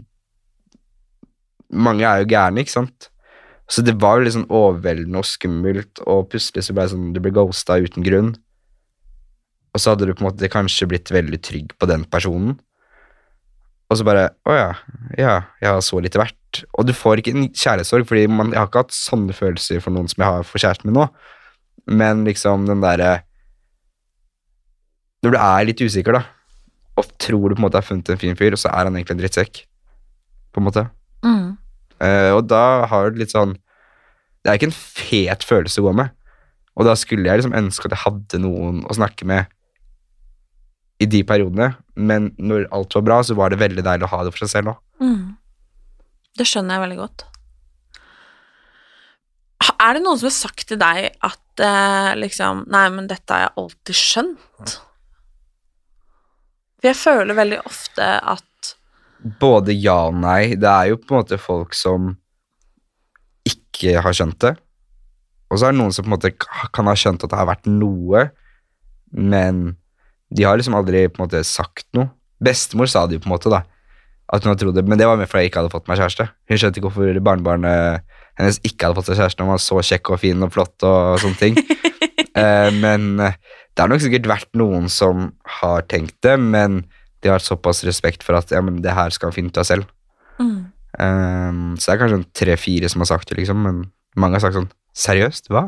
Mange 1.73 2.03
er 2.03 2.19
jo 2.19 2.27
gærne, 2.27 2.59
ikke 2.59 2.73
sant? 2.73 3.10
Så 3.71 3.83
det 3.87 3.95
var 4.03 4.17
jo 4.17 4.25
litt 4.25 4.35
sånn 4.35 4.49
overveldende 4.51 5.21
og 5.21 5.27
skummelt, 5.27 6.01
og 6.03 6.27
plutselig 6.33 6.65
så 6.67 6.75
ble 6.75 6.85
det 6.85 6.93
sånn 6.93 7.13
Du 7.15 7.21
ble 7.23 7.31
ghosta 7.35 7.77
uten 7.79 8.03
grunn. 8.03 8.33
Og 9.71 9.79
så 9.79 9.93
hadde 9.93 10.09
du 10.09 10.11
på 10.11 10.25
en 10.25 10.27
måte 10.27 10.51
kanskje 10.51 10.89
blitt 10.91 11.11
veldig 11.13 11.39
trygg 11.39 11.71
på 11.79 11.87
den 11.87 12.03
personen. 12.11 12.57
Og 13.91 13.99
så 13.99 14.07
bare 14.07 14.29
Å 14.47 14.55
ja, 14.55 14.69
ja, 15.19 15.35
jeg 15.63 15.69
har 15.71 15.81
så 15.85 15.99
lite 16.03 16.19
verdt. 16.19 16.63
Og 16.75 16.87
du 16.87 16.91
får 16.95 17.21
ikke 17.21 17.35
en 17.35 17.47
kjærlighetssorg, 17.47 18.07
fordi 18.09 18.25
man, 18.31 18.51
jeg 18.51 18.59
har 18.59 18.67
ikke 18.67 18.83
hatt 18.83 18.95
sånne 18.95 19.35
følelser 19.35 19.79
for 19.83 19.95
noen 19.95 20.11
som 20.11 20.23
jeg 20.23 20.35
har 20.35 20.47
for 20.47 20.63
kjæresten 20.63 20.91
min 20.91 20.99
nå. 20.99 21.07
Men 21.91 22.25
liksom 22.27 22.67
den 22.67 22.83
derre 22.83 23.21
Når 25.23 25.35
du 25.35 25.37
er 25.37 25.65
litt 25.69 25.81
usikker, 25.81 26.17
da, 26.17 26.23
og 26.97 27.11
tror 27.21 27.49
du 27.49 27.55
på 27.55 27.61
en 27.61 27.65
måte 27.67 27.77
har 27.77 27.85
funnet 27.85 28.09
en 28.09 28.19
fin 28.19 28.37
fyr, 28.37 28.55
og 28.55 28.59
så 28.59 28.71
er 28.71 28.87
han 28.87 28.95
egentlig 28.97 29.15
en 29.15 29.21
drittsekk, 29.21 29.59
på 30.51 30.61
en 30.61 30.65
måte. 30.65 30.83
Mm. 31.21 31.51
Eh, 32.01 32.31
og 32.33 32.47
da 32.49 32.87
har 32.89 33.11
du 33.11 33.19
litt 33.21 33.33
sånn 33.33 33.53
Det 34.41 34.49
er 34.49 34.57
ikke 34.57 34.71
en 34.71 34.73
fet 34.73 35.43
følelse 35.45 35.83
å 35.83 35.85
gå 35.85 35.91
med. 35.99 36.13
Og 36.79 36.87
da 36.87 36.95
skulle 36.97 37.29
jeg 37.29 37.41
liksom 37.41 37.57
ønske 37.57 37.85
at 37.85 37.93
jeg 37.93 38.05
hadde 38.07 38.39
noen 38.41 38.79
å 38.89 38.95
snakke 38.97 39.27
med 39.29 39.51
i 41.01 41.07
de 41.09 41.21
periodene, 41.25 41.71
men 41.97 42.29
når 42.37 42.67
alt 42.73 42.95
var 42.97 43.05
bra, 43.05 43.17
så 43.25 43.35
var 43.37 43.53
det 43.53 43.59
veldig 43.61 43.83
deilig 43.85 44.05
å 44.05 44.11
ha 44.13 44.23
det 44.25 44.33
for 44.33 44.43
seg 44.43 44.51
selv 44.53 44.73
òg. 44.73 44.81
Mm. 45.01 45.35
Det 46.37 46.47
skjønner 46.47 46.77
jeg 46.77 46.83
veldig 46.85 46.99
godt. 46.99 47.25
Er 49.81 49.97
det 49.97 50.03
noen 50.03 50.19
som 50.21 50.29
har 50.29 50.35
sagt 50.35 50.67
til 50.69 50.79
deg 50.81 51.07
at 51.25 51.63
eh, 51.65 52.11
liksom 52.19 52.65
Nei, 52.71 52.85
men 52.93 53.09
dette 53.09 53.33
har 53.33 53.47
jeg 53.47 53.55
alltid 53.61 53.97
skjønt? 53.97 54.75
For 56.81 56.89
jeg 56.89 56.97
føler 56.97 57.37
veldig 57.37 57.59
ofte 57.69 58.07
at 58.33 58.45
Både 59.41 59.75
ja 59.75 59.97
og 60.09 60.17
nei. 60.17 60.55
Det 60.59 60.69
er 60.69 60.91
jo 60.91 60.99
på 61.01 61.13
en 61.13 61.21
måte 61.21 61.39
folk 61.41 61.75
som 61.77 62.15
ikke 63.47 64.01
har 64.01 64.15
skjønt 64.17 64.39
det. 64.43 64.55
Og 65.51 65.59
så 65.59 65.67
er 65.67 65.75
det 65.75 65.81
noen 65.81 65.93
som 65.93 66.05
på 66.05 66.11
en 66.11 66.15
måte 66.15 66.31
kan 66.73 66.87
ha 66.87 66.95
skjønt 66.97 67.25
at 67.25 67.33
det 67.33 67.37
har 67.39 67.49
vært 67.49 67.67
noe, 67.67 68.29
men 69.11 69.75
de 70.31 70.45
har 70.47 70.55
liksom 70.57 70.77
aldri 70.79 71.03
på 71.11 71.19
en 71.19 71.25
måte 71.25 71.43
sagt 71.47 71.89
noe. 71.97 72.07
Bestemor 72.41 72.89
sa 72.89 73.03
det 73.05 73.19
jo 73.19 73.25
på 73.25 73.29
en 73.29 73.35
måte, 73.35 73.51
da. 73.51 73.65
At 74.31 74.45
hun 74.45 74.53
hadde 74.53 74.63
trodd 74.63 74.77
det, 74.79 74.85
Men 74.87 74.97
det 74.97 75.09
var 75.09 75.19
mer 75.19 75.27
fordi 75.27 75.43
jeg 75.43 75.51
ikke 75.51 75.61
hadde 75.61 75.73
fått 75.73 75.89
meg 75.91 75.99
kjæreste. 75.99 76.29
Hun 76.47 76.61
skjønte 76.61 76.79
ikke 76.79 76.87
hvorfor 76.87 77.19
barnebarnet 77.27 78.07
hennes 78.39 78.61
ikke 78.63 78.87
hadde 78.87 78.97
fått 79.01 79.11
seg 79.11 79.19
kjæreste 79.19 79.41
når 79.41 79.49
hun 79.49 79.53
var 79.57 79.63
så 79.65 79.81
kjekk 79.91 80.13
og 80.13 80.21
fin 80.21 80.45
og 80.47 80.53
flott 80.55 80.87
og 80.87 81.21
sånne 81.23 81.41
ting. 81.41 81.59
Eh, 82.31 82.69
men 82.71 83.19
eh, 83.19 83.33
det 83.75 83.83
har 83.83 83.89
nok 83.91 83.99
sikkert 83.99 84.29
vært 84.31 84.47
noen 84.55 84.85
som 84.87 85.25
har 85.59 85.83
tenkt 85.91 86.15
det, 86.23 86.37
men 86.39 86.77
de 87.21 87.29
har 87.29 87.43
såpass 87.43 87.83
respekt 87.87 88.23
for 88.25 88.37
at 88.37 88.51
ja, 88.53 88.61
men 88.65 88.81
det 88.83 88.93
her 88.97 89.13
skal 89.13 89.33
finne 89.35 89.53
ut 89.53 89.61
av 89.61 89.67
selv. 89.69 89.89
mm. 90.39 90.59
Um, 90.99 91.77
så 91.79 91.87
det 91.87 91.93
er 91.93 91.99
kanskje 92.01 92.17
tre-fire 92.35 92.89
som 92.91 92.99
har 92.99 93.07
sagt 93.13 93.29
det, 93.29 93.37
liksom, 93.37 93.61
men 93.63 93.77
mange 94.19 94.35
har 94.35 94.43
sagt 94.43 94.57
sånn 94.57 94.67
Seriøst? 94.91 95.45
Hva? 95.47 95.61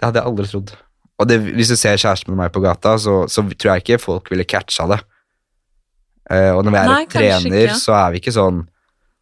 Det 0.00 0.06
hadde 0.06 0.22
jeg 0.22 0.30
aldri 0.30 0.46
trodd. 0.48 0.70
Og 1.20 1.28
det, 1.28 1.36
hvis 1.52 1.68
du 1.68 1.76
ser 1.76 2.00
kjæresten 2.00 2.32
med 2.32 2.40
meg 2.40 2.54
på 2.54 2.62
gata, 2.64 2.94
så, 2.96 3.26
så 3.28 3.44
tror 3.44 3.74
jeg 3.74 3.84
ikke 3.84 3.98
folk 4.00 4.30
ville 4.32 4.46
catcha 4.48 4.86
det. 4.88 5.02
Uh, 6.30 6.56
og 6.56 6.64
når 6.64 6.72
vi 6.72 6.80
er 6.80 6.88
Nei, 6.88 7.04
trener, 7.12 7.58
ikke. 7.66 7.76
så 7.76 7.96
er 7.98 8.14
vi 8.14 8.22
ikke 8.22 8.32
sånn 8.38 8.62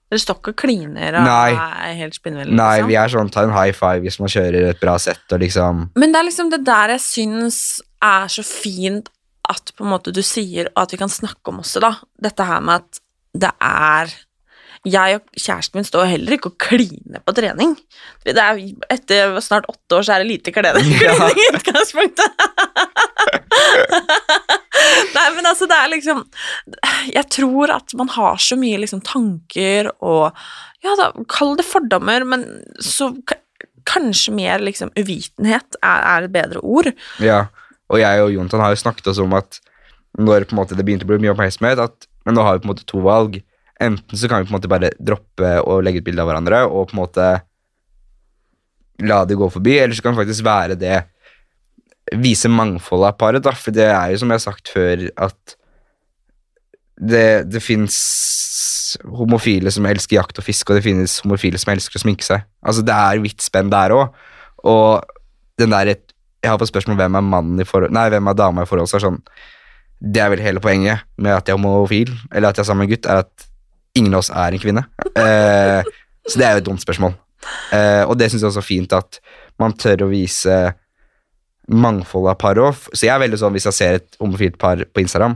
Dere 0.08 0.22
står 0.22 0.38
ikke 0.40 0.52
og 0.54 0.58
kliner 0.62 1.16
og 1.18 1.26
Nei. 1.26 1.50
er 1.56 1.98
helt 1.98 2.16
spinnville, 2.16 2.54
Nei, 2.54 2.70
liksom? 2.78 2.88
vi 2.88 2.96
er 3.00 3.12
sånn 3.12 3.30
ta 3.32 3.44
en 3.44 3.52
high 3.52 3.74
five 3.76 4.04
hvis 4.04 4.18
man 4.22 4.30
kjører 4.32 4.70
et 4.70 4.80
bra 4.80 4.94
sett 5.00 5.34
og 5.34 5.40
liksom 5.42 5.86
Men 6.00 6.12
det 6.14 6.20
er 6.20 6.26
liksom 6.28 6.52
det 6.52 6.62
der 6.68 6.94
jeg 6.94 7.02
syns 7.04 7.58
er 8.04 8.28
så 8.32 8.44
fint 8.46 9.10
at 9.48 9.72
på 9.76 9.84
en 9.84 9.92
måte 9.94 10.12
du 10.14 10.22
sier, 10.26 10.68
og 10.74 10.84
at 10.84 10.94
vi 10.94 11.00
kan 11.00 11.12
snakke 11.12 11.52
om 11.52 11.60
også, 11.62 11.82
da. 11.84 11.92
Dette 12.24 12.46
her 12.48 12.64
med 12.64 12.82
at 12.82 13.04
det 13.38 13.52
er 13.62 14.14
Jeg 14.86 15.16
og 15.18 15.24
kjæresten 15.34 15.80
min 15.80 15.86
står 15.86 16.06
heller 16.06 16.36
ikke 16.36 16.52
og 16.52 16.58
kliner 16.62 17.18
på 17.26 17.32
trening. 17.34 17.72
Det 18.24 18.36
er, 18.38 18.60
etter 18.94 19.34
snart 19.42 19.66
åtte 19.68 19.96
år 19.98 20.06
så 20.06 20.14
er 20.14 20.22
det 20.22 20.30
lite 20.30 20.52
klining 20.54 20.92
Ja. 21.02 21.16
i 21.34 21.48
utgangspunktet. 21.56 22.28
Nei, 25.16 25.26
men 25.34 25.46
altså, 25.48 25.66
det 25.68 25.74
er 25.74 25.88
liksom 25.90 26.20
Jeg 27.12 27.24
tror 27.34 27.72
at 27.74 27.94
man 27.98 28.08
har 28.14 28.38
så 28.42 28.56
mye 28.58 28.78
liksom 28.84 29.00
tanker 29.06 29.90
og 29.98 30.30
Ja, 30.86 30.94
da, 31.00 31.10
kall 31.26 31.56
det 31.58 31.66
fordommer, 31.66 32.22
men 32.28 32.44
så 32.78 33.10
kanskje 33.88 34.30
mer 34.36 34.62
liksom 34.62 34.92
uvitenhet 34.94 35.78
er, 35.82 36.04
er 36.12 36.26
et 36.28 36.34
bedre 36.34 36.60
ord. 36.62 36.92
Ja, 37.24 37.46
og 37.88 38.00
jeg 38.02 38.22
og 38.24 38.32
Jontan 38.34 38.62
har 38.64 38.74
jo 38.74 38.80
snakket 38.82 39.10
oss 39.12 39.20
om 39.22 39.34
at 39.38 39.60
når 40.18 40.48
det 40.48 40.84
begynte 40.84 41.06
å 41.06 41.10
bli 41.10 41.20
mye 41.22 41.34
oppmerksomhet, 41.34 41.80
at 41.80 42.08
men 42.26 42.36
nå 42.36 42.44
har 42.44 42.56
vi 42.56 42.64
på 42.64 42.68
en 42.68 42.72
måte 42.74 42.88
to 42.88 43.00
valg. 43.00 43.38
Enten 43.80 44.18
så 44.18 44.28
kan 44.28 44.42
vi 44.42 44.48
på 44.48 44.52
en 44.52 44.58
måte 44.58 44.70
bare 44.70 44.90
droppe 44.98 45.52
å 45.64 45.78
legge 45.84 46.02
ut 46.02 46.08
bilde 46.08 46.24
av 46.24 46.28
hverandre 46.28 46.64
og 46.66 46.90
på 46.90 46.96
en 46.96 47.02
måte 47.02 47.28
la 49.08 49.22
det 49.28 49.38
gå 49.38 49.46
forbi, 49.54 49.76
eller 49.78 49.94
så 49.94 50.04
kan 50.04 50.16
det 50.16 50.24
faktisk 50.24 50.44
være 50.46 50.80
det 50.80 50.98
Vise 52.08 52.48
mangfoldet 52.48 53.10
av 53.10 53.16
paret, 53.20 53.44
da, 53.44 53.52
for 53.52 53.74
det 53.76 53.84
er 53.84 54.14
jo 54.14 54.20
som 54.22 54.30
jeg 54.32 54.38
har 54.38 54.44
sagt 54.46 54.70
før, 54.72 55.02
at 55.20 55.56
det, 56.96 57.50
det 57.52 57.60
fins 57.60 57.98
homofile 59.04 59.68
som 59.68 59.84
elsker 59.84 60.16
jakt 60.16 60.40
og 60.40 60.46
fiske, 60.46 60.72
og 60.72 60.78
det 60.78 60.86
finnes 60.86 61.18
homofile 61.20 61.60
som 61.60 61.74
elsker 61.74 62.00
å 62.00 62.02
sminke 62.06 62.24
seg. 62.24 62.46
Altså, 62.64 62.84
det 62.88 62.96
er 62.96 63.20
vidt 63.20 63.44
spenn 63.44 63.68
der 63.74 63.92
òg. 63.92 64.16
Og 64.72 65.04
den 65.60 65.76
der 65.76 65.92
Jeg 66.42 66.52
har 66.52 66.58
fått 66.60 66.70
spørsmål 66.70 67.00
hvem 67.00 67.18
er 67.18 67.24
mannen 67.26 67.60
i 67.62 67.66
forhold 67.66 67.94
Nei, 67.94 68.08
hvem 68.12 68.30
er 68.30 68.36
dama 68.38 68.64
i 68.64 68.68
forhold, 68.70 68.90
så 68.90 68.98
er 68.98 69.06
sånn 69.08 69.20
Det 69.98 70.22
er 70.22 70.30
vel 70.30 70.42
hele 70.44 70.62
poenget 70.62 71.06
med 71.18 71.34
at 71.34 71.48
jeg 71.48 71.56
er 71.56 71.58
homofil, 71.58 72.12
eller 72.30 72.52
at 72.52 72.58
jeg 72.58 72.64
er 72.64 72.68
sammen 72.68 72.86
med 72.86 72.90
en 72.90 72.94
gutt, 72.94 73.08
er 73.10 73.24
at 73.24 73.48
ingen 73.98 74.14
av 74.14 74.22
oss 74.22 74.30
er 74.30 74.54
en 74.54 74.62
kvinne. 74.62 74.84
Eh, 75.18 75.88
så 76.28 76.38
det 76.38 76.46
er 76.46 76.52
jo 76.54 76.60
et 76.62 76.68
dumt 76.68 76.84
spørsmål. 76.84 77.16
Eh, 77.74 78.04
og 78.04 78.14
det 78.20 78.28
syns 78.30 78.44
jeg 78.44 78.52
også 78.52 78.62
er 78.62 78.68
fint 78.68 78.94
at 78.94 79.18
man 79.58 79.74
tør 79.74 80.04
å 80.06 80.10
vise 80.12 80.58
mangfold 81.68 82.30
av 82.30 82.38
par 82.40 82.60
òg. 82.62 82.86
Så 82.92 83.08
jeg 83.08 83.14
er 83.14 83.22
veldig 83.24 83.40
sånn 83.40 83.56
hvis 83.56 83.66
jeg 83.68 83.78
ser 83.78 83.98
et 83.98 84.18
homofilt 84.22 84.58
par 84.60 84.84
på 84.86 85.02
Instagram, 85.02 85.34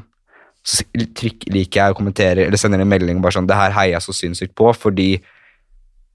så 0.63 0.87
trykk, 1.19 1.49
liker 1.51 1.81
jeg 1.81 1.95
å 1.95 1.99
kommentere 1.99 2.47
eller 2.47 2.61
sender 2.61 2.85
en 2.85 2.91
melding 2.91 3.19
bare 3.19 3.35
sånn 3.35 3.49
Det 3.51 3.57
her 3.59 3.73
heier 3.75 3.97
jeg 3.97 4.05
så 4.05 4.15
sinnssykt 4.15 4.55
på, 4.59 4.69
fordi 4.79 5.17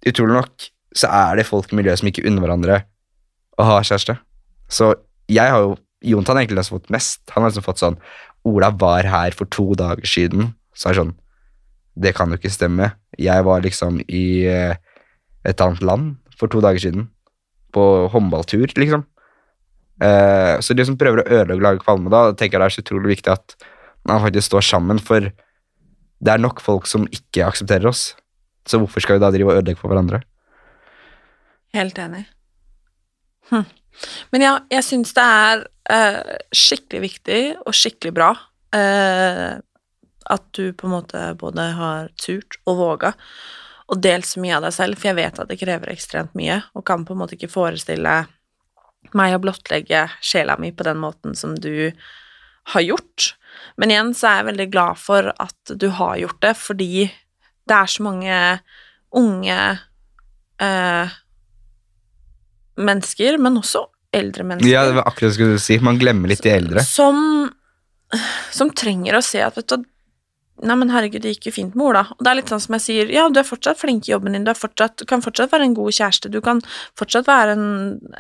utrolig 0.08 0.38
nok 0.38 0.70
så 0.96 1.10
er 1.12 1.42
det 1.42 1.50
folk 1.50 1.74
i 1.74 1.80
miljøet 1.82 2.00
som 2.00 2.08
ikke 2.08 2.24
unner 2.30 2.46
hverandre 2.46 2.80
å 3.60 3.66
ha 3.68 3.82
kjæreste. 3.84 4.16
Så 4.70 4.94
jeg 5.32 5.52
har 5.52 5.64
jo 5.66 5.76
Jontan 6.06 6.38
har 6.38 6.46
egentlig 6.46 6.68
fått 6.70 6.92
mest. 6.94 7.24
Han 7.34 7.42
har 7.42 7.50
liksom 7.50 7.66
fått 7.66 7.82
sånn 7.82 7.96
Ola 8.48 8.70
var 8.70 9.08
her 9.10 9.34
for 9.36 9.50
to 9.52 9.72
dager 9.76 10.06
siden. 10.08 10.52
Så 10.78 10.90
er 10.90 10.94
det 10.94 11.02
sånn 11.02 11.16
Det 11.98 12.14
kan 12.14 12.30
jo 12.30 12.38
ikke 12.38 12.54
stemme. 12.54 12.92
Jeg 13.18 13.44
var 13.48 13.64
liksom 13.66 13.98
i 14.06 14.46
eh, 14.46 14.78
et 15.44 15.62
annet 15.64 15.82
land 15.82 16.12
for 16.38 16.52
to 16.54 16.62
dager 16.62 16.78
siden. 16.84 17.08
På 17.74 18.06
håndballtur, 18.14 18.70
liksom. 18.78 19.08
Eh, 19.98 20.60
så 20.62 20.78
de 20.78 20.86
som 20.86 20.98
prøver 21.00 21.24
å 21.24 21.40
ødelegge 21.40 21.66
lage 21.66 21.82
kvalme 21.82 22.14
da, 22.14 22.30
tenker 22.38 22.60
jeg 22.60 22.62
det 22.62 22.68
er 22.70 22.76
så 22.76 22.84
utrolig 22.86 23.16
viktig 23.16 23.34
at 23.34 23.58
man 24.08 24.22
faktisk 24.22 24.52
står 24.52 24.68
sammen, 24.68 25.02
for 25.02 25.26
det 25.26 26.34
er 26.34 26.42
nok 26.42 26.62
folk 26.62 26.86
som 26.90 27.10
ikke 27.10 27.48
aksepterer 27.48 27.90
oss. 27.90 28.12
Så 28.70 28.78
hvorfor 28.78 29.02
skal 29.02 29.18
vi 29.18 29.26
da 29.26 29.34
drive 29.34 29.50
og 29.50 29.58
ødelegge 29.58 29.82
for 29.82 29.90
hverandre? 29.90 30.22
Helt 31.74 31.98
enig. 31.98 32.28
Hm. 33.50 33.66
Men 34.32 34.46
ja, 34.46 34.54
jeg 34.72 34.86
syns 34.86 35.14
det 35.18 35.24
er 35.24 35.64
uh, 35.92 36.36
skikkelig 36.56 37.04
viktig 37.08 37.42
og 37.64 37.76
skikkelig 37.76 38.14
bra 38.18 38.32
uh, 38.76 39.58
at 40.28 40.50
du 40.58 40.74
på 40.76 40.88
en 40.88 40.96
måte 40.98 41.24
både 41.40 41.70
har 41.78 42.12
turt 42.20 42.60
og 42.68 42.82
våga 42.82 43.14
og 43.88 44.02
delt 44.04 44.28
så 44.28 44.42
mye 44.44 44.58
av 44.58 44.66
deg 44.66 44.76
selv, 44.76 45.00
for 45.00 45.10
jeg 45.10 45.20
vet 45.22 45.38
at 45.40 45.48
det 45.48 45.60
krever 45.62 45.94
ekstremt 45.94 46.34
mye, 46.36 46.60
og 46.76 46.84
kan 46.88 47.06
på 47.08 47.16
en 47.16 47.22
måte 47.22 47.38
ikke 47.38 47.52
forestille 47.52 48.16
meg 49.16 49.36
å 49.36 49.40
blottlegge 49.40 50.08
sjela 50.20 50.58
mi 50.60 50.74
på 50.76 50.84
den 50.84 51.00
måten 51.00 51.38
som 51.40 51.54
du 51.56 51.94
har 52.74 52.84
gjort. 52.84 53.30
Men 53.80 53.94
igjen 53.94 54.12
så 54.18 54.28
er 54.28 54.42
jeg 54.42 54.50
veldig 54.50 54.68
glad 54.74 55.00
for 55.00 55.32
at 55.32 55.76
du 55.80 55.88
har 55.96 56.18
gjort 56.20 56.42
det, 56.44 56.54
fordi 56.60 57.08
det 57.68 57.78
er 57.78 57.92
så 57.92 58.04
mange 58.04 58.42
unge 59.16 59.58
eh, 60.60 61.16
mennesker, 62.78 63.38
men 63.42 63.60
også 63.60 63.86
eldre 64.16 64.46
mennesker, 64.48 64.72
Ja, 64.72 64.86
det 64.88 64.98
var 64.98 65.10
akkurat 65.10 65.28
det 65.28 65.34
jeg 65.34 65.40
skulle 65.40 65.62
si. 65.62 65.78
Man 65.84 66.00
glemmer 66.00 66.32
litt 66.32 66.44
de 66.46 66.54
eldre. 66.54 66.84
som, 66.86 67.50
som 68.54 68.72
trenger 68.72 69.18
å 69.18 69.24
se 69.26 69.44
at 69.44 69.60
vet 69.60 69.76
du, 69.76 69.86
Nei, 70.66 70.74
men 70.74 70.90
herregud, 70.90 71.22
det 71.22 71.36
gikk 71.36 71.52
jo 71.52 71.54
fint 71.54 71.76
med 71.78 71.86
Ola. 71.86 72.02
Og 72.16 72.24
det 72.26 72.32
er 72.32 72.38
litt 72.40 72.50
sånn 72.50 72.62
som 72.64 72.74
jeg 72.80 72.82
sier, 72.88 73.12
ja, 73.14 73.28
du 73.30 73.38
er 73.38 73.46
fortsatt 73.46 73.78
flink 73.78 74.08
i 74.08 74.14
jobben 74.16 74.34
din, 74.34 74.46
du, 74.48 74.50
fortsatt, 74.58 75.04
kan 75.10 75.22
fortsatt 75.22 75.52
være 75.54 75.68
en 75.68 75.76
god 75.78 75.94
kjæreste, 75.94 76.32
du 76.34 76.40
kan 76.42 76.64
fortsatt 76.98 77.28
være 77.30 77.54
en, 77.54 77.68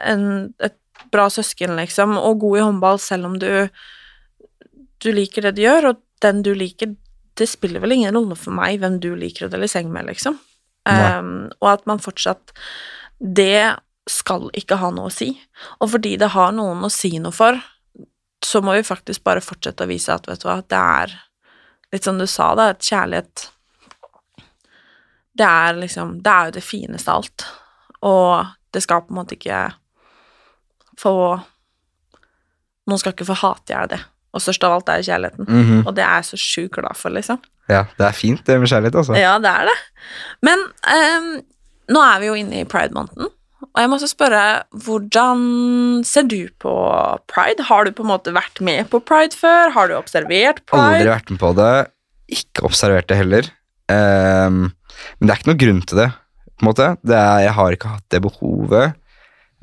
en, 0.04 0.28
et 0.62 0.76
bra 1.10 1.26
søsken, 1.34 1.74
liksom, 1.80 2.14
og 2.22 2.44
god 2.44 2.60
i 2.60 2.62
håndball, 2.68 3.02
selv 3.02 3.32
om 3.32 3.40
du, 3.42 3.50
du 5.02 5.10
liker 5.10 5.48
det 5.48 5.56
du 5.58 5.64
gjør, 5.64 5.90
og 5.90 6.04
den 6.22 6.44
du 6.46 6.52
liker, 6.58 6.94
det 7.42 7.50
spiller 7.50 7.82
vel 7.82 7.98
ingen 7.98 8.14
rolle 8.14 8.38
for 8.38 8.54
meg 8.54 8.84
hvem 8.84 9.02
du 9.02 9.16
liker 9.18 9.48
å 9.48 9.52
dele 9.54 9.70
seng 9.72 9.90
med, 9.94 10.06
liksom. 10.12 10.38
Um, 10.88 11.50
og 11.60 11.68
at 11.74 11.82
man 11.90 12.00
fortsatt 12.00 12.54
Det 13.20 13.76
skal 14.08 14.50
ikke 14.58 14.80
ha 14.82 14.90
noe 14.94 15.12
å 15.12 15.14
si. 15.14 15.32
Og 15.82 15.92
fordi 15.94 16.16
det 16.20 16.32
har 16.34 16.56
noen 16.56 16.86
å 16.86 16.92
si 16.94 17.18
noe 17.20 17.36
for, 17.36 17.60
så 18.46 18.62
må 18.64 18.78
vi 18.78 18.86
faktisk 18.88 19.24
bare 19.28 19.44
fortsette 19.44 19.84
å 19.86 19.90
vise 19.90 20.14
at, 20.14 20.28
vet 20.30 20.42
du 20.42 20.48
hva, 20.48 20.62
det 20.62 20.80
er 20.80 21.16
litt 21.94 22.08
som 22.08 22.20
du 22.20 22.28
sa, 22.30 22.54
da, 22.56 22.72
at 22.74 22.84
kjærlighet 22.84 23.48
Det 25.38 25.46
er 25.46 25.78
liksom 25.78 26.18
Det 26.24 26.32
er 26.32 26.46
jo 26.50 26.56
det 26.58 26.64
fineste 26.66 27.12
av 27.12 27.22
alt. 27.22 27.46
Og 28.02 28.46
det 28.74 28.82
skal 28.84 29.04
på 29.06 29.14
en 29.14 29.20
måte 29.22 29.38
ikke 29.38 29.62
få 31.00 31.14
Noen 32.88 33.00
skal 33.02 33.14
ikke 33.14 33.28
få 33.28 33.36
hate 33.42 33.76
i 33.76 33.90
det. 33.92 34.00
Og 34.32 34.44
størst 34.44 34.64
av 34.64 34.78
alt 34.78 34.90
er 34.90 35.04
kjærligheten. 35.04 35.46
kjærligheten. 35.46 35.80
-hmm. 35.82 35.88
Og 35.88 35.96
det 35.96 36.04
er 36.04 36.16
jeg 36.16 36.26
så 36.26 36.38
sjukt 36.38 36.74
glad 36.76 36.96
for, 36.96 37.10
liksom. 37.10 37.40
Ja, 37.70 37.86
det 37.98 38.06
er 38.08 38.12
fint 38.12 38.48
det 38.48 38.60
med 38.60 38.70
kjærlighet, 38.70 38.96
altså. 38.96 39.14
Ja, 39.14 39.40
det 39.40 39.50
er 39.50 39.66
det. 39.68 39.78
Men 40.42 40.60
um, 40.60 41.44
nå 41.90 42.02
er 42.02 42.20
vi 42.20 42.26
jo 42.26 42.34
inne 42.34 42.62
i 42.62 42.64
pride-måneden, 42.64 43.28
og 43.66 43.80
jeg 43.82 43.90
må 43.90 43.98
også 43.98 44.10
spørre, 44.12 44.42
hvordan 44.86 45.40
ser 46.06 46.28
du 46.30 46.50
på 46.62 46.74
pride? 47.30 47.66
Har 47.66 47.88
du 47.88 47.94
på 47.96 48.06
en 48.06 48.12
måte 48.12 48.34
vært 48.36 48.62
med 48.62 48.86
på 48.92 49.02
pride 49.02 49.38
før? 49.38 49.74
Har 49.74 49.90
du 49.90 49.96
observert 49.98 50.62
pride? 50.70 51.00
Aldri 51.00 51.10
vært 51.10 51.32
med 51.34 51.42
på 51.42 51.52
det. 51.58 51.72
Ikke 52.38 52.66
observert 52.68 53.10
det 53.10 53.18
heller. 53.18 53.50
Um, 53.90 54.68
men 55.18 55.26
det 55.26 55.34
er 55.34 55.40
ikke 55.40 55.52
noe 55.52 55.62
grunn 55.64 55.82
til 55.90 56.02
det, 56.04 56.08
på 56.54 56.66
en 56.66 56.70
måte. 56.70 56.90
Er, 57.08 57.44
jeg 57.48 57.56
har 57.58 57.78
ikke 57.78 57.94
hatt 57.96 58.08
det 58.14 58.22
behovet. 58.28 58.98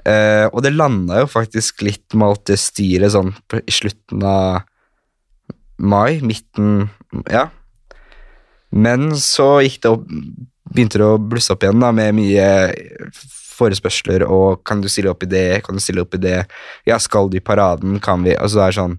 Uh, 0.05 0.47
og 0.51 0.64
det 0.66 0.74
landa 0.74 1.22
jo 1.22 1.30
faktisk 1.30 1.84
litt 1.86 2.16
med 2.18 2.32
alt 2.32 2.49
det 2.51 2.59
styret 2.61 3.14
sånn 3.14 3.30
i 3.62 3.72
slutten 3.72 4.24
av 4.26 4.64
mai, 5.78 6.18
midten 6.22 6.88
Ja. 7.30 7.49
Men 8.74 9.12
så 9.22 9.61
gikk 9.62 9.84
det 9.84 9.90
opp 9.95 10.09
Begynte 10.73 11.01
det 11.01 11.07
å 11.07 11.21
blusse 11.21 11.53
opp 11.53 11.65
igjen 11.65 11.83
da 11.83 11.91
med 11.95 12.17
mye 12.17 12.47
forespørsler 13.55 14.25
og 14.27 14.62
kan 14.67 14.81
du 14.83 14.89
stille 14.91 15.12
opp 15.12 15.25
i 15.27 15.31
det, 15.31 15.62
kan 15.67 15.77
du 15.77 15.83
stille 15.83 16.03
opp 16.05 16.17
i 16.17 16.23
det, 16.23 16.39
ja, 16.89 16.99
skal 17.03 17.31
du 17.31 17.39
i 17.39 17.45
paraden, 17.45 18.01
kan 18.03 18.25
vi 18.25 18.35
Altså 18.35 18.61
det 18.61 18.67
er 18.67 18.79
sånn 18.79 18.97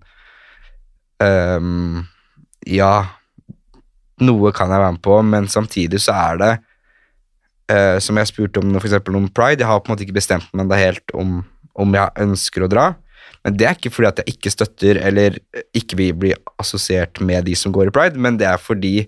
um, 1.24 2.06
Ja, 2.70 2.94
noe 4.24 4.54
kan 4.56 4.72
jeg 4.72 4.84
være 4.84 4.96
med 4.96 5.04
på, 5.06 5.18
men 5.28 5.50
samtidig 5.52 6.02
så 6.06 6.16
er 6.16 6.42
det 6.42 6.54
uh, 7.74 7.98
Som 8.04 8.22
jeg 8.22 8.32
spurte 8.32 8.64
om 8.64 8.78
for 8.78 8.88
eksempel 8.88 9.20
om 9.20 9.28
pride, 9.28 9.64
jeg 9.64 9.72
har 9.72 9.82
på 9.82 9.92
en 9.92 9.96
måte 9.96 10.08
ikke 10.08 10.20
bestemt 10.22 10.48
meg 10.54 10.68
enda 10.68 10.80
helt 10.80 11.18
om, 11.18 11.42
om 11.76 11.98
jeg 11.98 12.26
ønsker 12.26 12.66
å 12.66 12.72
dra. 12.72 12.94
Men 13.46 13.58
det 13.60 13.68
er 13.68 13.76
ikke 13.78 13.92
fordi 13.94 14.10
at 14.10 14.22
jeg 14.22 14.38
ikke 14.38 14.54
støtter 14.54 14.98
eller 15.06 15.36
ikke 15.78 15.98
vil 16.00 16.16
bli 16.18 16.32
assosiert 16.62 17.20
med 17.22 17.46
de 17.46 17.54
som 17.58 17.74
går 17.76 17.92
i 17.92 17.94
pride, 17.94 18.22
men 18.22 18.40
det 18.42 18.48
er 18.50 18.62
fordi 18.62 19.08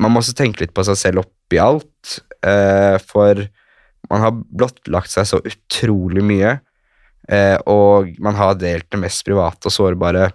man 0.00 0.12
må 0.12 0.22
også 0.22 0.34
tenke 0.36 0.64
litt 0.64 0.74
på 0.74 0.84
seg 0.86 0.98
selv 0.98 1.24
oppi 1.24 1.60
alt, 1.60 2.18
eh, 2.46 2.96
for 3.02 3.42
man 4.10 4.24
har 4.24 4.36
blottlagt 4.36 5.12
seg 5.12 5.28
så 5.28 5.40
utrolig 5.46 6.24
mye, 6.24 6.56
eh, 7.28 7.56
og 7.70 8.14
man 8.22 8.38
har 8.38 8.58
delt 8.60 8.88
det 8.90 9.00
mest 9.02 9.24
private 9.26 9.68
og 9.68 9.74
sårbare 9.74 10.30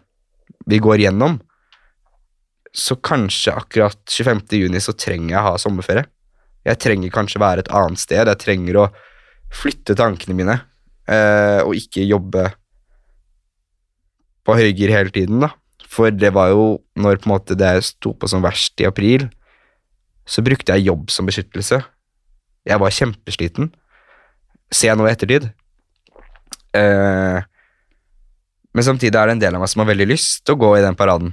vi 0.67 0.79
går 0.83 1.07
gjennom. 1.07 1.39
Så 2.73 2.99
kanskje 3.01 3.55
akkurat 3.55 3.99
25. 4.05 4.59
juni 4.61 4.81
så 4.83 4.93
trenger 4.93 5.33
jeg 5.33 5.45
ha 5.47 5.57
sommerferie. 5.61 6.05
Jeg 6.67 6.81
trenger 6.83 7.13
kanskje 7.13 7.41
være 7.41 7.63
et 7.63 7.73
annet 7.73 8.01
sted, 8.01 8.27
jeg 8.27 8.43
trenger 8.43 8.81
å 8.81 8.87
flytte 9.53 9.95
tankene 9.97 10.35
mine, 10.35 10.57
eh, 11.07 11.63
og 11.63 11.77
ikke 11.77 12.05
jobbe 12.05 12.49
på 14.47 14.55
høygir 14.55 14.91
hele 14.91 15.11
tiden, 15.11 15.41
da. 15.43 15.53
For 15.87 16.11
det 16.11 16.33
var 16.35 16.51
jo 16.51 16.65
når 16.99 17.21
på 17.21 17.29
en 17.29 17.33
måte 17.33 17.55
det 17.57 17.71
sto 17.87 18.11
på 18.13 18.27
som 18.27 18.43
verst 18.43 18.79
i 18.83 18.87
april, 18.87 19.29
så 20.27 20.43
brukte 20.43 20.75
jeg 20.75 20.89
jobb 20.89 21.11
som 21.13 21.27
beskyttelse. 21.29 21.79
Jeg 22.67 22.81
var 22.83 22.93
kjempesliten. 22.93 23.71
Ser 24.67 24.91
jeg 24.91 24.99
nå 24.99 25.07
i 25.07 25.13
ettertid. 25.13 25.47
Eh, 26.75 27.39
men 28.75 28.85
samtidig 28.85 29.15
er 29.15 29.29
det 29.29 29.37
en 29.37 29.43
del 29.45 29.55
av 29.57 29.63
meg 29.63 29.71
som 29.71 29.81
har 29.81 29.89
veldig 29.89 30.09
lyst 30.11 30.43
til 30.45 30.57
å 30.57 30.61
gå 30.65 30.73
i 30.77 30.83
den 30.83 30.97
paraden. 30.99 31.31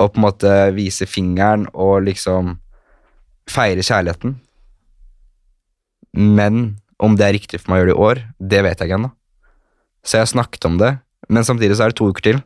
Og 0.00 0.12
på 0.12 0.20
en 0.20 0.26
måte 0.26 0.52
vise 0.76 1.08
fingeren 1.08 1.66
og 1.72 2.04
liksom 2.06 2.58
feire 3.50 3.82
kjærligheten. 3.84 4.36
Men 6.16 6.62
om 7.00 7.16
det 7.16 7.26
er 7.26 7.36
riktig 7.38 7.62
for 7.62 7.72
meg 7.72 7.80
å 7.80 7.82
gjøre 7.82 7.90
det 7.90 7.96
i 7.96 8.04
år, 8.06 8.22
det 8.52 8.62
vet 8.66 8.80
jeg 8.80 8.90
ikke 8.90 9.00
ennå. 9.00 9.12
Så 10.04 10.16
jeg 10.16 10.26
har 10.26 10.32
snakket 10.32 10.66
om 10.68 10.78
det, 10.80 10.94
men 11.28 11.46
samtidig 11.46 11.76
så 11.76 11.86
er 11.86 11.92
det 11.92 12.00
to 12.00 12.08
uker 12.12 12.24
til. 12.24 12.40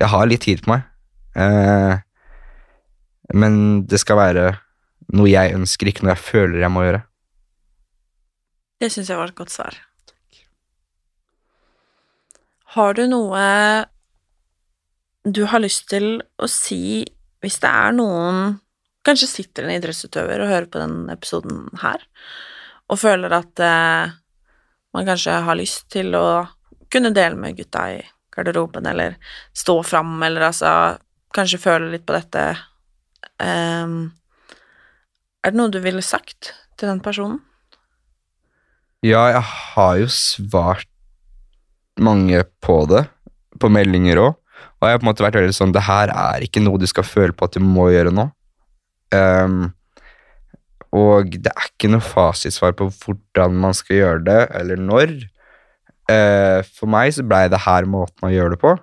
Jeg 0.00 0.12
har 0.12 0.28
litt 0.28 0.44
tid 0.44 0.62
på 0.64 0.74
meg. 0.74 0.84
Eh, 1.36 2.00
men 3.36 3.54
det 3.88 4.00
skal 4.02 4.18
være 4.20 4.44
noe 5.16 5.30
jeg 5.30 5.54
ønsker, 5.56 5.90
ikke 5.90 6.06
noe 6.06 6.14
jeg 6.14 6.24
føler 6.24 6.64
jeg 6.64 6.72
må 6.72 6.84
gjøre. 6.86 7.04
Det 8.80 8.90
syns 8.92 9.10
jeg 9.12 9.20
var 9.20 9.32
et 9.32 9.38
godt 9.38 9.52
svar. 9.52 9.76
Takk. 10.08 10.42
Har 12.76 12.96
du 12.96 13.04
noe 13.10 13.46
du 15.28 15.42
har 15.52 15.60
lyst 15.60 15.90
til 15.90 16.22
å 16.40 16.48
si 16.48 17.04
hvis 17.44 17.58
det 17.60 17.68
er 17.68 17.92
noen 17.96 18.58
Kanskje 19.04 19.30
sitter 19.30 19.64
en 19.64 19.72
idrettsutøver 19.72 20.42
og 20.44 20.50
hører 20.50 20.66
på 20.68 20.76
denne 20.76 21.14
episoden 21.16 21.62
her, 21.80 22.02
og 22.92 22.98
føler 23.00 23.32
at 23.32 23.62
eh, 23.64 24.10
man 24.92 25.06
kanskje 25.08 25.38
har 25.46 25.56
lyst 25.56 25.86
til 25.94 26.12
å 26.18 26.26
kunne 26.92 27.08
dele 27.16 27.38
med 27.40 27.56
gutta 27.56 27.86
i 27.94 28.02
garderoben, 28.36 28.84
eller 28.92 29.16
stå 29.56 29.78
fram, 29.88 30.18
eller 30.20 30.50
altså 30.50 30.72
kanskje 31.32 31.62
føle 31.64 31.88
litt 31.94 32.04
på 32.04 32.12
dette 32.18 32.44
Ehm, 33.40 34.10
Er 35.40 35.54
det 35.54 35.56
noe 35.56 35.72
du 35.72 35.78
ville 35.80 36.02
sagt 36.04 36.52
til 36.76 36.90
den 36.90 37.00
personen? 37.04 37.38
Ja, 39.00 39.24
jeg 39.32 39.40
har 39.40 39.94
jo 40.02 40.08
svart 40.12 40.88
mange 42.00 42.42
på 42.60 42.82
det, 42.90 43.06
på 43.60 43.70
meldinger 43.72 44.20
òg. 44.20 44.36
Og 44.80 44.88
jeg 44.88 44.96
har 44.96 45.00
på 45.00 45.06
en 45.06 45.10
måte 45.10 45.24
vært 45.24 45.36
veldig 45.36 45.56
sånn 45.56 45.72
Det 45.72 45.82
her 45.84 46.12
er 46.12 46.44
ikke 46.44 46.60
noe 46.64 46.80
du 46.80 46.86
skal 46.88 47.04
føle 47.04 47.36
på 47.36 47.48
at 47.48 47.56
du 47.56 47.64
må 47.64 47.88
gjøre 47.92 48.12
nå. 48.12 48.26
Um, 49.16 49.72
og 50.96 51.32
det 51.32 51.52
er 51.52 51.70
ikke 51.70 51.90
noe 51.92 52.04
fasitsvar 52.04 52.76
på 52.76 52.90
hvordan 52.92 53.56
man 53.62 53.76
skal 53.76 53.96
gjøre 53.96 54.22
det, 54.28 54.40
eller 54.60 54.80
når. 54.80 55.16
Uh, 56.10 56.60
for 56.76 56.90
meg 56.90 57.14
så 57.16 57.24
blei 57.24 57.46
det 57.52 57.62
her 57.64 57.88
måten 57.88 58.28
å 58.28 58.32
gjøre 58.32 58.56
det 58.56 58.60
på. 58.60 58.74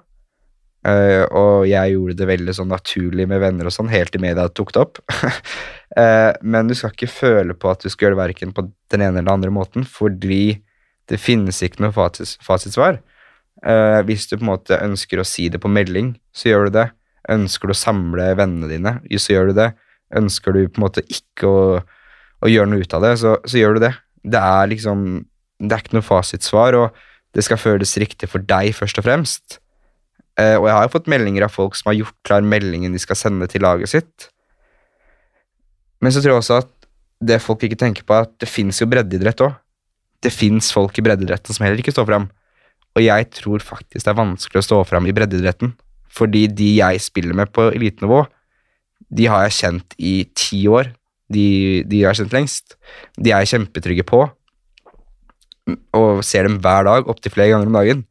Eh, 0.88 1.24
og 1.36 1.66
jeg 1.68 1.96
gjorde 1.96 2.16
det 2.22 2.30
veldig 2.30 2.54
sånn 2.56 2.72
naturlig 2.72 3.26
med 3.28 3.42
venner 3.44 3.68
og 3.68 3.76
sånn, 3.76 3.92
helt 3.92 4.14
til 4.14 4.24
media 4.24 4.48
tok 4.48 4.72
det 4.76 4.84
opp. 4.86 5.02
uh, 5.98 6.32
men 6.54 6.70
du 6.70 6.76
skal 6.78 6.94
ikke 6.94 7.12
føle 7.12 7.58
på 7.58 7.72
at 7.72 7.84
du 7.84 7.92
skal 7.92 8.08
gjøre 8.08 8.18
det 8.18 8.24
verken 8.24 8.54
på 8.56 8.70
den 8.94 9.04
ene 9.04 9.18
eller 9.18 9.26
den 9.26 9.34
andre 9.34 9.54
måten, 9.54 9.88
fordi 9.88 10.62
det 11.12 11.20
finnes 11.24 11.60
ikke 11.64 11.84
noe 11.84 11.96
fasis, 11.96 12.38
fasitsvar. 12.44 13.02
Uh, 13.66 14.00
hvis 14.08 14.30
du 14.30 14.38
på 14.38 14.46
en 14.46 14.54
måte 14.54 14.80
ønsker 14.80 15.20
å 15.20 15.28
si 15.28 15.50
det 15.52 15.60
på 15.64 15.72
melding, 15.72 16.16
så 16.32 16.54
gjør 16.54 16.70
du 16.70 16.80
det. 16.80 16.88
Ønsker 17.36 17.68
du 17.68 17.76
å 17.76 17.82
samle 17.82 18.32
vennene 18.40 18.72
dine, 18.72 18.98
så 19.20 19.36
gjør 19.36 19.52
du 19.52 19.60
det. 19.60 19.72
Ønsker 20.16 20.56
du 20.56 20.64
på 20.70 20.80
en 20.80 20.88
måte 20.88 21.04
ikke 21.12 21.52
å, 21.52 21.62
å 21.84 22.52
gjøre 22.52 22.72
noe 22.72 22.86
ut 22.86 22.96
av 22.96 23.04
det, 23.04 23.16
så, 23.20 23.36
så 23.44 23.60
gjør 23.60 23.76
du 23.76 23.88
det. 23.90 23.96
Det 24.24 24.40
er 24.40 24.72
liksom 24.72 25.04
Det 25.58 25.74
er 25.74 25.82
ikke 25.82 25.98
noe 25.98 26.06
fasitsvar, 26.06 26.76
og 26.78 27.00
det 27.34 27.44
skal 27.44 27.58
føles 27.58 27.98
riktig 27.98 28.30
for 28.30 28.46
deg, 28.46 28.76
først 28.78 29.02
og 29.02 29.08
fremst. 29.08 29.58
Eh, 30.38 30.56
og 30.60 30.68
jeg 30.70 30.76
har 30.78 30.86
jo 30.86 30.94
fått 30.94 31.10
meldinger 31.10 31.48
av 31.48 31.54
folk 31.54 31.78
som 31.78 31.90
har 31.90 31.98
gjort 31.98 32.18
klar 32.28 32.46
meldingen 32.46 32.94
de 32.94 33.02
skal 33.02 33.18
sende 33.18 33.48
til 33.50 33.66
laget 33.66 33.90
sitt. 33.90 34.28
Men 36.04 36.14
så 36.14 36.22
tror 36.22 36.36
jeg 36.36 36.44
også 36.44 36.60
at 36.62 36.74
det 37.28 37.40
folk 37.42 37.64
ikke 37.66 37.80
tenker 37.80 38.06
på, 38.06 38.14
er 38.14 38.28
at 38.28 38.36
det 38.42 38.50
fins 38.50 38.78
jo 38.82 38.90
breddeidrett 38.90 39.42
òg. 39.42 39.56
Det 40.22 40.34
fins 40.34 40.70
folk 40.74 40.98
i 40.98 41.04
breddeidretten 41.06 41.56
som 41.56 41.66
heller 41.66 41.82
ikke 41.82 41.94
står 41.94 42.06
fram. 42.10 42.28
Og 42.98 43.04
jeg 43.06 43.30
tror 43.38 43.66
faktisk 43.66 44.06
det 44.06 44.12
er 44.14 44.18
vanskelig 44.18 44.62
å 44.62 44.68
stå 44.68 44.82
fram 44.90 45.10
i 45.10 45.14
breddeidretten. 45.18 45.74
Fordi 46.14 46.46
de 46.50 46.70
jeg 46.80 47.02
spiller 47.04 47.38
med 47.38 47.52
på 47.54 47.68
elitenivå, 47.70 48.24
de 49.14 49.28
har 49.30 49.46
jeg 49.46 49.58
kjent 49.60 49.98
i 49.98 50.16
ti 50.38 50.64
år. 50.70 50.92
De, 51.34 51.84
de 51.88 52.02
jeg 52.02 52.22
kjent 52.22 52.36
lengst. 52.36 52.78
De 53.18 53.32
er 53.32 53.44
jeg 53.44 53.54
kjempetrygge 53.56 54.06
på. 54.08 54.24
Og 55.98 56.24
ser 56.26 56.48
dem 56.48 56.58
hver 56.64 56.88
dag, 56.88 57.10
opptil 57.10 57.34
flere 57.34 57.54
ganger 57.54 57.70
om 57.70 57.78
dagen. 57.78 58.06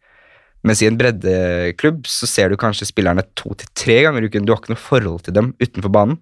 Mens 0.66 0.82
i 0.82 0.88
en 0.88 0.96
breddeklubb 0.98 2.08
så 2.10 2.26
ser 2.26 2.50
du 2.50 2.58
kanskje 2.58 2.88
spillerne 2.88 3.22
to 3.38 3.54
til 3.54 3.70
tre 3.78 4.00
ganger 4.06 4.24
i 4.24 4.30
uken. 4.30 4.46
Du 4.46 4.52
har 4.52 4.58
ikke 4.62 4.74
noe 4.74 4.82
forhold 4.82 5.22
til 5.26 5.36
dem 5.36 5.52
utenfor 5.62 5.92
banen. 5.94 6.18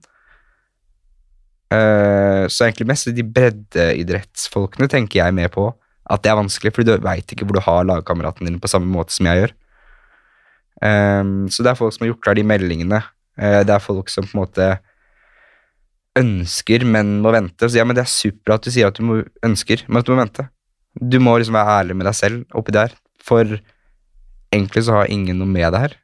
Eh, 1.73 2.45
så 2.53 2.67
egentlig 2.67 2.91
mest 2.91 3.09
de 3.17 3.25
breddeidrettsfolkene 3.25 4.89
tenker 4.93 5.23
jeg 5.23 5.37
mer 5.37 5.51
på 5.53 5.71
at 6.13 6.21
det 6.21 6.31
er 6.31 6.37
vanskelig, 6.37 6.75
fordi 6.77 6.93
du 6.93 7.07
veit 7.07 7.33
ikke 7.33 7.47
hvor 7.49 7.57
du 7.57 7.65
har 7.65 7.87
lagkameraten 7.89 8.45
din 8.45 8.61
på 8.61 8.69
samme 8.69 8.91
måte 8.93 9.17
som 9.17 9.31
jeg 9.31 9.41
gjør. 9.41 9.55
Eh, 10.85 11.23
så 11.49 11.65
det 11.65 11.73
er 11.73 11.81
folk 11.81 11.97
som 11.97 12.05
har 12.05 12.13
gjort 12.13 12.25
klar 12.27 12.39
de 12.39 12.45
meldingene. 12.53 13.01
Eh, 13.41 13.63
det 13.65 13.73
er 13.73 13.87
folk 13.87 14.13
som 14.13 14.29
på 14.29 14.37
en 14.37 14.43
måte 14.45 14.69
ønsker, 16.21 16.85
men 16.87 17.17
må 17.25 17.33
vente. 17.35 17.67
Så 17.67 17.81
ja, 17.81 17.87
men 17.89 17.97
det 17.97 18.05
er 18.05 18.13
supert 18.13 18.59
at 18.59 18.69
du 18.69 18.75
sier 18.75 18.93
at 18.93 19.01
du 19.01 19.07
må, 19.09 19.23
ønsker, 19.47 19.87
men 19.89 20.03
at 20.03 20.07
du 20.07 20.13
må 20.13 20.21
vente. 20.21 20.51
Du 21.01 21.17
må 21.23 21.39
liksom 21.41 21.57
være 21.57 21.81
ærlig 21.81 21.97
med 21.99 22.07
deg 22.07 22.19
selv 22.19 22.61
oppi 22.61 22.77
der, 22.77 22.93
for 23.25 23.57
egentlig 24.55 24.85
så 24.87 25.01
har 25.01 25.11
ingen 25.13 25.39
noe 25.43 25.51
med 25.51 25.73
det 25.75 25.81
her. 25.85 25.95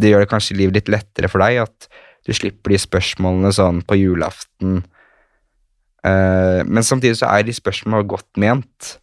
Det 0.00 0.12
gjør 0.12 0.22
det 0.24 0.30
kanskje 0.30 0.56
livet 0.60 0.76
litt 0.78 0.92
lettere 0.92 1.28
for 1.32 1.42
deg 1.42 1.58
at 1.64 1.88
du 2.28 2.32
slipper 2.36 2.72
de 2.74 2.78
spørsmålene 2.80 3.50
sånn 3.56 3.82
på 3.88 3.96
julaften 4.00 4.82
Eh, 6.00 6.62
men 6.64 6.80
samtidig 6.86 7.18
så 7.20 7.28
er 7.28 7.42
de 7.44 7.52
spørsmålene 7.52 8.08
godt 8.08 8.38
ment. 8.40 8.94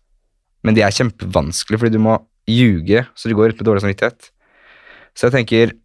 Men 0.65 0.73
de 0.73 0.81
er 0.81 0.95
kjempevanskelige, 0.97 1.77
fordi 1.83 1.93
du 1.93 2.01
må 2.01 2.15
ljuge, 2.49 3.03
så 3.13 3.29
du 3.29 3.35
går 3.37 3.51
ut 3.53 3.59
med 3.59 3.67
dårlig 3.69 3.83
samvittighet. 3.83 4.31
Så 5.13 5.27
jeg 5.27 5.35
tenker, 5.35 5.75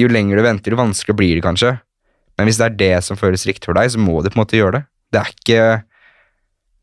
jo 0.00 0.08
lenger 0.08 0.40
du 0.40 0.46
venter, 0.46 0.72
jo 0.72 0.80
vanskeligere 0.80 1.18
blir 1.20 1.34
det 1.36 1.44
kanskje. 1.44 1.74
Men 2.38 2.48
hvis 2.48 2.56
det 2.56 2.70
er 2.70 2.78
det 2.80 2.92
som 3.04 3.20
føles 3.20 3.44
riktig 3.48 3.68
for 3.68 3.76
deg, 3.76 3.90
så 3.92 4.00
må 4.00 4.22
du 4.24 4.30
på 4.30 4.38
en 4.38 4.42
måte 4.46 4.56
gjøre 4.56 4.78
det. 4.78 4.82
Det 5.12 5.20
er 5.20 5.34
ikke, 5.36 5.60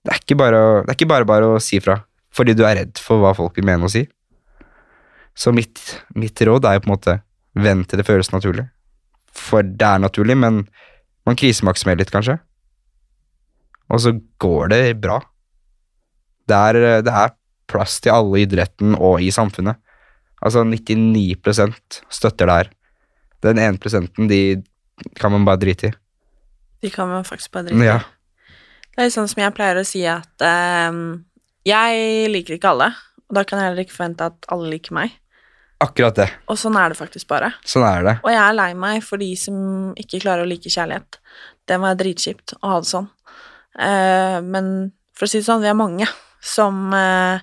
det 0.06 0.14
er 0.14 0.22
ikke, 0.22 0.38
bare, 0.38 0.62
å- 0.62 0.80
det 0.86 0.94
er 0.94 1.00
ikke 1.00 1.10
bare 1.16 1.26
bare 1.34 1.50
å 1.56 1.60
si 1.64 1.82
fra, 1.82 1.98
fordi 2.30 2.54
du 2.54 2.64
er 2.70 2.78
redd 2.84 3.02
for 3.02 3.24
hva 3.24 3.34
folk 3.34 3.58
vil 3.58 3.66
mene 3.66 3.90
og 3.90 3.94
si. 3.96 4.06
Så 5.40 5.54
mitt, 5.56 5.80
mitt 6.20 6.42
råd 6.44 6.68
er 6.68 6.78
jo 6.78 6.84
på 6.84 6.90
en 6.90 6.96
måte 6.98 7.18
vent 7.60 7.88
til 7.88 8.02
det 8.02 8.08
føles 8.08 8.32
naturlig. 8.34 8.66
For 9.32 9.64
det 9.64 9.88
er 9.88 10.02
naturlig, 10.04 10.36
men 10.38 10.64
man 11.28 11.38
krisemaksimerer 11.40 12.02
litt, 12.02 12.12
kanskje. 12.12 12.40
Og 13.90 14.02
så 14.04 14.14
går 14.42 14.74
det 14.74 14.82
bra. 15.02 15.20
Det 16.50 16.58
er, 16.58 16.80
det 17.06 17.14
er 17.14 17.38
plass 17.70 18.00
til 18.04 18.14
alle 18.14 18.42
i 18.42 18.44
idretten 18.48 18.98
og 18.98 19.24
i 19.24 19.30
samfunnet. 19.34 19.80
Altså 20.44 20.64
99 20.68 21.38
støtter 22.10 22.50
det 22.50 22.58
her. 22.58 22.70
Den 23.46 23.60
ene 23.62 23.80
prosenten, 23.80 24.28
de 24.28 24.60
kan 25.20 25.32
man 25.32 25.48
bare 25.48 25.62
drite 25.62 25.92
i. 25.92 25.96
De 26.84 26.92
kan 26.92 27.08
man 27.08 27.24
faktisk 27.28 27.54
bare 27.56 27.70
drite 27.70 27.80
i. 27.80 27.88
Ja. 27.88 28.00
Det 28.96 29.08
er 29.08 29.14
sånn 29.14 29.30
som 29.32 29.40
jeg 29.40 29.56
pleier 29.56 29.80
å 29.80 29.88
si 29.88 30.02
at 30.10 30.44
ehm, 30.44 31.24
jeg 31.68 32.28
liker 32.34 32.58
ikke 32.58 32.72
alle, 32.74 32.90
og 33.30 33.38
da 33.38 33.46
kan 33.48 33.62
jeg 33.62 33.70
heller 33.70 33.86
ikke 33.86 33.96
forvente 33.96 34.28
at 34.28 34.48
alle 34.52 34.72
liker 34.74 34.96
meg. 34.98 35.14
Akkurat 35.80 36.18
det. 36.18 36.28
Og 36.52 36.60
sånn 36.60 36.76
er 36.76 36.92
det 36.92 37.00
faktisk 37.00 37.30
bare. 37.30 37.54
Sånn 37.68 37.86
er 37.88 38.04
det. 38.04 38.16
Og 38.26 38.34
jeg 38.34 38.42
er 38.44 38.58
lei 38.58 38.72
meg 38.76 39.04
for 39.06 39.22
de 39.22 39.30
som 39.40 39.94
ikke 40.00 40.20
klarer 40.26 40.44
å 40.44 40.50
like 40.50 40.72
kjærlighet. 40.72 41.20
Det 41.70 41.78
må 41.80 41.88
være 41.88 42.02
dritkjipt 42.02 42.58
å 42.60 42.74
ha 42.74 42.80
det 42.84 42.90
sånn. 42.90 43.08
Uh, 43.80 44.40
men 44.44 44.70
for 45.16 45.28
å 45.28 45.32
si 45.32 45.40
det 45.40 45.48
sånn, 45.48 45.64
vi 45.64 45.72
er 45.72 45.78
mange 45.80 46.08
som 46.44 46.92
uh, 46.92 47.40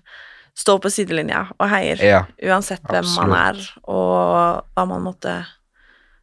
står 0.56 0.80
på 0.84 0.92
sidelinja 0.92 1.46
og 1.56 1.68
heier, 1.70 2.00
Ja, 2.04 2.22
uansett 2.44 2.84
hvem 2.88 3.08
man 3.14 3.34
er 3.36 3.60
og 3.84 4.64
hva 4.74 4.86
man 4.88 5.04
måtte 5.04 5.38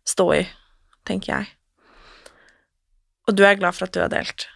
stå 0.06 0.28
i, 0.38 0.44
tenker 1.08 1.36
jeg. 1.36 1.52
Og 3.30 3.38
du 3.38 3.46
er 3.48 3.58
glad 3.58 3.78
for 3.78 3.88
at 3.88 3.96
du 3.96 4.02
har 4.04 4.12
delt. 4.12 4.48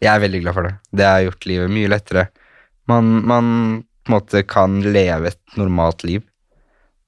Jeg 0.00 0.10
er 0.14 0.22
veldig 0.22 0.40
glad 0.42 0.56
for 0.56 0.66
det. 0.66 0.74
Det 0.96 1.06
har 1.06 1.24
gjort 1.26 1.46
livet 1.50 1.72
mye 1.74 1.90
lettere. 1.92 2.26
Man, 2.88 3.10
man 3.28 3.46
på 4.06 4.10
en 4.10 4.16
måte 4.16 4.42
kan 4.48 4.78
leve 4.80 5.34
et 5.34 5.58
normalt 5.60 6.06
liv, 6.08 6.24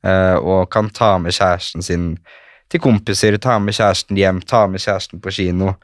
og 0.02 0.70
kan 0.74 0.88
ta 0.90 1.14
med 1.22 1.34
kjæresten 1.36 1.84
sin 1.86 2.06
til 2.72 2.80
kompiser, 2.80 3.36
ta 3.36 3.58
med 3.60 3.76
kjæresten 3.76 4.18
hjem, 4.18 4.40
ta 4.48 4.64
med 4.70 4.80
kjæresten 4.82 5.20
på 5.22 5.32
kino, 5.36 5.74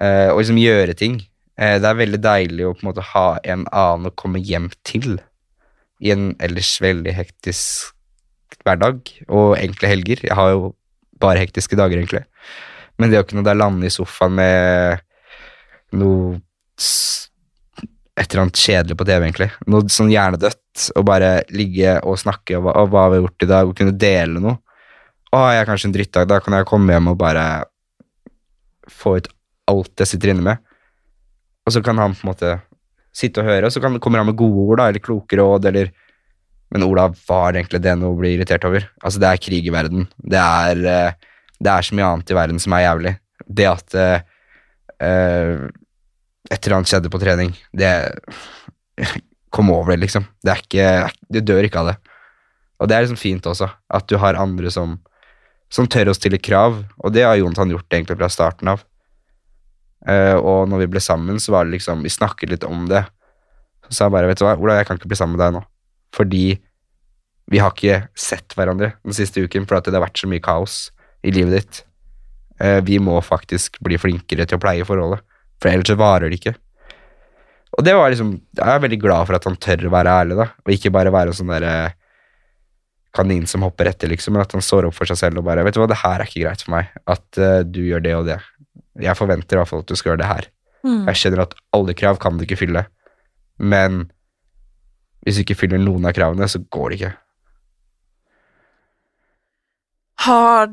eh, 0.00 0.28
og 0.32 0.40
liksom 0.40 0.58
gjøre 0.58 0.96
ting. 0.98 1.20
Eh, 1.56 1.76
det 1.80 1.88
er 1.88 2.00
veldig 2.00 2.22
deilig 2.22 2.66
å 2.66 2.74
på 2.74 2.82
en 2.82 2.90
måte 2.90 3.04
ha 3.12 3.26
en 3.44 3.66
annen 3.70 4.10
å 4.10 4.14
komme 4.18 4.42
hjem 4.42 4.70
til 4.86 5.20
i 6.02 6.12
en 6.12 6.32
ellers 6.42 6.74
veldig 6.82 7.14
hektisk 7.16 7.94
hverdag, 8.66 9.06
og 9.30 9.54
enkle 9.60 9.92
helger. 9.92 10.24
Jeg 10.26 10.36
har 10.36 10.50
jo 10.52 10.74
bare 11.22 11.40
hektiske 11.44 11.78
dager, 11.78 12.00
egentlig. 12.00 12.24
Men 12.98 13.12
det 13.12 13.22
å 13.22 13.28
kunne 13.28 13.46
da 13.46 13.54
lande 13.54 13.86
i 13.86 13.92
sofaen 13.92 14.34
med 14.36 15.04
noe 15.96 16.40
et 18.16 18.30
eller 18.30 18.46
annet 18.46 18.60
kjedelig 18.60 18.96
på 18.96 19.04
TV, 19.04 19.18
egentlig. 19.26 19.48
Noe 19.68 19.92
sånn 19.92 20.12
hjernedødt. 20.12 20.62
Og 20.96 21.04
bare 21.08 21.30
ligge 21.56 21.98
og 22.04 22.18
snakke 22.20 22.56
om 22.58 22.66
hva, 22.66 22.84
hva 22.88 23.08
vi 23.12 23.18
har 23.18 23.26
gjort 23.26 23.44
i 23.44 23.50
dag, 23.50 23.68
og 23.68 23.76
kunne 23.76 23.96
dele 23.96 24.42
noe. 24.42 24.56
Å, 25.34 25.42
jeg 25.52 25.60
er 25.60 25.68
kanskje 25.68 25.90
en 25.90 25.96
drittdag, 25.96 26.28
da 26.30 26.40
kan 26.40 26.56
jeg 26.56 26.68
komme 26.68 26.94
hjem 26.94 27.10
og 27.12 27.18
bare 27.20 27.44
få 28.92 29.18
ut 29.18 29.28
alt 29.68 30.02
jeg 30.04 30.14
sitter 30.14 30.32
inne 30.32 30.46
med. 30.46 30.64
Og 31.66 31.74
så 31.74 31.82
kan 31.84 31.98
han 32.00 32.14
på 32.16 32.24
en 32.24 32.30
måte 32.30 32.52
sitte 33.16 33.42
og 33.42 33.48
høre, 33.48 33.68
og 33.68 33.74
så 33.74 33.82
kan, 33.82 33.96
kommer 34.00 34.22
han 34.22 34.28
med 34.30 34.38
gode 34.38 34.64
ord, 34.64 34.80
da, 34.80 34.90
eller 34.90 35.04
kloke 35.04 35.38
råd, 35.40 35.72
eller 35.72 35.94
Men 36.74 36.82
Ola, 36.82 37.04
var 37.28 37.54
egentlig 37.54 37.78
det 37.78 37.92
noe 37.94 38.10
å 38.10 38.16
bli 38.18 38.32
irritert 38.34 38.64
over? 38.66 38.88
Altså, 38.98 39.20
det 39.22 39.28
er 39.28 39.38
krig 39.38 39.68
i 39.68 39.70
verden. 39.70 40.08
Det 40.18 40.40
er, 40.40 40.80
eh, 40.90 41.36
det 41.62 41.70
er 41.70 41.86
så 41.86 41.94
mye 41.94 42.08
annet 42.10 42.32
i 42.32 42.34
verden 42.34 42.58
som 42.58 42.74
er 42.74 42.82
jævlig. 42.82 43.12
Det 43.46 43.68
at 43.70 43.94
eh, 43.94 44.24
et 46.50 46.58
eller 46.60 46.78
annet 46.78 46.90
skjedde 46.90 47.12
på 47.12 47.22
trening, 47.22 47.56
det 47.76 47.92
Kom 49.56 49.70
over 49.72 49.94
det, 49.94 50.02
liksom. 50.02 50.24
Det 50.44 50.52
er 50.52 50.60
ikke 50.60 50.86
Du 51.32 51.38
dør 51.40 51.64
ikke 51.64 51.80
av 51.80 51.92
det. 51.92 51.96
Og 52.82 52.88
det 52.88 52.96
er 52.96 53.04
liksom 53.04 53.20
fint 53.20 53.46
også, 53.48 53.68
at 53.88 54.08
du 54.10 54.18
har 54.20 54.36
andre 54.36 54.68
som, 54.72 54.98
som 55.72 55.88
tør 55.88 56.10
å 56.12 56.16
stille 56.16 56.40
krav, 56.42 56.82
og 57.00 57.14
det 57.14 57.24
har 57.24 57.38
Jonathan 57.40 57.72
gjort 57.72 57.88
egentlig 57.88 58.18
fra 58.18 58.28
starten 58.32 58.68
av. 58.74 58.82
Uh, 60.06 60.36
og 60.36 60.68
når 60.70 60.84
vi 60.84 60.90
ble 60.92 61.02
sammen, 61.02 61.40
så 61.42 61.54
var 61.54 61.66
det 61.66 61.78
liksom 61.78 62.04
Vi 62.04 62.12
snakket 62.12 62.52
litt 62.52 62.66
om 62.68 62.84
det. 62.90 63.02
Så 63.88 63.96
sa 63.96 64.06
jeg 64.06 64.14
bare, 64.14 64.28
vet 64.30 64.38
du 64.38 64.44
hva, 64.46 64.54
Ola, 64.60 64.76
jeg 64.78 64.88
kan 64.90 65.00
ikke 65.00 65.08
bli 65.10 65.18
sammen 65.18 65.38
med 65.38 65.42
deg 65.42 65.56
nå. 65.56 65.62
Fordi 66.14 66.44
vi 67.50 67.62
har 67.62 67.72
ikke 67.72 68.04
sett 68.18 68.54
hverandre 68.58 68.92
den 69.06 69.16
siste 69.16 69.42
uken, 69.42 69.66
for 69.66 69.80
det 69.80 69.94
har 69.94 70.04
vært 70.04 70.20
så 70.20 70.28
mye 70.30 70.42
kaos 70.42 70.90
i 71.26 71.32
livet 71.34 71.56
ditt. 71.56 71.80
Uh, 72.60 72.78
vi 72.86 73.00
må 73.02 73.16
faktisk 73.24 73.80
bli 73.84 73.98
flinkere 74.00 74.46
til 74.46 74.60
å 74.60 74.62
pleie 74.62 74.86
forholdet, 74.86 75.24
for 75.62 75.70
ellers 75.70 75.90
så 75.90 75.98
varer 75.98 76.30
det 76.30 76.40
ikke. 76.40 76.54
Og 77.76 77.84
det 77.84 77.92
var 77.96 78.10
liksom, 78.12 78.32
jeg 78.56 78.72
er 78.72 78.82
veldig 78.82 78.98
glad 79.02 79.28
for 79.28 79.36
at 79.36 79.46
han 79.48 79.58
tør 79.60 79.86
å 79.88 79.92
være 79.92 80.18
ærlig, 80.22 80.36
da, 80.38 80.48
og 80.64 80.72
ikke 80.72 80.92
bare 80.94 81.12
være 81.12 81.32
en 81.32 81.38
sånn 81.38 81.52
derre 81.52 81.76
kanin 83.16 83.46
som 83.48 83.64
hopper 83.64 83.90
etter, 83.90 84.10
liksom, 84.12 84.36
men 84.36 84.44
at 84.44 84.52
han 84.52 84.64
står 84.64 84.88
opp 84.88 84.96
for 84.96 85.08
seg 85.08 85.18
selv 85.20 85.40
og 85.40 85.46
bare 85.46 85.64
Vet 85.64 85.76
du 85.76 85.80
hva, 85.80 85.88
det 85.88 86.02
her 86.02 86.20
er 86.20 86.28
ikke 86.28 86.44
greit 86.44 86.64
for 86.64 86.74
meg, 86.76 86.92
at 87.08 87.40
uh, 87.40 87.60
du 87.64 87.80
gjør 87.84 88.04
det 88.04 88.14
og 88.16 88.28
det. 88.28 88.38
Jeg 89.00 89.18
forventer 89.18 89.56
i 89.56 89.60
hvert 89.60 89.70
fall 89.70 89.84
at 89.84 89.92
du 89.92 89.96
skal 89.96 90.12
gjøre 90.12 90.22
det 90.22 90.30
her. 90.30 90.48
Mm. 90.86 91.04
Jeg 91.10 91.20
skjønner 91.20 91.44
at 91.46 91.56
alle 91.76 91.96
krav 91.96 92.20
kan 92.22 92.36
du 92.36 92.44
ikke 92.46 92.60
fylle, 92.60 92.84
men 93.56 94.04
hvis 95.24 95.38
du 95.38 95.42
ikke 95.42 95.58
fyller 95.58 95.80
noen 95.82 96.06
av 96.06 96.14
kravene, 96.16 96.48
så 96.48 96.60
går 96.62 96.92
det 96.92 96.98
ikke. 97.00 97.14
Har 100.26 100.70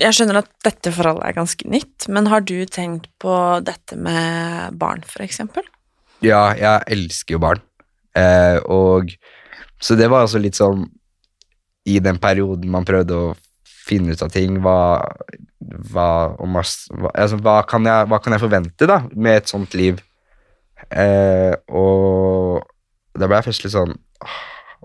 Jeg 0.00 0.16
skjønner 0.16 0.40
at 0.42 0.50
dette 0.66 0.92
forholdet 0.94 1.26
er 1.26 1.36
ganske 1.36 1.68
nytt, 1.70 2.08
men 2.12 2.28
har 2.30 2.44
du 2.46 2.56
tenkt 2.70 3.08
på 3.22 3.36
dette 3.66 3.98
med 3.98 4.76
barn, 4.80 5.02
eksempel? 5.24 5.66
Ja, 6.24 6.52
jeg 6.58 6.84
elsker 6.94 7.36
jo 7.36 7.42
barn. 7.42 7.62
Eh, 8.14 8.58
og 8.70 9.10
Så 9.82 9.96
det 9.98 10.06
var 10.08 10.22
altså 10.22 10.38
litt 10.38 10.54
sånn 10.54 10.84
I 11.90 11.98
den 11.98 12.20
perioden 12.22 12.70
man 12.70 12.86
prøvde 12.86 13.16
å 13.18 13.32
finne 13.84 14.14
ut 14.14 14.22
av 14.22 14.30
ting, 14.32 14.60
hva 14.64 15.02
hva, 15.92 16.34
om, 16.42 16.56
altså, 16.58 17.38
hva, 17.40 17.58
kan 17.68 17.86
jeg, 17.88 18.08
hva 18.10 18.20
kan 18.22 18.34
jeg 18.34 18.42
forvente 18.42 18.88
da 18.88 19.02
med 19.12 19.40
et 19.40 19.50
sånt 19.50 19.76
liv? 19.78 20.00
Eh, 20.90 21.54
og 21.72 22.64
da 23.16 23.28
ble 23.28 23.38
jeg 23.38 23.46
først 23.46 23.64
litt 23.64 23.72
sånn 23.72 23.94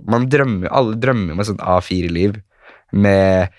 Man 0.08 0.28
drømmer 0.32 0.70
Alle 0.72 0.96
drømmer 1.02 1.34
om 1.34 1.42
et 1.42 1.48
sånt 1.50 1.64
A4-liv 1.66 2.38
med 2.96 3.58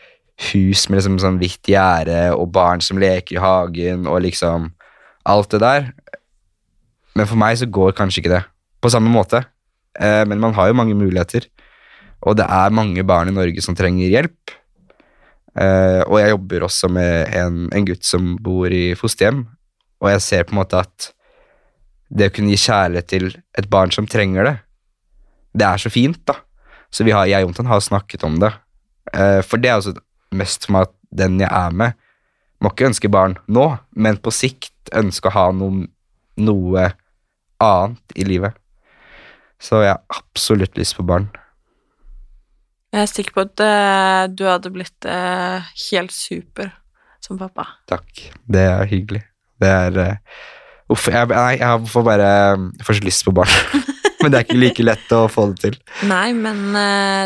hus 0.51 0.87
med 0.89 1.01
liksom 1.01 1.19
sånn 1.21 1.39
hvitt 1.41 1.69
gjerde 1.69 2.31
og 2.33 2.51
barn 2.55 2.81
som 2.85 3.01
leker 3.01 3.37
i 3.37 3.43
hagen 3.43 4.07
og 4.09 4.23
liksom 4.25 4.71
alt 5.29 5.51
det 5.53 5.61
der. 5.63 5.91
Men 7.19 7.29
for 7.29 7.41
meg 7.41 7.59
så 7.61 7.69
går 7.69 7.97
kanskje 7.99 8.23
ikke 8.23 8.35
det 8.39 8.45
på 8.81 8.93
samme 8.93 9.13
måte. 9.13 9.43
Eh, 9.99 10.25
men 10.25 10.41
man 10.41 10.55
har 10.57 10.71
jo 10.71 10.79
mange 10.79 10.97
muligheter. 10.97 11.47
Og 12.25 12.37
det 12.37 12.47
er 12.49 12.75
mange 12.77 13.05
barn 13.05 13.31
i 13.31 13.37
Norge 13.37 13.63
som 13.65 13.77
trenger 13.77 14.13
hjelp. 14.13 14.55
Eh, 15.61 16.03
og 16.07 16.19
jeg 16.21 16.33
jobber 16.33 16.67
også 16.67 16.91
med 16.93 17.33
en, 17.37 17.65
en 17.75 17.87
gutt 17.87 18.07
som 18.07 18.37
bor 18.41 18.71
i 18.71 18.93
fosterhjem, 18.99 19.43
og 20.01 20.13
jeg 20.13 20.23
ser 20.23 20.45
på 20.47 20.55
en 20.55 20.61
måte 20.61 20.79
at 20.79 21.09
det 22.11 22.31
å 22.31 22.35
kunne 22.35 22.55
gi 22.55 22.61
kjærlighet 22.69 23.09
til 23.11 23.27
et 23.59 23.67
barn 23.71 23.91
som 23.95 24.07
trenger 24.11 24.47
det, 24.47 24.55
det 25.59 25.67
er 25.67 25.83
så 25.83 25.91
fint, 25.91 26.21
da. 26.27 26.37
Så 26.91 27.07
har, 27.07 27.27
jeg 27.31 27.43
og 27.43 27.51
Jontan 27.51 27.71
har 27.71 27.83
snakket 27.83 28.25
om 28.27 28.39
det. 28.43 28.51
Eh, 29.15 29.41
for 29.47 29.63
det 29.63 29.71
er 29.71 29.79
også 29.79 29.95
mest 30.35 30.69
meg 30.73 30.89
at 30.89 30.95
den 31.11 31.41
jeg 31.43 31.51
er 31.51 31.75
med, 31.75 31.99
må 32.61 32.73
ikke 32.73 32.91
ønske 32.91 33.11
barn 33.13 33.37
nå, 33.49 33.67
men 33.97 34.21
på 34.21 34.33
sikt 34.35 34.93
ønske 34.97 35.31
å 35.31 35.35
ha 35.35 35.47
noe, 35.57 35.87
noe 36.41 36.89
annet 37.61 38.19
i 38.19 38.27
livet. 38.27 38.57
Så 39.61 39.83
jeg 39.85 39.93
har 39.93 40.21
absolutt 40.21 40.79
lyst 40.81 40.97
på 40.97 41.05
barn. 41.07 41.29
Jeg 42.91 43.05
er 43.05 43.11
sikker 43.11 43.37
på 43.37 43.45
at 43.45 43.63
uh, 43.63 44.23
du 44.33 44.47
hadde 44.49 44.73
blitt 44.75 45.07
uh, 45.07 45.63
helt 45.91 46.15
super 46.15 46.73
som 47.23 47.39
pappa. 47.39 47.69
Takk. 47.91 48.25
Det 48.51 48.65
er 48.67 48.89
hyggelig. 48.91 49.23
Det 49.61 49.71
er 49.71 50.01
uh, 50.01 50.41
Uff, 50.91 51.05
jeg, 51.07 51.29
nei, 51.31 51.61
jeg 51.61 51.87
får 51.87 52.03
bare 52.03 52.31
jeg 52.35 52.87
får 52.87 52.97
så 52.99 53.05
lyst 53.07 53.23
på 53.29 53.35
barn. 53.37 53.53
Men 54.21 54.33
det 54.33 54.41
er 54.41 54.47
ikke 54.49 54.59
like 54.59 54.87
lett 54.89 55.13
å 55.15 55.21
få 55.31 55.47
det 55.53 55.61
til. 55.63 55.77
Nei, 56.11 56.35
men 56.37 56.75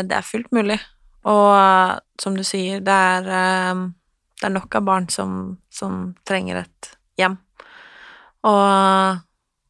det 0.07 0.15
er 0.15 0.23
fullt 0.23 0.47
mulig. 0.55 0.77
Og 1.25 1.51
eh, 1.57 1.93
som 2.21 2.37
du 2.37 2.43
sier, 2.45 2.81
det 2.85 2.95
er, 2.95 3.29
eh, 3.29 3.85
det 4.41 4.49
er 4.49 4.53
nok 4.53 4.77
av 4.77 4.85
barn 4.87 5.07
som, 5.13 5.55
som 5.73 6.13
trenger 6.27 6.63
et 6.63 6.91
hjem. 7.19 7.39
Og 8.45 8.61
eh, 8.65 9.23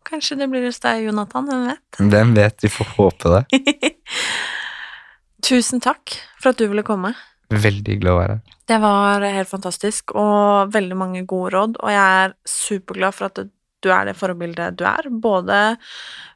kanskje 0.10 0.40
det 0.42 0.50
blir 0.52 0.68
hos 0.68 0.82
deg, 0.84 1.06
Jonathan, 1.08 1.48
hvem 1.50 1.70
vet? 1.72 2.02
Hvem 2.16 2.36
vet? 2.38 2.60
Vi 2.66 2.74
får 2.74 2.92
håpe 2.98 3.38
det. 3.38 3.94
Tusen 5.46 5.82
takk 5.84 6.18
for 6.42 6.52
at 6.52 6.60
du 6.60 6.68
ville 6.68 6.86
komme. 6.86 7.14
Veldig 7.54 7.96
hyggelig 7.96 8.12
å 8.12 8.20
være 8.20 8.38
her. 8.38 8.54
Det 8.66 8.78
var 8.82 9.22
helt 9.22 9.50
fantastisk, 9.50 10.16
og 10.18 10.72
veldig 10.74 10.96
mange 10.98 11.22
gode 11.30 11.52
råd, 11.54 11.76
og 11.78 11.92
jeg 11.94 12.24
er 12.26 12.34
superglad 12.50 13.14
for 13.14 13.30
at 13.30 13.44
du 13.86 13.92
er 13.94 14.08
det 14.10 14.16
forbildet 14.18 14.80
du 14.80 14.86
er. 14.90 15.06
Både 15.10 15.60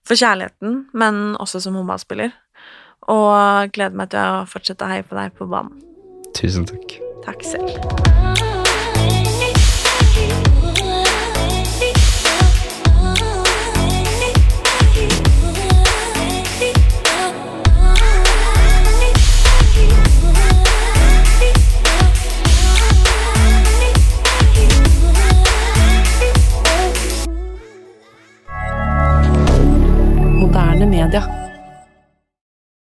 for 0.06 0.20
kjærligheten, 0.20 0.84
men 0.94 1.34
også 1.42 1.62
som 1.64 1.78
håndballspiller. 1.80 2.36
Og 3.08 3.72
gleder 3.74 3.96
meg 3.96 4.12
til 4.12 4.20
å 4.20 4.46
fortsette 4.50 4.86
å 4.86 4.92
heie 4.92 5.06
på 5.08 5.18
deg 5.18 5.34
på 5.38 5.48
banen. 5.50 5.80
Tusen 6.36 6.68
takk. 6.70 7.00
Takk 7.26 7.44
selv. 7.44 7.74
Moderne 30.40 30.86
media. 30.86 31.39